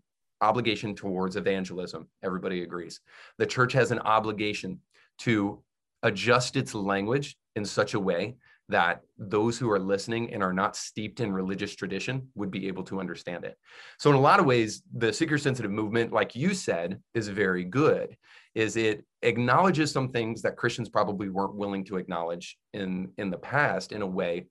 obligation 0.44 0.94
towards 0.94 1.36
evangelism. 1.36 2.08
Everybody 2.22 2.62
agrees. 2.62 3.00
The 3.38 3.46
church 3.46 3.72
has 3.72 3.90
an 3.90 3.98
obligation 4.00 4.80
to 5.20 5.62
adjust 6.02 6.56
its 6.56 6.74
language 6.74 7.36
in 7.56 7.64
such 7.64 7.94
a 7.94 8.00
way 8.00 8.36
that 8.68 9.02
those 9.18 9.58
who 9.58 9.70
are 9.70 9.78
listening 9.78 10.32
and 10.32 10.42
are 10.42 10.52
not 10.52 10.74
steeped 10.76 11.20
in 11.20 11.32
religious 11.32 11.74
tradition 11.76 12.28
would 12.34 12.50
be 12.50 12.66
able 12.66 12.82
to 12.84 12.98
understand 12.98 13.44
it. 13.44 13.56
So 13.98 14.10
in 14.10 14.16
a 14.16 14.20
lot 14.20 14.40
of 14.40 14.46
ways 14.46 14.82
the 14.94 15.12
seeker 15.12 15.38
sensitive 15.38 15.70
movement 15.70 16.12
like 16.12 16.34
you 16.34 16.54
said 16.54 17.00
is 17.12 17.28
very 17.28 17.64
good 17.64 18.16
is 18.54 18.76
it 18.76 19.04
acknowledges 19.22 19.90
some 19.90 20.08
things 20.10 20.42
that 20.42 20.56
Christians 20.56 20.88
probably 20.88 21.28
weren't 21.28 21.54
willing 21.54 21.84
to 21.86 21.96
acknowledge 21.96 22.56
in 22.72 23.10
in 23.18 23.30
the 23.30 23.38
past 23.38 23.92
in 23.92 24.02
a 24.02 24.06
way 24.06 24.46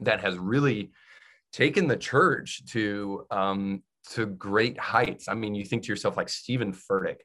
that 0.00 0.20
has 0.20 0.36
really 0.38 0.90
taken 1.52 1.86
the 1.88 1.96
church 1.96 2.62
to 2.66 3.26
um, 3.30 3.82
to 4.10 4.26
great 4.26 4.78
heights. 4.78 5.28
I 5.28 5.34
mean, 5.34 5.54
you 5.54 5.64
think 5.64 5.82
to 5.84 5.88
yourself 5.88 6.16
like 6.16 6.28
Steven 6.28 6.72
Furtick 6.72 7.16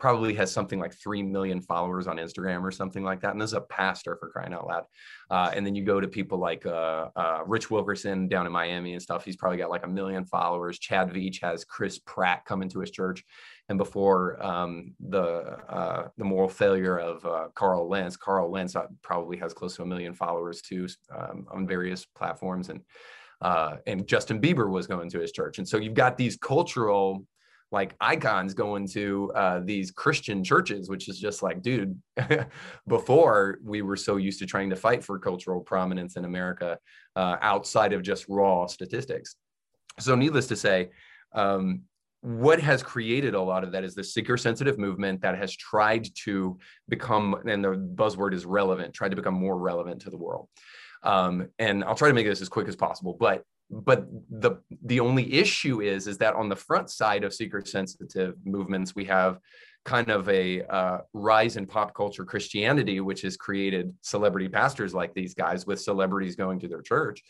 probably 0.00 0.34
has 0.34 0.50
something 0.50 0.80
like 0.80 0.94
3 0.94 1.22
million 1.22 1.60
followers 1.60 2.06
on 2.06 2.16
Instagram 2.16 2.62
or 2.62 2.70
something 2.70 3.04
like 3.04 3.20
that. 3.20 3.32
And 3.32 3.40
this 3.40 3.50
is 3.50 3.54
a 3.54 3.60
pastor 3.60 4.16
for 4.16 4.30
crying 4.30 4.54
out 4.54 4.66
loud. 4.66 4.84
Uh, 5.30 5.52
and 5.54 5.64
then 5.64 5.74
you 5.74 5.84
go 5.84 6.00
to 6.00 6.08
people 6.08 6.38
like 6.38 6.64
uh, 6.64 7.08
uh, 7.14 7.40
Rich 7.46 7.70
Wilkerson 7.70 8.26
down 8.26 8.46
in 8.46 8.52
Miami 8.52 8.94
and 8.94 9.02
stuff. 9.02 9.24
He's 9.24 9.36
probably 9.36 9.58
got 9.58 9.70
like 9.70 9.84
a 9.84 9.88
million 9.88 10.24
followers. 10.24 10.78
Chad 10.78 11.10
Veach 11.10 11.42
has 11.42 11.64
Chris 11.64 11.98
Pratt 11.98 12.46
come 12.46 12.62
into 12.62 12.80
his 12.80 12.90
church. 12.90 13.22
And 13.70 13.78
before 13.78 14.44
um, 14.44 14.94
the 14.98 15.56
uh, 15.68 16.08
the 16.18 16.24
moral 16.24 16.48
failure 16.48 16.98
of 16.98 17.24
uh, 17.24 17.48
Carl 17.54 17.88
Lentz, 17.88 18.16
Carl 18.16 18.50
Lentz 18.50 18.74
uh, 18.74 18.86
probably 19.00 19.36
has 19.36 19.54
close 19.54 19.76
to 19.76 19.82
a 19.82 19.86
million 19.86 20.12
followers 20.12 20.60
too 20.60 20.88
um, 21.16 21.46
on 21.52 21.68
various 21.68 22.04
platforms. 22.04 22.68
And 22.68 22.80
uh, 23.40 23.76
and 23.86 24.08
Justin 24.08 24.40
Bieber 24.40 24.68
was 24.68 24.88
going 24.88 25.08
to 25.10 25.20
his 25.20 25.30
church. 25.30 25.58
And 25.58 25.68
so 25.68 25.76
you've 25.76 25.94
got 25.94 26.16
these 26.16 26.36
cultural 26.36 27.24
like 27.70 27.94
icons 28.00 28.54
going 28.54 28.88
to 28.88 29.30
uh, 29.36 29.60
these 29.60 29.92
Christian 29.92 30.42
churches, 30.42 30.90
which 30.90 31.08
is 31.08 31.20
just 31.20 31.40
like, 31.40 31.62
dude, 31.62 31.96
before 32.88 33.60
we 33.62 33.82
were 33.82 33.96
so 33.96 34.16
used 34.16 34.40
to 34.40 34.46
trying 34.46 34.70
to 34.70 34.76
fight 34.76 35.04
for 35.04 35.16
cultural 35.16 35.60
prominence 35.60 36.16
in 36.16 36.24
America 36.24 36.76
uh, 37.14 37.36
outside 37.40 37.92
of 37.92 38.02
just 38.02 38.26
raw 38.28 38.66
statistics. 38.66 39.36
So, 40.00 40.16
needless 40.16 40.48
to 40.48 40.56
say, 40.56 40.90
um, 41.32 41.82
what 42.22 42.60
has 42.60 42.82
created 42.82 43.34
a 43.34 43.40
lot 43.40 43.64
of 43.64 43.72
that 43.72 43.84
is 43.84 43.94
the 43.94 44.04
seeker 44.04 44.36
sensitive 44.36 44.78
movement 44.78 45.22
that 45.22 45.38
has 45.38 45.56
tried 45.56 46.06
to 46.24 46.58
become, 46.88 47.34
and 47.46 47.64
the 47.64 47.70
buzzword 47.94 48.34
is 48.34 48.44
relevant, 48.44 48.92
tried 48.92 49.10
to 49.10 49.16
become 49.16 49.34
more 49.34 49.58
relevant 49.58 50.02
to 50.02 50.10
the 50.10 50.18
world. 50.18 50.48
Um, 51.02 51.48
and 51.58 51.82
I'll 51.82 51.94
try 51.94 52.08
to 52.08 52.14
make 52.14 52.26
this 52.26 52.42
as 52.42 52.48
quick 52.48 52.68
as 52.68 52.76
possible. 52.76 53.16
But 53.18 53.44
but 53.70 54.06
the 54.30 54.56
the 54.84 55.00
only 55.00 55.32
issue 55.32 55.80
is 55.80 56.06
is 56.06 56.18
that 56.18 56.34
on 56.34 56.48
the 56.48 56.56
front 56.56 56.90
side 56.90 57.24
of 57.24 57.32
seeker 57.32 57.62
sensitive 57.64 58.34
movements, 58.44 58.94
we 58.94 59.04
have 59.06 59.38
kind 59.84 60.10
of 60.10 60.28
a 60.28 60.62
uh, 60.64 60.98
rise 61.14 61.56
in 61.56 61.66
pop 61.66 61.94
culture 61.94 62.24
Christianity, 62.24 63.00
which 63.00 63.22
has 63.22 63.36
created 63.36 63.94
celebrity 64.02 64.48
pastors 64.48 64.92
like 64.92 65.14
these 65.14 65.32
guys 65.32 65.66
with 65.66 65.80
celebrities 65.80 66.36
going 66.36 66.58
to 66.60 66.68
their 66.68 66.82
church. 66.82 67.22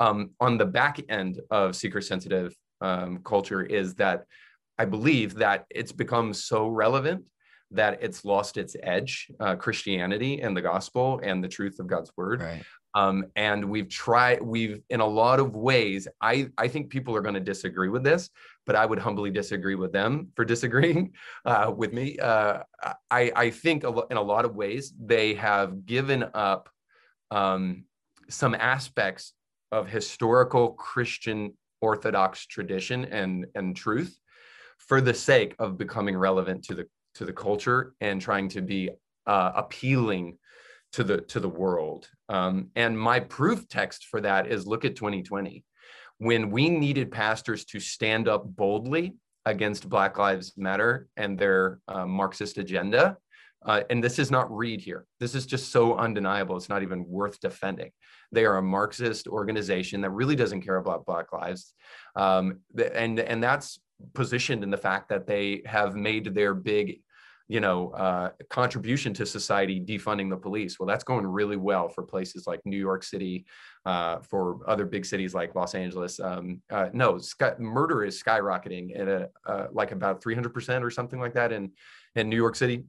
Um, 0.00 0.30
on 0.40 0.58
the 0.58 0.66
back 0.66 1.00
end 1.08 1.40
of 1.50 1.76
seeker 1.76 2.00
sensitive 2.00 2.56
um, 2.82 3.20
culture 3.24 3.62
is 3.62 3.94
that 3.94 4.24
I 4.78 4.84
believe 4.84 5.34
that 5.36 5.66
it's 5.70 5.92
become 5.92 6.34
so 6.34 6.68
relevant 6.68 7.24
that 7.70 8.02
it's 8.02 8.24
lost 8.24 8.56
its 8.56 8.76
edge, 8.82 9.28
uh, 9.40 9.56
Christianity 9.56 10.42
and 10.42 10.56
the 10.56 10.62
gospel 10.62 11.20
and 11.22 11.42
the 11.42 11.48
truth 11.48 11.78
of 11.78 11.86
God's 11.86 12.12
word. 12.16 12.42
Right. 12.42 12.62
Um, 12.94 13.24
and 13.36 13.64
we've 13.64 13.88
tried, 13.88 14.42
we've 14.42 14.80
in 14.90 15.00
a 15.00 15.06
lot 15.06 15.40
of 15.40 15.56
ways, 15.56 16.06
I, 16.20 16.48
I 16.58 16.68
think 16.68 16.90
people 16.90 17.16
are 17.16 17.22
going 17.22 17.34
to 17.34 17.40
disagree 17.40 17.88
with 17.88 18.04
this, 18.04 18.28
but 18.66 18.76
I 18.76 18.84
would 18.84 18.98
humbly 18.98 19.30
disagree 19.30 19.74
with 19.74 19.92
them 19.92 20.28
for 20.36 20.44
disagreeing 20.54 21.12
uh, 21.46 21.72
with 21.74 21.92
me. 21.92 22.18
Uh, 22.18 22.60
I, 23.10 23.32
I 23.34 23.50
think 23.50 23.84
in 23.84 24.16
a 24.16 24.22
lot 24.22 24.44
of 24.44 24.54
ways, 24.54 24.92
they 25.00 25.34
have 25.34 25.86
given 25.86 26.24
up 26.34 26.68
um, 27.30 27.84
some 28.28 28.54
aspects 28.54 29.32
of 29.70 29.88
historical 29.88 30.72
Christian 30.72 31.54
Orthodox 31.82 32.46
tradition 32.46 33.04
and, 33.06 33.46
and 33.54 33.76
truth 33.76 34.16
for 34.78 35.00
the 35.00 35.12
sake 35.12 35.54
of 35.58 35.76
becoming 35.76 36.16
relevant 36.16 36.64
to 36.64 36.74
the 36.74 36.86
to 37.14 37.26
the 37.26 37.32
culture 37.32 37.94
and 38.00 38.22
trying 38.22 38.48
to 38.48 38.62
be 38.62 38.88
uh, 39.26 39.52
appealing 39.54 40.38
to 40.92 41.04
the 41.04 41.18
to 41.22 41.40
the 41.40 41.48
world. 41.48 42.08
Um, 42.28 42.70
and 42.74 42.98
my 42.98 43.20
proof 43.20 43.68
text 43.68 44.06
for 44.10 44.20
that 44.22 44.46
is 44.46 44.66
look 44.66 44.84
at 44.84 44.96
2020, 44.96 45.64
when 46.18 46.50
we 46.50 46.68
needed 46.70 47.10
pastors 47.10 47.64
to 47.66 47.80
stand 47.80 48.28
up 48.28 48.44
boldly 48.46 49.14
against 49.44 49.88
Black 49.88 50.18
Lives 50.18 50.52
Matter 50.56 51.08
and 51.16 51.38
their 51.38 51.80
uh, 51.88 52.06
Marxist 52.06 52.58
agenda. 52.58 53.16
Uh, 53.64 53.82
and 53.90 54.02
this 54.02 54.18
is 54.18 54.30
not 54.30 54.54
read 54.54 54.80
here. 54.80 55.06
This 55.20 55.36
is 55.36 55.46
just 55.46 55.70
so 55.70 55.96
undeniable. 55.96 56.56
It's 56.56 56.68
not 56.68 56.82
even 56.82 57.06
worth 57.06 57.38
defending. 57.40 57.92
They 58.32 58.44
are 58.44 58.56
a 58.56 58.62
Marxist 58.62 59.28
organization 59.28 60.00
that 60.00 60.10
really 60.10 60.36
doesn't 60.36 60.62
care 60.62 60.76
about 60.76 61.06
Black 61.06 61.32
lives, 61.32 61.74
um, 62.16 62.60
and 62.94 63.20
and 63.20 63.42
that's 63.42 63.78
positioned 64.14 64.64
in 64.64 64.70
the 64.70 64.76
fact 64.76 65.08
that 65.10 65.26
they 65.26 65.62
have 65.66 65.94
made 65.94 66.34
their 66.34 66.54
big 66.54 67.00
you 67.52 67.60
know, 67.60 67.90
uh, 67.90 68.30
contribution 68.48 69.12
to 69.12 69.26
society 69.26 69.78
defunding 69.78 70.30
the 70.30 70.36
police. 70.38 70.78
Well, 70.78 70.86
that's 70.86 71.04
going 71.04 71.26
really 71.26 71.58
well 71.58 71.86
for 71.86 72.02
places 72.02 72.46
like 72.46 72.60
New 72.64 72.78
York 72.78 73.02
City, 73.02 73.44
uh, 73.84 74.20
for 74.20 74.60
other 74.66 74.86
big 74.86 75.04
cities 75.04 75.34
like 75.34 75.54
Los 75.54 75.74
Angeles. 75.74 76.18
Um, 76.18 76.62
uh, 76.70 76.88
no, 76.94 77.18
sky, 77.18 77.52
murder 77.58 78.04
is 78.04 78.22
skyrocketing 78.22 78.98
at 78.98 79.06
a 79.06 79.28
uh, 79.44 79.66
like 79.70 79.92
about 79.92 80.22
300% 80.22 80.82
or 80.82 80.90
something 80.90 81.20
like 81.20 81.34
that 81.34 81.52
in 81.52 81.72
in 82.14 82.30
New 82.30 82.36
York 82.36 82.56
City. 82.56 82.84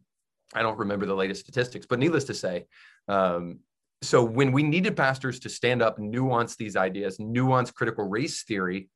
I 0.53 0.61
don't 0.61 0.79
remember 0.79 1.05
the 1.05 1.15
latest 1.15 1.41
statistics, 1.41 1.85
but 1.85 1.99
needless 1.99 2.23
to 2.25 2.33
say, 2.33 2.65
um, 3.09 3.59
so 4.03 4.23
when 4.23 4.51
we 4.51 4.63
needed 4.63 4.95
pastors 4.95 5.39
to 5.41 5.49
stand 5.49 5.81
up, 5.81 5.97
nuance 5.99 6.55
these 6.55 6.75
ideas, 6.75 7.19
nuance 7.19 7.71
critical 7.71 8.07
race 8.07 8.43
theory, 8.43 8.89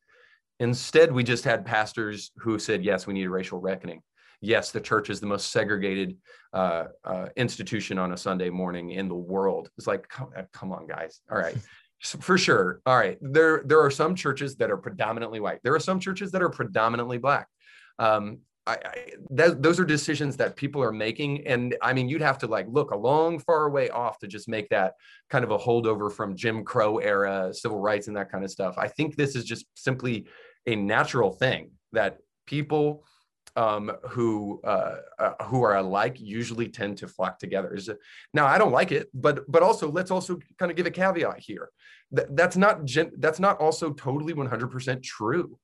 instead 0.59 1.11
we 1.11 1.23
just 1.23 1.43
had 1.43 1.65
pastors 1.65 2.31
who 2.37 2.59
said, 2.59 2.83
"Yes, 2.83 3.07
we 3.07 3.13
need 3.13 3.25
a 3.25 3.29
racial 3.29 3.59
reckoning." 3.59 4.01
yes, 4.41 4.71
the 4.71 4.81
church 4.81 5.09
is 5.09 5.19
the 5.19 5.25
most 5.25 5.51
segregated 5.51 6.17
uh, 6.53 6.85
uh, 7.03 7.27
institution 7.35 7.97
on 7.97 8.13
a 8.13 8.17
Sunday 8.17 8.49
morning 8.49 8.91
in 8.91 9.07
the 9.07 9.15
world. 9.15 9.69
It's 9.77 9.87
like, 9.87 10.07
come, 10.07 10.29
uh, 10.37 10.43
come 10.53 10.71
on, 10.71 10.87
guys. 10.87 11.21
All 11.31 11.37
right. 11.37 11.55
For 11.99 12.37
sure. 12.37 12.81
All 12.85 12.97
right. 12.97 13.17
There, 13.21 13.63
there 13.65 13.81
are 13.81 13.89
some 13.89 14.13
churches 14.13 14.55
that 14.57 14.69
are 14.69 14.77
predominantly 14.77 15.39
white. 15.39 15.59
There 15.63 15.73
are 15.73 15.79
some 15.79 15.99
churches 15.99 16.31
that 16.31 16.43
are 16.43 16.49
predominantly 16.49 17.17
black. 17.17 17.47
Um, 17.97 18.39
I, 18.67 18.73
I 18.73 19.13
that, 19.31 19.63
those 19.63 19.79
are 19.79 19.85
decisions 19.85 20.37
that 20.37 20.55
people 20.55 20.83
are 20.83 20.91
making, 20.91 21.47
and 21.47 21.75
I 21.81 21.93
mean, 21.93 22.09
you'd 22.09 22.21
have 22.21 22.37
to 22.39 22.47
like 22.47 22.67
look 22.69 22.91
a 22.91 22.97
long, 22.97 23.39
far 23.39 23.69
way 23.69 23.89
off 23.89 24.19
to 24.19 24.27
just 24.27 24.47
make 24.47 24.69
that 24.69 24.93
kind 25.29 25.43
of 25.43 25.51
a 25.51 25.57
holdover 25.57 26.11
from 26.11 26.35
Jim 26.35 26.63
Crow 26.63 26.97
era 26.97 27.53
civil 27.53 27.79
rights 27.79 28.07
and 28.07 28.17
that 28.17 28.31
kind 28.31 28.43
of 28.43 28.51
stuff. 28.51 28.77
I 28.77 28.87
think 28.87 29.15
this 29.15 29.35
is 29.35 29.45
just 29.45 29.65
simply 29.75 30.27
a 30.65 30.75
natural 30.75 31.31
thing 31.31 31.71
that 31.93 32.17
people 32.45 33.03
um, 33.57 33.91
who 34.09 34.61
uh, 34.63 34.97
uh, 35.17 35.43
who 35.45 35.63
are 35.63 35.77
alike 35.77 36.17
usually 36.19 36.69
tend 36.69 36.97
to 36.97 37.07
flock 37.07 37.39
together. 37.39 37.75
Now, 38.33 38.45
I 38.45 38.59
don't 38.59 38.71
like 38.71 38.91
it, 38.91 39.09
but 39.13 39.51
but 39.51 39.63
also 39.63 39.89
let's 39.89 40.11
also 40.11 40.39
kind 40.59 40.69
of 40.69 40.77
give 40.77 40.85
a 40.85 40.91
caveat 40.91 41.39
here. 41.39 41.69
That, 42.11 42.35
that's 42.35 42.55
not 42.55 42.85
gen- 42.85 43.13
that's 43.17 43.39
not 43.39 43.59
also 43.59 43.91
totally 43.93 44.33
100% 44.33 45.03
true. 45.03 45.57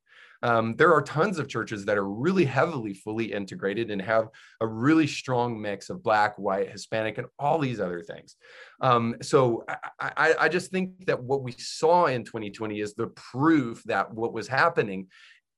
Um, 0.43 0.75
there 0.75 0.93
are 0.93 1.01
tons 1.01 1.39
of 1.39 1.47
churches 1.47 1.85
that 1.85 1.97
are 1.97 2.07
really 2.07 2.43
heavily 2.43 2.93
fully 2.93 3.31
integrated 3.31 3.89
and 3.89 4.01
have 4.01 4.27
a 4.59 4.67
really 4.67 5.07
strong 5.07 5.59
mix 5.59 5.89
of 5.89 6.03
black, 6.03 6.37
white, 6.37 6.69
Hispanic, 6.69 7.17
and 7.17 7.27
all 7.39 7.57
these 7.57 7.79
other 7.79 8.01
things. 8.01 8.35
Um, 8.81 9.15
so 9.21 9.63
I, 9.99 10.11
I, 10.17 10.35
I 10.41 10.49
just 10.49 10.69
think 10.69 11.05
that 11.05 11.23
what 11.23 11.43
we 11.43 11.53
saw 11.53 12.07
in 12.07 12.25
2020 12.25 12.81
is 12.81 12.93
the 12.93 13.07
proof 13.07 13.81
that 13.85 14.13
what 14.13 14.33
was 14.33 14.47
happening 14.47 15.07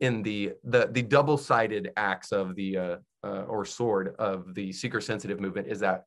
in 0.02 0.22
the 0.22 0.52
the 0.64 0.90
the 0.92 1.02
double-sided 1.02 1.92
axe 1.98 2.32
of 2.32 2.56
the 2.56 2.78
uh, 2.78 2.96
uh, 3.24 3.44
or 3.44 3.66
sword 3.66 4.14
of 4.20 4.54
the 4.54 4.72
seeker 4.72 5.02
sensitive 5.02 5.40
movement 5.40 5.68
is 5.68 5.80
that 5.80 6.04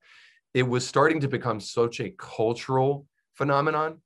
it 0.55 0.63
was 0.63 0.87
starting 0.87 1.21
to 1.21 1.29
become 1.29 1.59
such 1.59 2.01
a 2.01 2.11
cultural 2.19 3.07
phenomenon 3.35 4.01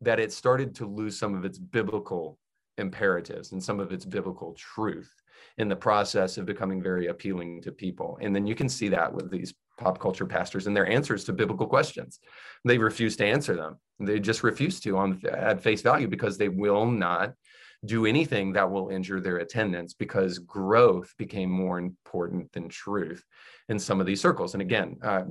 that 0.00 0.20
it 0.20 0.32
started 0.32 0.74
to 0.74 0.86
lose 0.86 1.18
some 1.18 1.34
of 1.34 1.44
its 1.44 1.58
biblical 1.58 2.38
imperatives 2.78 3.52
and 3.52 3.62
some 3.62 3.80
of 3.80 3.92
its 3.92 4.04
biblical 4.04 4.54
truth 4.54 5.12
in 5.58 5.68
the 5.68 5.76
process 5.76 6.38
of 6.38 6.46
becoming 6.46 6.82
very 6.82 7.08
appealing 7.08 7.60
to 7.62 7.72
people. 7.72 8.18
And 8.20 8.34
then 8.34 8.46
you 8.46 8.54
can 8.54 8.68
see 8.68 8.88
that 8.88 9.12
with 9.12 9.30
these 9.30 9.54
pop 9.78 9.98
culture 9.98 10.26
pastors 10.26 10.66
and 10.66 10.76
their 10.76 10.86
answers 10.86 11.24
to 11.24 11.32
biblical 11.32 11.66
questions. 11.66 12.20
They 12.64 12.78
refuse 12.78 13.16
to 13.16 13.26
answer 13.26 13.54
them. 13.54 13.78
They 13.98 14.20
just 14.20 14.42
refuse 14.42 14.80
to 14.80 14.96
on 14.96 15.20
at 15.28 15.62
face 15.62 15.82
value 15.82 16.08
because 16.08 16.38
they 16.38 16.48
will 16.48 16.86
not 16.86 17.34
do 17.84 18.06
anything 18.06 18.52
that 18.52 18.70
will 18.70 18.90
injure 18.90 19.20
their 19.20 19.38
attendance 19.38 19.92
because 19.92 20.38
growth 20.38 21.12
became 21.18 21.50
more 21.50 21.78
important 21.78 22.52
than 22.52 22.68
truth 22.68 23.24
in 23.68 23.78
some 23.78 24.00
of 24.00 24.06
these 24.06 24.20
circles. 24.20 24.54
And 24.54 24.62
again, 24.62 24.98
uh, 25.02 25.24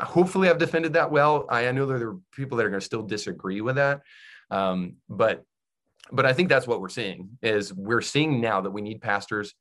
hopefully 0.00 0.48
I've 0.48 0.58
defended 0.58 0.94
that 0.94 1.10
well. 1.10 1.46
I, 1.48 1.70
know 1.70 1.86
there 1.86 2.08
are 2.08 2.18
people 2.32 2.58
that 2.58 2.66
are 2.66 2.70
going 2.70 2.80
to 2.80 2.86
still 2.86 3.02
disagree 3.02 3.60
with 3.60 3.76
that. 3.76 4.02
Um, 4.50 4.96
but 5.08 5.44
but 6.10 6.26
I 6.26 6.32
think 6.32 6.48
that's 6.48 6.66
what 6.66 6.80
we're 6.80 6.88
seeing 6.88 7.38
is 7.42 7.72
we're 7.72 8.00
seeing 8.00 8.40
now 8.40 8.60
that 8.60 8.70
we 8.70 8.82
need 8.82 9.00
pastors 9.00 9.54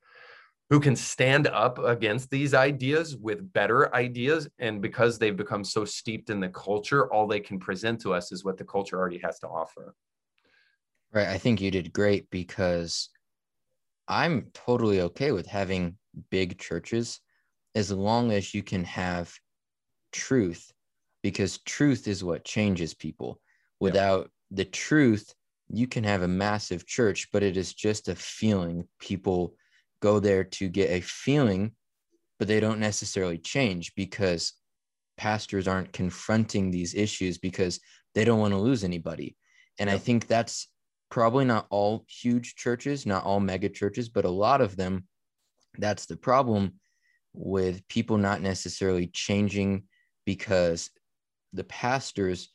who 0.69 0.79
can 0.79 0.95
stand 0.95 1.47
up 1.47 1.79
against 1.79 2.29
these 2.29 2.53
ideas 2.53 3.17
with 3.17 3.51
better 3.51 3.93
ideas. 3.93 4.47
And 4.57 4.81
because 4.81 5.19
they've 5.19 5.35
become 5.35 5.65
so 5.65 5.83
steeped 5.83 6.29
in 6.29 6.39
the 6.39 6.47
culture, 6.47 7.11
all 7.11 7.27
they 7.27 7.41
can 7.41 7.59
present 7.59 7.99
to 8.01 8.13
us 8.13 8.31
is 8.31 8.45
what 8.45 8.57
the 8.57 8.63
culture 8.63 8.97
already 8.97 9.19
has 9.19 9.37
to 9.39 9.47
offer. 9.47 9.93
Right. 11.11 11.27
I 11.27 11.37
think 11.37 11.59
you 11.59 11.71
did 11.71 11.91
great 11.91 12.29
because 12.29 13.09
I'm 14.07 14.47
totally 14.53 15.01
okay 15.01 15.33
with 15.33 15.45
having 15.45 15.97
big 16.29 16.57
churches 16.57 17.19
as 17.75 17.91
long 17.91 18.31
as 18.31 18.53
you 18.53 18.63
can 18.63 18.85
have 18.85 19.33
truth 20.13 20.71
because 21.21 21.59
truth 21.59 22.07
is 22.07 22.23
what 22.23 22.45
changes 22.45 22.93
people. 22.93 23.39
Without 23.79 24.21
yeah. 24.21 24.57
the 24.57 24.65
truth, 24.65 25.33
you 25.74 25.88
can 25.88 26.03
have 26.03 26.22
a 26.22 26.28
massive 26.28 26.86
church, 26.86 27.30
but 27.32 27.43
it 27.43 27.57
is 27.57 27.74
just 27.74 28.07
a 28.07 28.15
feeling. 28.15 28.88
People 28.99 29.55
go 30.01 30.19
there 30.19 30.43
to 30.43 30.67
get 30.67 30.89
a 30.89 31.01
feeling, 31.01 31.72
but 32.39 32.47
they 32.47 32.59
don't 32.59 32.80
necessarily 32.80 33.38
change 33.38 33.93
because 33.95 34.53
pastors 35.17 35.67
aren't 35.67 35.93
confronting 35.93 36.72
these 36.72 36.95
issues 36.95 37.38
because 37.38 37.80
they 38.15 38.26
don't 38.26 38.39
want 38.39 38.53
to 38.53 38.59
lose 38.59 38.84
anybody. 38.84 39.38
And 39.80 39.89
I 39.89 39.97
think 39.97 40.28
that's 40.28 40.67
probably 41.09 41.45
not 41.45 41.67
all 41.69 42.05
huge 42.07 42.55
churches, 42.55 43.05
not 43.05 43.24
all 43.24 43.39
mega 43.39 43.69
churches, 43.69 44.09
but 44.09 44.26
a 44.26 44.30
lot 44.30 44.61
of 44.61 44.76
them. 44.76 45.05
That's 45.78 46.05
the 46.05 46.17
problem 46.17 46.74
with 47.34 47.88
people 47.88 48.17
not 48.17 48.41
necessarily 48.41 49.07
changing 49.07 49.84
because 50.26 50.89
the 51.53 51.63
pastors 51.63 52.49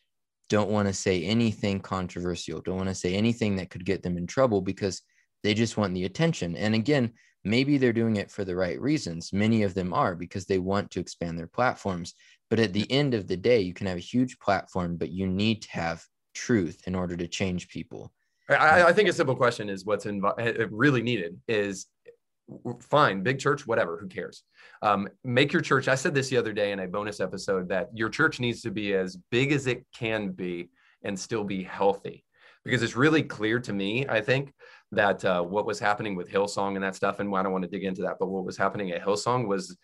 don't 0.49 0.71
want 0.71 0.89
to 0.89 0.95
say 0.95 1.25
anything 1.25 1.81
controversial, 1.81 2.61
don't 2.61 2.77
want 2.77 2.89
to 2.89 2.95
say 2.95 3.15
anything 3.15 3.57
that 3.57 3.71
could 3.71 3.85
get 3.85 4.03
them 4.03 4.17
in 4.17 4.27
trouble 4.27 4.61
because 4.61 5.03
they 5.43 5.55
just 5.55 5.77
want 5.77 5.95
the 5.95 6.05
attention. 6.05 6.57
And 6.57 6.75
again, 6.75 7.13
maybe 7.45 7.79
they're 7.79 7.93
doing 7.93 8.17
it 8.17 8.31
for 8.31 8.45
the 8.45 8.57
right 8.57 8.81
reasons. 8.81 9.33
Many 9.33 9.63
of 9.63 9.75
them 9.75 9.93
are 9.93 10.15
because 10.15 10.47
they 10.47 10.59
want 10.59 10.91
to 10.93 11.01
expand 11.01 11.39
their 11.39 11.47
platforms. 11.47 12.15
But 12.51 12.61
at 12.61 12.73
the 12.73 12.91
end 12.91 13.15
of 13.15 13.27
the 13.27 13.37
day, 13.37 13.61
you 13.61 13.75
can 13.75 13.87
have 13.87 13.97
a 13.97 14.01
huge 14.01 14.39
platform, 14.39 14.97
but 14.97 15.11
you 15.11 15.27
need 15.27 15.63
to 15.63 15.71
have 15.71 16.05
truth 16.35 16.83
in 16.87 16.95
order 16.95 17.17
to 17.17 17.27
change 17.27 17.69
people. 17.69 18.13
I, 18.49 18.85
I 18.85 18.93
think 18.93 19.09
a 19.09 19.13
simple 19.13 19.35
question 19.35 19.69
is 19.69 19.85
what's 19.85 20.05
inv- 20.05 20.39
eh, 20.39 20.67
really 20.71 21.03
needed 21.03 21.41
is 21.49 21.87
fine, 22.81 23.23
big 23.23 23.39
church, 23.39 23.67
whatever, 23.67 23.97
who 23.99 24.09
cares? 24.09 24.43
Um, 24.83 25.09
make 25.25 25.53
your 25.53 25.63
church. 25.63 25.89
I 25.89 25.95
said 25.95 26.15
this 26.15 26.29
the 26.29 26.37
other 26.37 26.53
day 26.53 26.73
in 26.73 26.81
a 26.81 26.89
bonus 26.89 27.21
episode 27.21 27.69
that 27.69 27.89
your 27.93 28.09
church 28.09 28.41
needs 28.41 28.63
to 28.63 28.71
be 28.71 28.95
as 28.95 29.17
big 29.31 29.53
as 29.53 29.67
it 29.67 29.85
can 29.97 30.31
be 30.31 30.71
and 31.03 31.19
still 31.19 31.45
be 31.45 31.63
healthy 31.63 32.25
because 32.65 32.83
it's 32.83 32.97
really 32.97 33.23
clear 33.23 33.61
to 33.61 33.73
me, 33.73 34.07
I 34.09 34.21
think, 34.21 34.53
that 34.91 35.25
uh, 35.25 35.43
what 35.43 35.67
was 35.67 35.79
happening 35.79 36.17
with 36.17 36.31
Hillsong 36.31 36.75
and 36.75 36.83
that 36.83 36.97
stuff, 36.97 37.21
and 37.21 37.35
I 37.35 37.43
don't 37.43 37.53
want 37.53 37.63
to 37.63 37.71
dig 37.71 37.85
into 37.85 38.03
that, 38.03 38.17
but 38.19 38.29
what 38.29 38.45
was 38.45 38.57
happening 38.57 38.91
at 38.91 39.05
Hillsong 39.05 39.47
was 39.47 39.77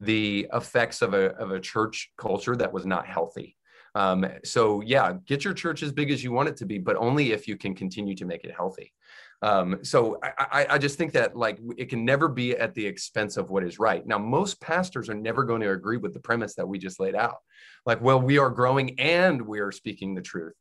the 0.00 0.46
effects 0.52 1.00
of 1.00 1.14
a, 1.14 1.34
of 1.36 1.52
a 1.52 1.60
church 1.60 2.10
culture 2.18 2.56
that 2.56 2.72
was 2.72 2.84
not 2.84 3.06
healthy. 3.06 3.56
Um, 3.94 4.26
so 4.44 4.80
yeah, 4.80 5.12
get 5.26 5.44
your 5.44 5.54
church 5.54 5.84
as 5.84 5.92
big 5.92 6.10
as 6.10 6.24
you 6.24 6.32
want 6.32 6.48
it 6.48 6.56
to 6.56 6.66
be, 6.66 6.78
but 6.78 6.96
only 6.96 7.30
if 7.30 7.46
you 7.46 7.56
can 7.56 7.74
continue 7.74 8.16
to 8.16 8.24
make 8.24 8.42
it 8.44 8.54
healthy. 8.54 8.92
Um, 9.44 9.80
so 9.84 10.18
I, 10.22 10.66
I, 10.70 10.78
just 10.78 10.96
think 10.96 11.12
that 11.12 11.36
like 11.36 11.58
it 11.76 11.90
can 11.90 12.02
never 12.02 12.28
be 12.28 12.56
at 12.56 12.72
the 12.72 12.86
expense 12.86 13.36
of 13.36 13.50
what 13.50 13.62
is 13.62 13.78
right. 13.78 14.06
Now, 14.06 14.16
most 14.16 14.58
pastors 14.58 15.10
are 15.10 15.14
never 15.14 15.44
going 15.44 15.60
to 15.60 15.72
agree 15.72 15.98
with 15.98 16.14
the 16.14 16.20
premise 16.20 16.54
that 16.54 16.66
we 16.66 16.78
just 16.78 16.98
laid 16.98 17.14
out. 17.14 17.36
Like, 17.84 18.00
well, 18.00 18.18
we 18.18 18.38
are 18.38 18.48
growing 18.48 18.98
and 18.98 19.42
we 19.42 19.60
are 19.60 19.70
speaking 19.70 20.14
the 20.14 20.22
truth. 20.22 20.54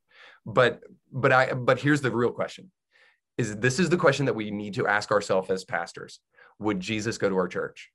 But 0.45 0.81
but 1.13 1.31
I 1.31 1.53
but 1.53 1.79
here's 1.79 2.01
the 2.01 2.11
real 2.11 2.31
question: 2.31 2.71
is 3.37 3.55
this 3.55 3.79
is 3.79 3.89
the 3.89 3.95
question 3.95 4.25
that 4.25 4.35
we 4.35 4.51
need 4.51 4.73
to 4.73 4.85
ask 4.85 5.11
ourselves 5.11 5.49
as 5.49 5.63
pastors? 5.63 6.19
Would 6.59 6.81
Jesus 6.81 7.17
go 7.17 7.29
to 7.29 7.37
our 7.37 7.47
church? 7.47 7.89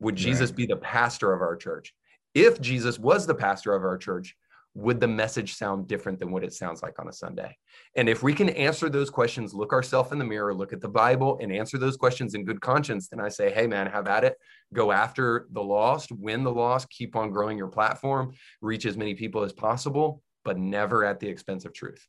Would 0.00 0.16
Jesus 0.16 0.50
right. 0.50 0.56
be 0.56 0.66
the 0.66 0.76
pastor 0.76 1.34
of 1.34 1.40
our 1.40 1.54
church? 1.54 1.94
If 2.34 2.60
Jesus 2.60 2.98
was 2.98 3.28
the 3.28 3.34
pastor 3.36 3.76
of 3.76 3.84
our 3.84 3.96
church, 3.96 4.34
would 4.76 5.00
the 5.00 5.08
message 5.08 5.54
sound 5.54 5.88
different 5.88 6.18
than 6.18 6.30
what 6.30 6.44
it 6.44 6.52
sounds 6.52 6.82
like 6.82 6.98
on 6.98 7.08
a 7.08 7.12
Sunday? 7.12 7.56
And 7.96 8.10
if 8.10 8.22
we 8.22 8.34
can 8.34 8.50
answer 8.50 8.90
those 8.90 9.08
questions, 9.08 9.54
look 9.54 9.72
ourselves 9.72 10.12
in 10.12 10.18
the 10.18 10.24
mirror, 10.24 10.54
look 10.54 10.74
at 10.74 10.82
the 10.82 10.88
Bible, 10.88 11.38
and 11.40 11.50
answer 11.50 11.78
those 11.78 11.96
questions 11.96 12.34
in 12.34 12.44
good 12.44 12.60
conscience, 12.60 13.08
then 13.08 13.18
I 13.18 13.30
say, 13.30 13.50
hey, 13.50 13.66
man, 13.66 13.86
have 13.86 14.06
at 14.06 14.22
it. 14.22 14.36
Go 14.74 14.92
after 14.92 15.46
the 15.52 15.62
lost, 15.62 16.12
win 16.12 16.44
the 16.44 16.52
lost, 16.52 16.90
keep 16.90 17.16
on 17.16 17.30
growing 17.30 17.56
your 17.56 17.68
platform, 17.68 18.34
reach 18.60 18.84
as 18.84 18.98
many 18.98 19.14
people 19.14 19.42
as 19.42 19.54
possible, 19.54 20.22
but 20.44 20.58
never 20.58 21.04
at 21.04 21.20
the 21.20 21.28
expense 21.28 21.64
of 21.64 21.72
truth. 21.72 22.06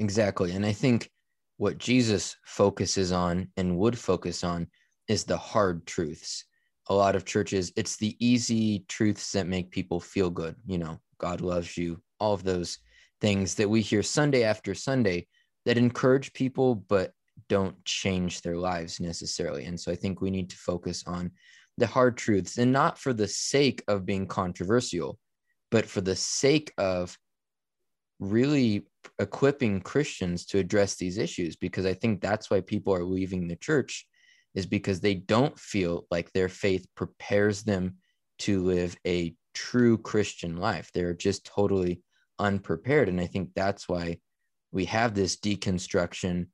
Exactly. 0.00 0.50
And 0.50 0.66
I 0.66 0.72
think 0.72 1.08
what 1.56 1.78
Jesus 1.78 2.36
focuses 2.44 3.12
on 3.12 3.48
and 3.56 3.78
would 3.78 3.96
focus 3.96 4.42
on 4.42 4.66
is 5.06 5.22
the 5.22 5.36
hard 5.36 5.86
truths. 5.86 6.46
A 6.88 6.94
lot 6.94 7.14
of 7.14 7.24
churches, 7.24 7.72
it's 7.76 7.96
the 7.96 8.16
easy 8.18 8.84
truths 8.88 9.32
that 9.32 9.46
make 9.46 9.70
people 9.70 10.00
feel 10.00 10.30
good, 10.30 10.56
you 10.66 10.78
know, 10.78 10.98
God 11.18 11.40
loves 11.40 11.76
you, 11.76 12.00
all 12.18 12.34
of 12.34 12.42
those 12.42 12.78
things 13.20 13.54
that 13.56 13.68
we 13.68 13.80
hear 13.80 14.02
Sunday 14.02 14.42
after 14.44 14.74
Sunday 14.74 15.26
that 15.66 15.78
encourage 15.78 16.32
people, 16.32 16.74
but 16.74 17.12
don't 17.48 17.84
change 17.84 18.40
their 18.40 18.56
lives 18.56 18.98
necessarily. 19.00 19.66
And 19.66 19.78
so 19.78 19.92
I 19.92 19.94
think 19.94 20.20
we 20.20 20.30
need 20.30 20.50
to 20.50 20.56
focus 20.56 21.04
on 21.06 21.30
the 21.78 21.86
hard 21.86 22.16
truths 22.16 22.58
and 22.58 22.72
not 22.72 22.98
for 22.98 23.12
the 23.12 23.28
sake 23.28 23.82
of 23.88 24.06
being 24.06 24.26
controversial, 24.26 25.18
but 25.70 25.86
for 25.86 26.00
the 26.00 26.16
sake 26.16 26.72
of 26.78 27.16
really 28.18 28.86
equipping 29.18 29.80
Christians 29.80 30.44
to 30.46 30.58
address 30.58 30.96
these 30.96 31.18
issues. 31.18 31.56
Because 31.56 31.86
I 31.86 31.94
think 31.94 32.20
that's 32.20 32.50
why 32.50 32.60
people 32.60 32.94
are 32.94 33.04
leaving 33.04 33.48
the 33.48 33.56
church, 33.56 34.06
is 34.54 34.66
because 34.66 35.00
they 35.00 35.14
don't 35.14 35.58
feel 35.58 36.06
like 36.10 36.32
their 36.32 36.48
faith 36.48 36.86
prepares 36.94 37.62
them 37.62 37.96
to 38.40 38.62
live 38.62 38.96
a 39.06 39.34
true 39.54 39.98
Christian 39.98 40.56
life. 40.56 40.90
They're 40.92 41.14
just 41.14 41.44
totally 41.44 42.02
unprepared. 42.38 43.08
And 43.08 43.20
I 43.20 43.26
think 43.26 43.50
that's 43.54 43.88
why 43.88 44.18
we 44.72 44.86
have 44.86 45.14
this 45.14 45.36
deconstruction 45.36 46.46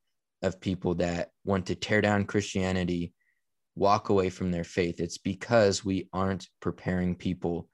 of 0.42 0.61
people 0.61 0.97
that 0.97 1.30
want 1.44 1.66
to 1.66 1.74
tear 1.74 2.01
down 2.01 2.24
Christianity, 2.24 3.14
walk 3.74 4.09
away 4.09 4.30
from 4.30 4.51
their 4.51 4.64
faith. 4.64 5.01
It's 5.01 5.18
because 5.18 5.84
we 5.84 6.09
aren't 6.12 6.49
preparing 6.61 7.14
people 7.14 7.68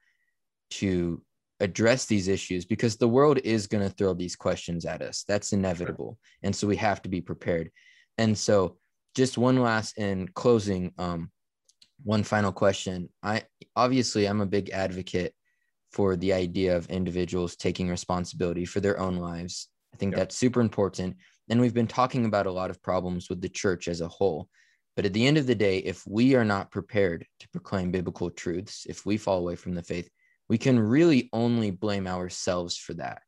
to 0.71 1.21
address 1.59 2.05
these 2.05 2.27
issues 2.27 2.65
because 2.65 2.97
the 2.97 3.07
world 3.07 3.39
is 3.43 3.67
going 3.67 3.87
to 3.87 3.93
throw 3.95 4.13
these 4.13 4.35
questions 4.35 4.85
at 4.85 5.01
us. 5.01 5.23
That's 5.27 5.53
inevitable. 5.53 6.17
And 6.41 6.55
so 6.55 6.67
we 6.67 6.75
have 6.77 7.01
to 7.03 7.09
be 7.09 7.21
prepared. 7.21 7.71
And 8.17 8.37
so 8.37 8.77
just 9.15 9.37
one 9.37 9.61
last 9.61 9.97
in 9.97 10.27
closing, 10.29 10.91
um, 10.97 11.31
one 12.03 12.23
final 12.23 12.51
question. 12.51 13.09
I 13.21 13.43
obviously 13.75 14.25
I'm 14.27 14.41
a 14.41 14.45
big 14.45 14.69
advocate 14.71 15.33
for 15.91 16.15
the 16.15 16.33
idea 16.33 16.75
of 16.75 16.89
individuals 16.89 17.55
taking 17.55 17.89
responsibility 17.89 18.65
for 18.65 18.79
their 18.79 18.99
own 18.99 19.17
lives. 19.17 19.69
I 19.93 19.97
think 19.97 20.15
that's 20.15 20.35
super 20.35 20.59
important. 20.59 21.17
And 21.49 21.61
we've 21.61 21.73
been 21.73 21.87
talking 21.87 22.25
about 22.25 22.47
a 22.47 22.51
lot 22.51 22.71
of 22.71 22.81
problems 22.81 23.29
with 23.29 23.41
the 23.41 23.49
church 23.49 23.87
as 23.87 24.01
a 24.01 24.07
whole. 24.07 24.49
But 24.95 25.05
at 25.05 25.13
the 25.13 25.25
end 25.25 25.37
of 25.37 25.47
the 25.47 25.55
day, 25.55 25.79
if 25.79 26.03
we 26.07 26.35
are 26.35 26.45
not 26.45 26.71
prepared 26.71 27.25
to 27.39 27.49
proclaim 27.49 27.91
biblical 27.91 28.29
truths, 28.29 28.85
if 28.87 29.05
we 29.05 29.17
fall 29.17 29.39
away 29.39 29.55
from 29.55 29.73
the 29.73 29.83
faith, 29.83 30.09
we 30.49 30.57
can 30.57 30.79
really 30.79 31.29
only 31.33 31.71
blame 31.71 32.07
ourselves 32.07 32.77
for 32.77 32.93
that. 32.95 33.21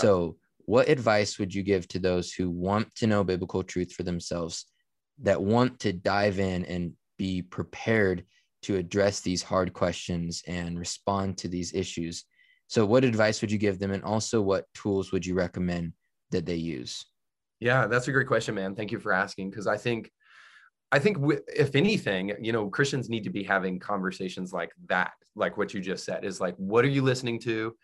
So, 0.00 0.36
what 0.66 0.88
advice 0.90 1.38
would 1.38 1.54
you 1.54 1.62
give 1.62 1.88
to 1.88 1.98
those 1.98 2.30
who 2.30 2.50
want 2.50 2.94
to 2.96 3.06
know 3.06 3.24
biblical 3.24 3.62
truth 3.62 3.92
for 3.92 4.02
themselves, 4.02 4.66
that 5.22 5.42
want 5.42 5.80
to 5.80 5.92
dive 5.92 6.38
in 6.38 6.64
and 6.64 6.92
be 7.18 7.42
prepared 7.42 8.24
to 8.62 8.76
address 8.76 9.20
these 9.20 9.42
hard 9.42 9.72
questions 9.72 10.42
and 10.46 10.78
respond 10.78 11.38
to 11.38 11.48
these 11.48 11.74
issues. 11.74 12.24
So, 12.66 12.84
what 12.84 13.04
advice 13.04 13.40
would 13.40 13.50
you 13.50 13.58
give 13.58 13.78
them? 13.78 13.92
And 13.92 14.02
also, 14.02 14.40
what 14.40 14.66
tools 14.74 15.12
would 15.12 15.24
you 15.24 15.34
recommend 15.34 15.92
that 16.30 16.46
they 16.46 16.56
use? 16.56 17.04
Yeah, 17.60 17.86
that's 17.86 18.08
a 18.08 18.12
great 18.12 18.26
question, 18.26 18.54
man. 18.54 18.74
Thank 18.74 18.92
you 18.92 18.98
for 18.98 19.12
asking. 19.12 19.50
Because 19.50 19.66
I 19.66 19.76
think, 19.76 20.10
I 20.92 20.98
think 20.98 21.18
if 21.48 21.74
anything, 21.74 22.34
you 22.40 22.52
know, 22.52 22.68
Christians 22.68 23.08
need 23.08 23.24
to 23.24 23.30
be 23.30 23.42
having 23.42 23.78
conversations 23.78 24.52
like 24.52 24.70
that, 24.88 25.12
like 25.34 25.56
what 25.56 25.74
you 25.74 25.80
just 25.80 26.04
said 26.04 26.24
is 26.24 26.40
like, 26.40 26.54
what 26.56 26.84
are 26.84 26.88
you 26.88 27.02
listening 27.02 27.40
to? 27.40 27.74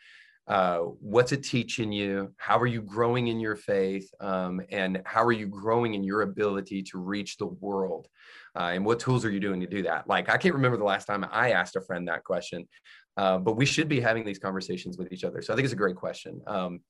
Uh, 0.46 0.78
what's 1.00 1.32
it 1.32 1.42
teaching 1.42 1.90
you? 1.90 2.32
How 2.36 2.58
are 2.58 2.66
you 2.66 2.82
growing 2.82 3.28
in 3.28 3.40
your 3.40 3.56
faith? 3.56 4.10
Um, 4.20 4.60
and 4.70 5.00
how 5.06 5.24
are 5.24 5.32
you 5.32 5.46
growing 5.46 5.94
in 5.94 6.04
your 6.04 6.22
ability 6.22 6.82
to 6.82 6.98
reach 6.98 7.38
the 7.38 7.46
world? 7.46 8.08
Uh, 8.54 8.72
and 8.74 8.84
what 8.84 9.00
tools 9.00 9.24
are 9.24 9.30
you 9.30 9.40
doing 9.40 9.60
to 9.60 9.66
do 9.66 9.82
that? 9.82 10.06
Like, 10.06 10.28
I 10.28 10.36
can't 10.36 10.54
remember 10.54 10.76
the 10.76 10.84
last 10.84 11.06
time 11.06 11.26
I 11.30 11.52
asked 11.52 11.76
a 11.76 11.80
friend 11.80 12.06
that 12.08 12.24
question, 12.24 12.68
uh, 13.16 13.38
but 13.38 13.56
we 13.56 13.64
should 13.64 13.88
be 13.88 14.00
having 14.00 14.24
these 14.24 14.38
conversations 14.38 14.98
with 14.98 15.12
each 15.12 15.24
other. 15.24 15.40
So 15.40 15.52
I 15.52 15.56
think 15.56 15.64
it's 15.64 15.72
a 15.72 15.76
great 15.76 15.96
question. 15.96 16.40
Um, 16.46 16.80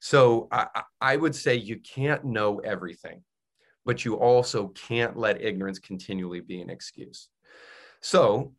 so 0.00 0.48
I, 0.50 0.82
I 1.00 1.16
would 1.16 1.34
say 1.34 1.56
you 1.56 1.78
can't 1.78 2.24
know 2.24 2.58
everything, 2.60 3.22
but 3.84 4.04
you 4.04 4.14
also 4.14 4.68
can't 4.68 5.16
let 5.16 5.42
ignorance 5.42 5.78
continually 5.78 6.40
be 6.40 6.60
an 6.62 6.70
excuse. 6.70 7.28
So 8.00 8.54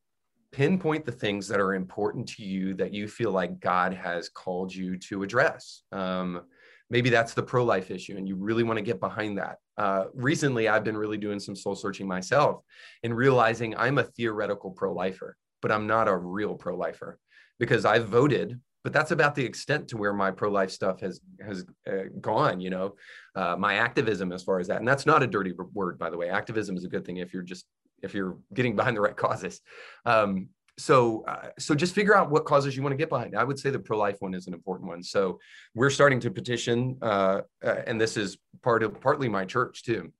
pinpoint 0.55 1.05
the 1.05 1.11
things 1.11 1.49
that 1.49 1.59
are 1.59 1.73
important 1.73 2.25
to 2.29 2.43
you 2.43 2.73
that 2.75 2.93
you 2.93 3.09
feel 3.09 3.31
like 3.31 3.59
God 3.59 3.93
has 3.93 4.29
called 4.29 4.73
you 4.73 4.97
to 4.99 5.23
address. 5.23 5.81
Um, 5.91 6.43
maybe 6.89 7.09
that's 7.09 7.33
the 7.33 7.43
pro 7.43 7.65
life 7.65 7.91
issue 7.91 8.15
and 8.15 8.27
you 8.27 8.35
really 8.37 8.63
want 8.63 8.77
to 8.77 8.83
get 8.83 9.01
behind 9.01 9.37
that. 9.37 9.57
Uh, 9.77 10.05
recently, 10.13 10.69
I've 10.69 10.85
been 10.85 10.95
really 10.95 11.17
doing 11.17 11.41
some 11.41 11.57
soul 11.57 11.75
searching 11.75 12.07
myself 12.07 12.61
and 13.03 13.13
realizing 13.13 13.75
I'm 13.75 13.97
a 13.97 14.03
theoretical 14.03 14.71
pro 14.71 14.93
lifer, 14.93 15.35
but 15.61 15.73
I'm 15.73 15.87
not 15.87 16.07
a 16.07 16.15
real 16.15 16.55
pro 16.55 16.77
lifer 16.77 17.19
because 17.59 17.83
I've 17.83 18.07
voted. 18.07 18.59
But 18.85 18.93
that's 18.93 19.11
about 19.11 19.33
the 19.33 19.43
extent 19.43 19.87
to 19.89 19.97
where 19.97 20.13
my 20.13 20.29
pro-life 20.29 20.69
stuff 20.69 21.01
has 21.01 21.19
has 21.43 21.65
uh, 21.89 22.03
gone. 22.21 22.61
You 22.61 22.69
know, 22.69 22.95
uh, 23.35 23.55
my 23.57 23.77
activism 23.77 24.31
as 24.31 24.43
far 24.43 24.59
as 24.59 24.67
that, 24.67 24.77
and 24.77 24.87
that's 24.87 25.07
not 25.07 25.23
a 25.23 25.27
dirty 25.27 25.53
word, 25.73 25.97
by 25.97 26.11
the 26.11 26.17
way. 26.17 26.29
Activism 26.29 26.77
is 26.77 26.83
a 26.83 26.87
good 26.87 27.03
thing 27.03 27.17
if 27.17 27.33
you're 27.33 27.41
just 27.41 27.65
if 28.05 28.13
you're 28.13 28.37
getting 28.53 28.75
behind 28.75 28.95
the 28.95 29.01
right 29.01 29.17
causes. 29.17 29.61
Um, 30.05 30.49
so 30.77 31.23
uh, 31.27 31.49
so 31.57 31.73
just 31.73 31.95
figure 31.95 32.15
out 32.15 32.29
what 32.29 32.45
causes 32.45 32.75
you 32.75 32.83
want 32.83 32.93
to 32.93 32.97
get 32.97 33.09
behind. 33.09 33.35
I 33.35 33.43
would 33.43 33.57
say 33.57 33.69
the 33.69 33.79
pro-life 33.79 34.17
one 34.19 34.33
is 34.33 34.47
an 34.47 34.53
important 34.53 34.89
one. 34.89 35.03
So 35.03 35.39
we're 35.73 35.89
starting 35.89 36.19
to 36.21 36.31
petition 36.31 36.97
uh, 37.01 37.41
uh, 37.63 37.75
and 37.87 37.99
this 37.99 38.17
is 38.17 38.37
part 38.61 38.83
of 38.83 38.99
partly 38.99 39.29
my 39.29 39.45
church 39.45 39.83
too. 39.83 40.11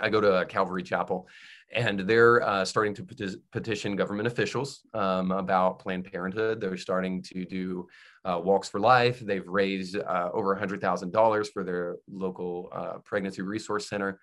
I 0.00 0.08
go 0.08 0.20
to 0.20 0.44
calvary 0.48 0.82
chapel 0.82 1.28
and 1.72 2.00
they're 2.00 2.42
uh, 2.42 2.64
starting 2.64 2.94
to 2.94 3.04
peti- 3.04 3.36
petition 3.52 3.94
government 3.94 4.26
officials 4.26 4.80
um, 4.94 5.30
about 5.30 5.78
planned 5.78 6.10
parenthood. 6.10 6.60
They're 6.60 6.76
starting 6.76 7.22
to 7.24 7.44
do 7.44 7.88
uh, 8.24 8.40
walks 8.42 8.68
for 8.68 8.80
life. 8.80 9.20
They've 9.20 9.46
raised 9.46 9.96
uh, 9.96 10.30
over 10.32 10.56
$100000 10.56 11.52
for 11.52 11.62
their 11.62 11.96
local 12.10 13.00
pregnancy 13.04 13.42
resource 13.42 13.88
center 13.88 14.18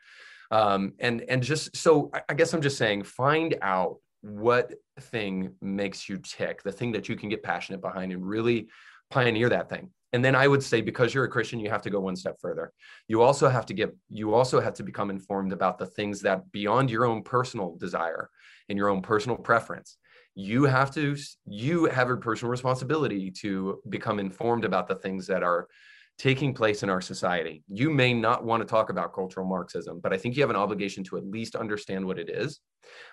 um, 0.51 0.93
and 0.99 1.21
and 1.29 1.43
just 1.43 1.75
so 1.75 2.11
I 2.27 2.33
guess 2.33 2.53
i'm 2.53 2.61
just 2.61 2.77
saying 2.77 3.03
find 3.03 3.55
out 3.61 3.97
what 4.21 4.73
thing 4.99 5.53
makes 5.61 6.09
you 6.09 6.17
tick, 6.17 6.63
the 6.63 6.71
thing 6.71 6.91
that 6.91 7.07
you 7.07 7.15
can 7.15 7.29
get 7.29 7.43
passionate 7.43 7.81
behind 7.81 8.11
and 8.11 8.25
really 8.25 8.67
pioneer 9.09 9.49
that 9.49 9.69
thing. 9.69 9.89
And 10.11 10.25
then 10.25 10.35
I 10.35 10.47
would 10.47 10.63
say, 10.63 10.81
because 10.81 11.13
you're 11.13 11.25
a 11.25 11.29
Christian, 11.29 11.59
you 11.59 11.69
have 11.69 11.83
to 11.83 11.89
go 11.89 11.99
one 11.99 12.15
step 12.15 12.37
further. 12.41 12.73
You 13.07 13.21
also 13.21 13.47
have 13.47 13.65
to 13.67 13.73
get, 13.73 13.95
you 14.09 14.33
also 14.33 14.59
have 14.59 14.73
to 14.75 14.83
become 14.83 15.09
informed 15.09 15.53
about 15.53 15.77
the 15.77 15.85
things 15.85 16.21
that 16.21 16.51
beyond 16.51 16.89
your 16.89 17.05
own 17.05 17.21
personal 17.21 17.75
desire 17.75 18.29
and 18.69 18.77
your 18.77 18.89
own 18.89 19.01
personal 19.01 19.37
preference, 19.37 19.97
you 20.33 20.63
have 20.63 20.91
to, 20.95 21.15
you 21.45 21.85
have 21.85 22.09
a 22.09 22.17
personal 22.17 22.49
responsibility 22.49 23.29
to 23.31 23.81
become 23.89 24.19
informed 24.19 24.65
about 24.65 24.87
the 24.87 24.95
things 24.95 25.27
that 25.27 25.43
are 25.43 25.67
taking 26.19 26.53
place 26.53 26.83
in 26.83 26.89
our 26.89 26.99
society. 26.99 27.63
You 27.69 27.89
may 27.89 28.13
not 28.13 28.43
want 28.43 28.61
to 28.61 28.67
talk 28.67 28.89
about 28.89 29.13
cultural 29.13 29.47
Marxism, 29.47 30.01
but 30.01 30.13
I 30.13 30.17
think 30.17 30.35
you 30.35 30.43
have 30.43 30.49
an 30.49 30.57
obligation 30.57 31.03
to 31.05 31.17
at 31.17 31.25
least 31.25 31.55
understand 31.55 32.05
what 32.05 32.19
it 32.19 32.29
is. 32.29 32.59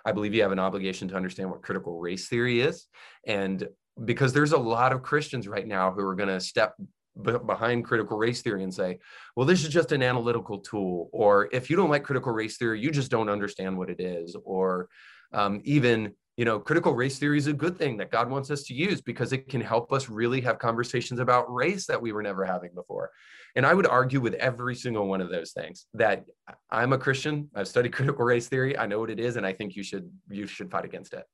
I 0.04 0.11
believe 0.11 0.34
you 0.34 0.42
have 0.42 0.52
an 0.52 0.59
obligation 0.59 1.07
to 1.09 1.14
understand 1.14 1.48
what 1.48 1.62
critical 1.62 2.00
race 2.00 2.28
theory 2.28 2.61
is. 2.61 2.86
And 3.24 3.66
because 4.04 4.32
there's 4.32 4.52
a 4.52 4.59
lot 4.59 4.92
of 4.92 5.04
Christians 5.04 5.46
right 5.46 5.66
now 5.66 5.92
who 5.92 6.00
are 6.00 6.16
going 6.16 6.28
to 6.28 6.40
step 6.40 6.74
behind 7.22 7.84
critical 7.84 8.18
race 8.18 8.42
theory 8.42 8.64
and 8.64 8.74
say, 8.74 8.98
well, 9.36 9.46
this 9.46 9.62
is 9.62 9.70
just 9.70 9.92
an 9.92 10.02
analytical 10.02 10.59
tool. 10.59 11.09
Or 11.12 11.48
if 11.52 11.70
you 11.70 11.76
don't 11.76 11.90
like 11.90 12.02
critical 12.02 12.32
race 12.32 12.59
theory, 12.59 12.80
you 12.80 12.90
just 12.90 13.11
don't 13.11 13.30
understand 13.30 13.78
what 13.78 13.88
it 13.88 14.00
is. 14.00 14.36
Or 14.44 14.88
um, 15.32 15.61
even, 15.64 16.12
you 16.37 16.45
know, 16.45 16.59
critical 16.59 16.95
race 16.95 17.18
theory 17.18 17.39
is 17.39 17.47
a 17.47 17.53
good 17.53 17.78
thing 17.78 17.97
that 17.97 18.11
God 18.11 18.28
wants 18.28 18.51
us 18.51 18.62
to 18.64 18.74
use 18.74 19.01
because 19.01 19.32
it 19.32 19.49
can 19.49 19.61
help 19.61 19.93
us 19.93 20.09
really 20.09 20.41
have 20.43 20.59
conversations 20.59 21.18
about 21.18 21.53
race 21.53 21.87
that 21.87 22.01
we 22.01 22.12
were 22.12 22.22
never 22.22 22.45
having 22.45 22.70
before. 22.74 23.11
And 23.57 23.64
I 23.64 23.72
would 23.72 23.87
argue 23.87 24.20
with 24.20 24.34
every 24.34 24.74
single 24.74 25.07
one 25.07 25.22
of 25.22 25.30
those 25.30 25.53
things 25.53 25.87
that 25.95 26.26
I'm 26.70 26.93
a 26.93 26.99
Christian. 26.99 27.49
I've 27.55 27.68
studied 27.68 27.93
critical 27.95 28.24
race 28.24 28.49
theory. 28.49 28.76
I 28.76 28.84
know 28.87 29.01
what 29.01 29.09
it 29.11 29.18
is, 29.18 29.37
and 29.37 29.47
I 29.47 29.55
think 29.55 29.76
you 29.76 29.82
should 29.82 30.11
you 30.28 30.47
should 30.47 30.70
fight 30.70 30.84
against 30.84 31.14
it. 31.14 31.24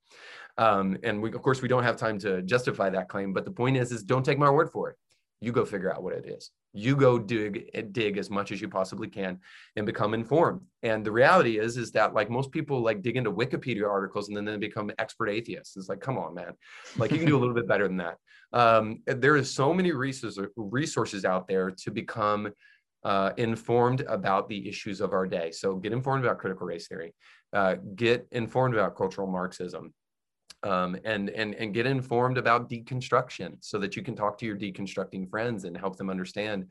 Um, 0.57 0.97
and 1.03 1.21
we, 1.21 1.33
of 1.33 1.43
course, 1.43 1.63
we 1.63 1.69
don't 1.69 1.83
have 1.83 1.97
time 1.97 2.19
to 2.21 2.43
justify 2.43 2.91
that 2.91 3.09
claim. 3.09 3.33
But 3.33 3.45
the 3.45 3.51
point 3.51 3.77
is, 3.77 3.91
is 3.91 4.05
don't 4.05 4.25
take 4.25 4.39
my 4.39 4.51
word 4.51 4.71
for 4.71 4.91
it. 4.91 4.97
You 5.41 5.51
go 5.51 5.65
figure 5.65 5.93
out 5.93 6.05
what 6.05 6.15
it 6.15 6.27
is. 6.27 6.51
You 6.73 6.97
go 6.97 7.18
dig 7.18 7.93
dig 7.93 8.16
as 8.16 8.31
much 8.31 8.53
as 8.53 8.61
you 8.61 8.68
possibly 8.68 9.09
can 9.09 9.41
and 9.77 9.87
become 9.87 10.14
informed. 10.14 10.62
And 10.83 11.05
the 11.05 11.12
reality 11.12 11.59
is, 11.59 11.77
is 11.77 11.93
that 11.93 12.14
like 12.14 12.31
most 12.31 12.51
people 12.51 12.81
like 12.81 13.03
dig 13.03 13.16
into 13.16 13.33
Wikipedia 13.33 13.89
articles 13.89 14.29
and 14.29 14.37
then 14.37 14.45
they 14.45 14.57
become 14.57 14.91
expert 14.99 15.29
atheists. 15.29 15.77
It's 15.77 15.89
like, 15.89 16.01
come 16.01 16.18
on, 16.18 16.35
man. 16.35 16.53
Like 16.97 17.11
you 17.11 17.18
can 17.18 17.27
do 17.27 17.37
a 17.37 17.41
little 17.41 17.55
bit 17.55 17.68
better 17.68 17.87
than 17.87 17.99
that 17.99 18.16
um, 18.53 19.03
there 19.07 19.37
is 19.37 19.51
so 19.51 19.73
many 19.73 19.93
resources 19.93 20.39
resources 20.57 21.25
out 21.25 21.49
there 21.49 21.70
to 21.70 21.91
become 21.91 22.53
uh, 23.05 23.31
informed 23.37 24.03
about 24.03 24.49
the 24.49 24.68
issues 24.68 25.01
of 25.01 25.12
our 25.12 25.27
day. 25.27 25.51
So 25.51 25.75
get 25.75 25.93
informed 25.93 26.25
about 26.25 26.39
critical 26.39 26.66
race 26.66 26.87
theory, 26.87 27.14
uh, 27.53 27.77
get 27.95 28.27
informed 28.31 28.75
about 28.75 28.97
cultural 28.97 29.27
Marxism, 29.27 29.93
um, 30.65 30.97
and 31.05 31.31
and 31.31 31.55
and 31.55 31.75
get 31.75 31.87
informed 31.87 32.39
about 32.39 32.69
deconstruction, 32.69 33.57
so 33.61 33.79
that 33.79 33.97
you 33.97 34.03
can 34.03 34.15
talk 34.15 34.39
to 34.39 34.47
your 34.47 34.57
deconstructing 34.57 35.29
friends 35.29 35.65
and 35.65 35.77
help 35.77 35.97
them 35.97 36.11
understand 36.11 36.67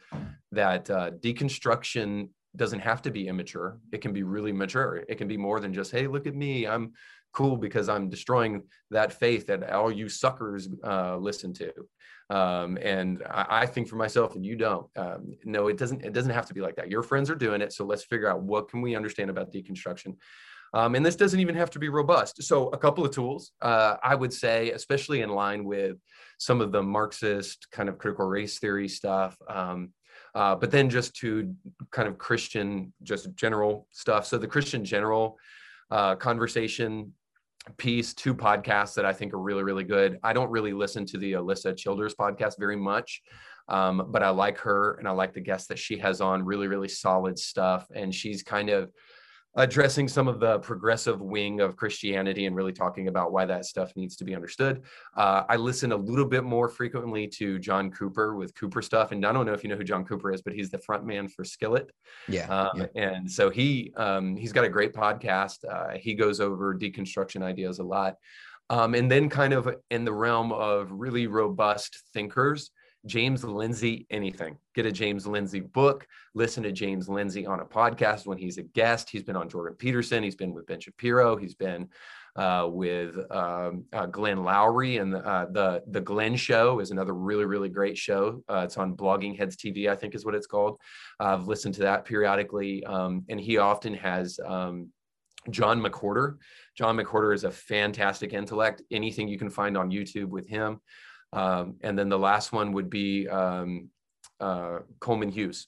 that 0.51 0.89
uh, 0.89 1.11
deconstruction 1.11 2.29
doesn't 2.55 2.79
have 2.79 3.01
to 3.01 3.11
be 3.11 3.27
immature. 3.27 3.79
It 3.91 4.01
can 4.01 4.13
be 4.13 4.23
really 4.23 4.51
mature. 4.51 5.03
It 5.07 5.15
can 5.15 5.27
be 5.27 5.37
more 5.37 5.59
than 5.59 5.73
just, 5.73 5.91
hey, 5.91 6.07
look 6.07 6.27
at 6.27 6.35
me, 6.35 6.67
I'm 6.67 6.93
cool 7.33 7.55
because 7.55 7.87
I'm 7.87 8.09
destroying 8.09 8.63
that 8.89 9.13
faith 9.13 9.47
that 9.47 9.69
all 9.71 9.91
you 9.91 10.09
suckers 10.09 10.67
uh, 10.83 11.17
listen 11.17 11.53
to. 11.53 11.71
Um, 12.29 12.77
and 12.81 13.23
I, 13.29 13.45
I, 13.61 13.65
think 13.65 13.89
for 13.89 13.97
myself, 13.97 14.35
and 14.35 14.45
you 14.45 14.55
don't. 14.55 14.87
Um, 14.95 15.33
no, 15.43 15.67
it 15.67 15.77
doesn't. 15.77 16.05
It 16.05 16.13
doesn't 16.13 16.31
have 16.31 16.45
to 16.45 16.53
be 16.53 16.61
like 16.61 16.77
that. 16.77 16.89
Your 16.89 17.03
friends 17.03 17.29
are 17.29 17.35
doing 17.35 17.61
it, 17.61 17.73
so 17.73 17.83
let's 17.83 18.05
figure 18.05 18.29
out 18.29 18.41
what 18.41 18.69
can 18.69 18.81
we 18.81 18.95
understand 18.95 19.29
about 19.29 19.51
deconstruction. 19.51 20.15
Um, 20.73 20.95
and 20.95 21.05
this 21.05 21.15
doesn't 21.15 21.39
even 21.39 21.55
have 21.55 21.69
to 21.71 21.79
be 21.79 21.89
robust. 21.89 22.41
So 22.43 22.69
a 22.69 22.77
couple 22.77 23.05
of 23.05 23.11
tools, 23.11 23.51
uh, 23.61 23.97
I 24.03 24.15
would 24.15 24.33
say, 24.33 24.71
especially 24.71 25.21
in 25.21 25.29
line 25.29 25.65
with 25.65 25.97
some 26.37 26.61
of 26.61 26.71
the 26.71 26.81
Marxist 26.81 27.67
kind 27.71 27.89
of 27.89 27.97
critical 27.97 28.25
race 28.25 28.57
theory 28.59 28.87
stuff. 28.87 29.37
Um, 29.49 29.89
uh, 30.33 30.55
but 30.55 30.71
then 30.71 30.89
just 30.89 31.13
to 31.15 31.53
kind 31.91 32.07
of 32.07 32.17
Christian, 32.17 32.93
just 33.03 33.35
general 33.35 33.87
stuff. 33.91 34.25
So 34.25 34.37
the 34.37 34.47
Christian 34.47 34.85
general 34.85 35.37
uh, 35.89 36.15
conversation 36.15 37.13
piece, 37.77 38.13
two 38.13 38.33
podcasts 38.33 38.95
that 38.95 39.05
I 39.05 39.13
think 39.13 39.33
are 39.33 39.39
really, 39.39 39.63
really 39.63 39.83
good. 39.83 40.19
I 40.23 40.33
don't 40.33 40.49
really 40.49 40.73
listen 40.73 41.05
to 41.07 41.17
the 41.17 41.33
Alisa 41.33 41.75
Childers 41.75 42.15
podcast 42.15 42.57
very 42.57 42.77
much, 42.77 43.21
um, 43.67 44.07
but 44.09 44.23
I 44.23 44.29
like 44.29 44.57
her 44.59 44.95
and 44.95 45.07
I 45.07 45.11
like 45.11 45.33
the 45.33 45.41
guests 45.41 45.67
that 45.67 45.77
she 45.77 45.97
has 45.97 46.21
on. 46.21 46.43
Really, 46.45 46.67
really 46.67 46.87
solid 46.87 47.37
stuff. 47.37 47.87
And 47.93 48.15
she's 48.15 48.41
kind 48.41 48.69
of 48.69 48.89
addressing 49.55 50.07
some 50.07 50.27
of 50.27 50.39
the 50.39 50.59
progressive 50.59 51.21
wing 51.21 51.59
of 51.59 51.75
Christianity 51.75 52.45
and 52.45 52.55
really 52.55 52.71
talking 52.71 53.07
about 53.07 53.31
why 53.31 53.45
that 53.45 53.65
stuff 53.65 53.91
needs 53.95 54.15
to 54.17 54.23
be 54.23 54.33
understood. 54.33 54.83
Uh, 55.15 55.43
I 55.49 55.57
listen 55.57 55.91
a 55.91 55.97
little 55.97 56.25
bit 56.25 56.43
more 56.43 56.69
frequently 56.69 57.27
to 57.27 57.59
John 57.59 57.91
Cooper 57.91 58.35
with 58.35 58.55
Cooper 58.55 58.81
stuff, 58.81 59.11
and 59.11 59.25
I 59.25 59.33
don't 59.33 59.45
know 59.45 59.53
if 59.53 59.63
you 59.63 59.69
know 59.69 59.75
who 59.75 59.83
John 59.83 60.05
Cooper 60.05 60.31
is, 60.31 60.41
but 60.41 60.53
he's 60.53 60.69
the 60.69 60.79
front 60.79 61.05
man 61.05 61.27
for 61.27 61.43
Skillet. 61.43 61.91
Yeah, 62.27 62.47
um, 62.47 62.69
yeah. 62.95 63.03
and 63.03 63.29
so 63.29 63.49
he 63.49 63.93
um, 63.97 64.35
he's 64.35 64.53
got 64.53 64.63
a 64.63 64.69
great 64.69 64.93
podcast. 64.93 65.65
Uh, 65.69 65.97
he 65.97 66.13
goes 66.13 66.39
over 66.39 66.73
deconstruction 66.73 67.41
ideas 67.41 67.79
a 67.79 67.83
lot. 67.83 68.15
Um, 68.69 68.95
and 68.95 69.11
then, 69.11 69.29
kind 69.29 69.51
of 69.51 69.69
in 69.89 70.05
the 70.05 70.13
realm 70.13 70.53
of 70.53 70.89
really 70.93 71.27
robust 71.27 72.03
thinkers, 72.13 72.71
James 73.05 73.43
Lindsay 73.43 74.05
anything. 74.09 74.57
Get 74.75 74.85
a 74.85 74.91
James 74.91 75.25
Lindsay 75.25 75.59
book, 75.59 76.07
listen 76.33 76.63
to 76.63 76.71
James 76.71 77.09
Lindsay 77.09 77.45
on 77.45 77.59
a 77.59 77.65
podcast 77.65 78.25
when 78.25 78.37
he's 78.37 78.57
a 78.57 78.63
guest. 78.63 79.09
He's 79.09 79.23
been 79.23 79.35
on 79.35 79.49
Jordan 79.49 79.75
Peterson, 79.77 80.23
he's 80.23 80.35
been 80.35 80.53
with 80.53 80.67
Ben 80.67 80.79
Shapiro, 80.79 81.35
he's 81.35 81.55
been 81.55 81.89
uh, 82.35 82.67
with 82.69 83.17
um, 83.31 83.85
uh, 83.91 84.05
Glenn 84.05 84.37
Loury 84.37 85.01
and 85.01 85.13
the, 85.13 85.19
uh, 85.19 85.45
the 85.51 85.83
the 85.87 86.01
Glenn 86.01 86.35
Show 86.35 86.79
is 86.79 86.91
another 86.91 87.13
really 87.13 87.45
really 87.45 87.69
great 87.69 87.97
show. 87.97 88.43
Uh, 88.47 88.61
it's 88.65 88.77
on 88.77 88.95
Blogging 88.95 89.37
Heads 89.37 89.57
TV, 89.57 89.89
I 89.89 89.95
think 89.95 90.15
is 90.15 90.25
what 90.25 90.35
it's 90.35 90.47
called. 90.47 90.79
I've 91.19 91.47
listened 91.47 91.73
to 91.75 91.81
that 91.81 92.05
periodically, 92.05 92.83
um, 92.85 93.25
and 93.29 93.39
he 93.39 93.57
often 93.57 93.93
has. 93.95 94.39
Um, 94.45 94.89
John 95.49 95.81
McWhorter. 95.81 96.37
John 96.77 96.95
McWhorter 96.95 97.33
is 97.33 97.45
a 97.45 97.49
fantastic 97.49 98.31
intellect. 98.31 98.83
Anything 98.91 99.27
you 99.27 99.39
can 99.39 99.49
find 99.49 99.75
on 99.75 99.89
YouTube 99.89 100.27
with 100.27 100.47
him. 100.47 100.79
Um, 101.33 101.75
and 101.81 101.97
then 101.97 102.09
the 102.09 102.19
last 102.19 102.51
one 102.51 102.73
would 102.73 102.89
be 102.89 103.27
um, 103.27 103.89
uh, 104.39 104.79
Coleman 104.99 105.29
Hughes. 105.29 105.67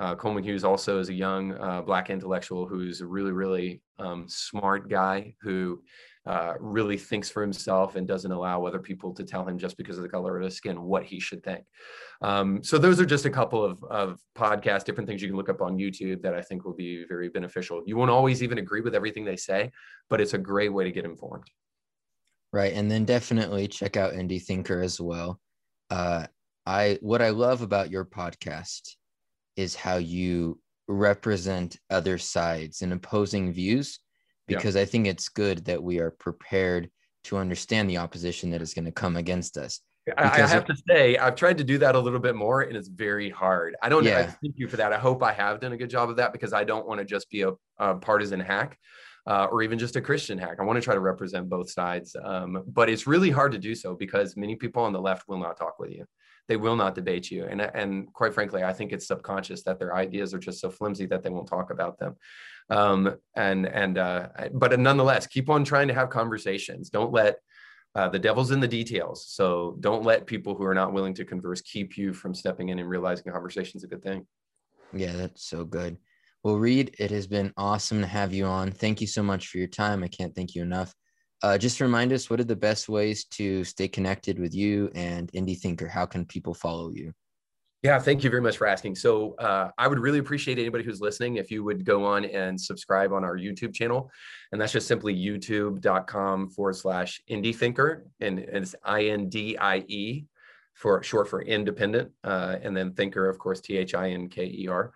Uh, 0.00 0.14
Coleman 0.16 0.42
Hughes 0.42 0.64
also 0.64 0.98
is 0.98 1.10
a 1.10 1.14
young 1.14 1.52
uh, 1.58 1.82
Black 1.82 2.10
intellectual 2.10 2.66
who's 2.66 3.00
a 3.00 3.06
really, 3.06 3.30
really 3.30 3.82
um, 3.98 4.26
smart 4.28 4.88
guy 4.88 5.34
who 5.40 5.80
uh, 6.26 6.54
really 6.60 6.96
thinks 6.96 7.28
for 7.28 7.42
himself 7.42 7.96
and 7.96 8.06
doesn't 8.06 8.32
allow 8.32 8.64
other 8.64 8.78
people 8.78 9.12
to 9.12 9.24
tell 9.24 9.46
him 9.46 9.58
just 9.58 9.76
because 9.76 9.96
of 9.96 10.02
the 10.02 10.08
color 10.08 10.36
of 10.36 10.44
his 10.44 10.56
skin 10.56 10.82
what 10.82 11.04
he 11.04 11.20
should 11.20 11.42
think. 11.42 11.64
Um, 12.20 12.62
so 12.62 12.78
those 12.78 13.00
are 13.00 13.06
just 13.06 13.26
a 13.26 13.30
couple 13.30 13.64
of, 13.64 13.82
of 13.84 14.20
podcasts, 14.36 14.84
different 14.84 15.08
things 15.08 15.20
you 15.20 15.28
can 15.28 15.36
look 15.36 15.48
up 15.48 15.60
on 15.60 15.78
YouTube 15.78 16.22
that 16.22 16.34
I 16.34 16.42
think 16.42 16.64
will 16.64 16.74
be 16.74 17.04
very 17.08 17.28
beneficial. 17.28 17.82
You 17.86 17.96
won't 17.96 18.10
always 18.10 18.42
even 18.42 18.58
agree 18.58 18.80
with 18.80 18.94
everything 18.94 19.24
they 19.24 19.36
say, 19.36 19.70
but 20.08 20.20
it's 20.20 20.34
a 20.34 20.38
great 20.38 20.72
way 20.72 20.84
to 20.84 20.92
get 20.92 21.04
informed. 21.04 21.44
Right. 22.52 22.74
And 22.74 22.90
then 22.90 23.04
definitely 23.04 23.66
check 23.68 23.96
out 23.96 24.12
Indie 24.12 24.42
Thinker 24.42 24.82
as 24.82 25.00
well. 25.00 25.40
Uh, 25.90 26.26
I 26.66 26.98
what 27.00 27.22
I 27.22 27.30
love 27.30 27.62
about 27.62 27.90
your 27.90 28.04
podcast 28.04 28.94
is 29.56 29.74
how 29.74 29.96
you 29.96 30.60
represent 30.88 31.78
other 31.90 32.18
sides 32.18 32.82
and 32.82 32.92
opposing 32.92 33.52
views 33.52 33.98
because 34.46 34.74
yeah. 34.74 34.82
I 34.82 34.84
think 34.84 35.06
it's 35.06 35.28
good 35.28 35.64
that 35.66 35.82
we 35.82 35.98
are 35.98 36.10
prepared 36.10 36.90
to 37.24 37.38
understand 37.38 37.88
the 37.88 37.98
opposition 37.98 38.50
that 38.50 38.62
is 38.62 38.74
going 38.74 38.84
to 38.84 38.92
come 38.92 39.16
against 39.16 39.56
us. 39.56 39.80
I, 40.18 40.42
I 40.42 40.46
have 40.48 40.64
to 40.64 40.76
say, 40.88 41.16
I've 41.16 41.36
tried 41.36 41.58
to 41.58 41.64
do 41.64 41.78
that 41.78 41.94
a 41.94 42.00
little 42.00 42.18
bit 42.18 42.34
more, 42.34 42.62
and 42.62 42.76
it's 42.76 42.88
very 42.88 43.30
hard. 43.30 43.76
I 43.82 43.88
don't 43.88 44.04
yeah. 44.04 44.18
I 44.18 44.22
thank 44.24 44.54
you 44.56 44.66
for 44.66 44.76
that. 44.76 44.92
I 44.92 44.98
hope 44.98 45.22
I 45.22 45.32
have 45.32 45.60
done 45.60 45.72
a 45.72 45.76
good 45.76 45.90
job 45.90 46.10
of 46.10 46.16
that 46.16 46.32
because 46.32 46.52
I 46.52 46.64
don't 46.64 46.88
want 46.88 46.98
to 46.98 47.04
just 47.04 47.30
be 47.30 47.42
a, 47.42 47.52
a 47.78 47.94
partisan 47.94 48.40
hack 48.40 48.76
uh, 49.26 49.46
or 49.50 49.62
even 49.62 49.78
just 49.78 49.96
a 49.96 50.00
Christian 50.00 50.38
hack. 50.38 50.56
I 50.58 50.64
want 50.64 50.76
to 50.76 50.80
try 50.82 50.94
to 50.94 51.00
represent 51.00 51.48
both 51.48 51.70
sides, 51.70 52.16
um, 52.22 52.64
but 52.66 52.88
it's 52.88 53.06
really 53.06 53.30
hard 53.30 53.52
to 53.52 53.58
do 53.58 53.74
so 53.74 53.94
because 53.94 54.36
many 54.36 54.56
people 54.56 54.82
on 54.82 54.92
the 54.92 55.00
left 55.00 55.28
will 55.28 55.38
not 55.38 55.56
talk 55.56 55.78
with 55.78 55.90
you. 55.90 56.04
They 56.48 56.56
will 56.56 56.74
not 56.74 56.96
debate 56.96 57.30
you, 57.30 57.44
and 57.44 57.60
and 57.60 58.12
quite 58.12 58.34
frankly, 58.34 58.64
I 58.64 58.72
think 58.72 58.92
it's 58.92 59.06
subconscious 59.06 59.62
that 59.62 59.78
their 59.78 59.94
ideas 59.94 60.34
are 60.34 60.40
just 60.40 60.60
so 60.60 60.70
flimsy 60.70 61.06
that 61.06 61.22
they 61.22 61.30
won't 61.30 61.46
talk 61.46 61.70
about 61.70 61.98
them. 61.98 62.16
Um, 62.68 63.16
and 63.36 63.64
and 63.66 63.96
uh, 63.96 64.28
but 64.52 64.78
nonetheless, 64.78 65.28
keep 65.28 65.48
on 65.48 65.64
trying 65.64 65.86
to 65.88 65.94
have 65.94 66.10
conversations. 66.10 66.90
Don't 66.90 67.12
let 67.12 67.36
uh, 67.94 68.08
the 68.08 68.18
devil's 68.18 68.50
in 68.50 68.60
the 68.60 68.68
details. 68.68 69.26
So 69.28 69.76
don't 69.80 70.04
let 70.04 70.26
people 70.26 70.54
who 70.54 70.64
are 70.64 70.74
not 70.74 70.92
willing 70.92 71.14
to 71.14 71.24
converse 71.24 71.60
keep 71.60 71.96
you 71.96 72.12
from 72.12 72.34
stepping 72.34 72.70
in 72.70 72.78
and 72.78 72.88
realizing 72.88 73.28
a 73.28 73.32
conversation 73.32 73.78
is 73.78 73.84
a 73.84 73.88
good 73.88 74.02
thing. 74.02 74.26
Yeah, 74.92 75.12
that's 75.12 75.44
so 75.44 75.64
good. 75.64 75.98
Well, 76.44 76.56
Reed, 76.56 76.96
it 76.98 77.12
has 77.12 77.28
been 77.28 77.52
awesome 77.56 78.00
to 78.00 78.06
have 78.06 78.32
you 78.32 78.46
on. 78.46 78.72
Thank 78.72 79.00
you 79.00 79.06
so 79.06 79.22
much 79.22 79.46
for 79.46 79.58
your 79.58 79.68
time. 79.68 80.02
I 80.02 80.08
can't 80.08 80.34
thank 80.34 80.56
you 80.56 80.62
enough. 80.62 80.92
Uh, 81.40 81.56
just 81.56 81.80
remind 81.80 82.12
us 82.12 82.28
what 82.28 82.40
are 82.40 82.44
the 82.44 82.56
best 82.56 82.88
ways 82.88 83.24
to 83.26 83.62
stay 83.62 83.86
connected 83.86 84.40
with 84.40 84.52
you 84.52 84.90
and 84.94 85.30
Indie 85.32 85.58
Thinker? 85.58 85.86
How 85.86 86.04
can 86.04 86.24
people 86.24 86.52
follow 86.52 86.90
you? 86.90 87.12
Yeah, 87.84 87.98
thank 88.00 88.24
you 88.24 88.30
very 88.30 88.42
much 88.42 88.56
for 88.56 88.66
asking. 88.66 88.94
So, 88.96 89.34
uh, 89.34 89.70
I 89.76 89.88
would 89.88 89.98
really 89.98 90.18
appreciate 90.18 90.58
anybody 90.58 90.84
who's 90.84 91.00
listening 91.00 91.36
if 91.36 91.50
you 91.50 91.64
would 91.64 91.84
go 91.84 92.04
on 92.04 92.24
and 92.24 92.60
subscribe 92.60 93.12
on 93.12 93.24
our 93.24 93.36
YouTube 93.36 93.74
channel. 93.74 94.10
And 94.50 94.60
that's 94.60 94.72
just 94.72 94.86
simply 94.86 95.16
youtube.com 95.16 96.50
forward 96.50 96.76
slash 96.76 97.20
indie 97.28 97.54
thinker. 97.54 98.06
And 98.20 98.38
it's 98.38 98.76
I 98.84 99.06
N 99.06 99.28
D 99.28 99.56
I 99.58 99.78
E 99.88 100.26
for 100.74 101.02
short 101.02 101.28
for 101.28 101.42
independent. 101.42 102.12
Uh, 102.22 102.56
and 102.62 102.76
then 102.76 102.92
thinker, 102.92 103.28
of 103.28 103.38
course, 103.38 103.60
T 103.60 103.76
H 103.76 103.94
I 103.94 104.10
N 104.10 104.28
K 104.28 104.44
E 104.44 104.68
R 104.68 104.92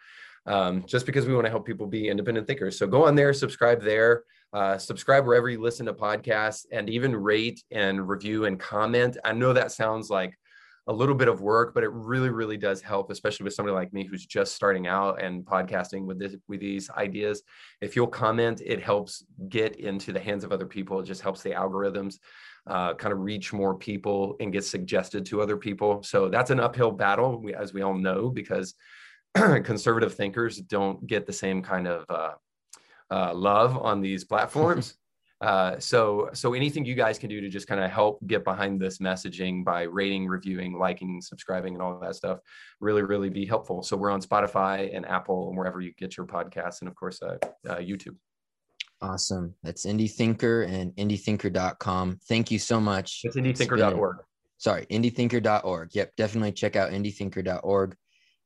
um, 0.46 0.84
just 0.86 1.06
because 1.06 1.26
we 1.26 1.34
want 1.34 1.44
to 1.44 1.50
help 1.50 1.66
people 1.66 1.86
be 1.86 2.08
independent 2.08 2.46
thinkers. 2.46 2.78
So 2.78 2.86
go 2.86 3.06
on 3.06 3.14
there, 3.14 3.32
subscribe 3.32 3.82
there, 3.82 4.24
uh, 4.52 4.78
subscribe 4.78 5.26
wherever 5.26 5.48
you 5.48 5.60
listen 5.60 5.86
to 5.86 5.94
podcasts, 5.94 6.66
and 6.72 6.88
even 6.88 7.14
rate 7.14 7.62
and 7.70 8.08
review 8.08 8.44
and 8.44 8.58
comment. 8.58 9.16
I 9.24 9.32
know 9.32 9.52
that 9.52 9.72
sounds 9.72 10.08
like 10.10 10.38
a 10.88 10.92
little 10.92 11.16
bit 11.16 11.26
of 11.26 11.40
work, 11.40 11.74
but 11.74 11.82
it 11.82 11.90
really, 11.90 12.30
really 12.30 12.56
does 12.56 12.80
help, 12.80 13.10
especially 13.10 13.42
with 13.42 13.54
somebody 13.54 13.74
like 13.74 13.92
me 13.92 14.04
who's 14.04 14.24
just 14.24 14.54
starting 14.54 14.86
out 14.86 15.20
and 15.20 15.44
podcasting 15.44 16.04
with 16.06 16.18
this 16.18 16.36
with 16.46 16.60
these 16.60 16.88
ideas. 16.90 17.42
If 17.80 17.96
you'll 17.96 18.06
comment, 18.06 18.62
it 18.64 18.80
helps 18.80 19.24
get 19.48 19.76
into 19.76 20.12
the 20.12 20.20
hands 20.20 20.44
of 20.44 20.52
other 20.52 20.66
people. 20.66 21.00
It 21.00 21.06
just 21.06 21.22
helps 21.22 21.42
the 21.42 21.50
algorithms 21.50 22.18
uh, 22.68 22.94
kind 22.94 23.12
of 23.12 23.18
reach 23.20 23.52
more 23.52 23.74
people 23.74 24.36
and 24.38 24.52
get 24.52 24.64
suggested 24.64 25.26
to 25.26 25.40
other 25.40 25.56
people. 25.56 26.04
So 26.04 26.28
that's 26.28 26.50
an 26.50 26.60
uphill 26.60 26.92
battle, 26.92 27.44
as 27.58 27.72
we 27.72 27.82
all 27.82 27.94
know, 27.94 28.30
because 28.30 28.74
conservative 29.64 30.14
thinkers 30.14 30.58
don't 30.58 31.06
get 31.06 31.26
the 31.26 31.32
same 31.32 31.62
kind 31.62 31.86
of 31.86 32.04
uh, 32.08 32.32
uh, 33.10 33.34
love 33.34 33.76
on 33.76 34.00
these 34.00 34.24
platforms. 34.24 34.94
Uh, 35.42 35.78
so, 35.78 36.30
so 36.32 36.54
anything 36.54 36.82
you 36.82 36.94
guys 36.94 37.18
can 37.18 37.28
do 37.28 37.42
to 37.42 37.48
just 37.50 37.68
kind 37.68 37.80
of 37.80 37.90
help 37.90 38.26
get 38.26 38.42
behind 38.42 38.80
this 38.80 38.98
messaging 38.98 39.62
by 39.62 39.82
rating, 39.82 40.26
reviewing, 40.26 40.78
liking, 40.78 41.20
subscribing, 41.20 41.74
and 41.74 41.82
all 41.82 41.98
that 42.00 42.16
stuff, 42.16 42.38
really, 42.80 43.02
really 43.02 43.28
be 43.28 43.44
helpful. 43.44 43.82
So 43.82 43.98
we're 43.98 44.10
on 44.10 44.22
Spotify 44.22 44.96
and 44.96 45.04
Apple 45.04 45.48
and 45.48 45.58
wherever 45.58 45.82
you 45.82 45.92
get 45.98 46.16
your 46.16 46.24
podcasts, 46.24 46.80
and 46.80 46.88
of 46.88 46.94
course, 46.94 47.20
uh, 47.20 47.36
uh, 47.68 47.76
YouTube. 47.76 48.16
Awesome. 49.02 49.54
That's 49.62 49.84
Indie 49.84 50.10
Thinker 50.10 50.62
and 50.62 50.92
indiethinker.com. 50.96 52.18
Thank 52.26 52.50
you 52.50 52.58
so 52.58 52.80
much. 52.80 53.20
It's 53.24 53.36
indiethinker.org. 53.36 54.16
Sorry, 54.56 54.86
indiethinker.org. 54.86 55.94
Yep, 55.94 56.16
definitely 56.16 56.52
check 56.52 56.76
out 56.76 56.92
indiethinker.org 56.92 57.94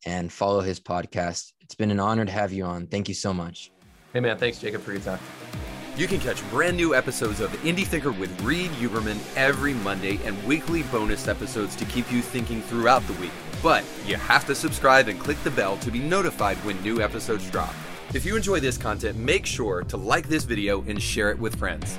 and 0.07 0.33
follow 0.33 0.61
his 0.61 0.81
podcast. 0.81 1.53
It's 1.61 1.75
been 1.75 1.91
an 1.91 2.01
honor 2.01 2.25
to 2.25 2.33
have 2.33 2.53
you 2.53 2.65
on. 2.65 2.87
Thank 2.87 3.09
you 3.09 3.15
so 3.15 3.33
much. 3.33 3.71
Hey, 4.13 4.21
man. 4.21 4.39
Thanks, 4.39 4.59
Jacob, 4.59 4.83
for 4.83 4.93
your 4.93 5.01
time. 5.01 5.21
You 5.97 6.07
can 6.07 6.19
catch 6.21 6.49
brand 6.51 6.77
new 6.77 6.95
episodes 6.95 7.41
of 7.41 7.51
Indie 7.63 7.87
Thinker 7.87 8.13
with 8.13 8.41
Reed 8.41 8.71
Huberman 8.73 9.19
every 9.37 9.75
Monday 9.75 10.19
and 10.25 10.43
weekly 10.45 10.83
bonus 10.85 11.29
episodes 11.29 11.77
to 11.77 11.85
keep 11.85 12.11
you 12.11 12.23
thinking 12.23 12.63
throughout 12.63 13.07
the 13.07 13.13
week. 13.15 13.33
But 13.63 13.85
you 14.07 14.17
have 14.17 14.47
to 14.47 14.55
subscribe 14.55 15.09
and 15.09 15.21
click 15.21 15.43
the 15.43 15.51
bell 15.51 15.77
to 15.79 15.91
be 15.91 15.99
notified 15.99 16.57
when 16.59 16.81
new 16.83 17.03
episodes 17.03 17.51
drop. 17.51 17.75
If 18.15 18.25
you 18.25 18.35
enjoy 18.35 18.61
this 18.61 18.79
content, 18.79 19.19
make 19.19 19.47
sure 19.47 19.83
to 19.85 19.97
like 19.97 20.29
this 20.29 20.45
video 20.45 20.83
and 20.89 21.01
share 21.01 21.31
it 21.31 21.39
with 21.39 21.57
friends. 21.57 21.99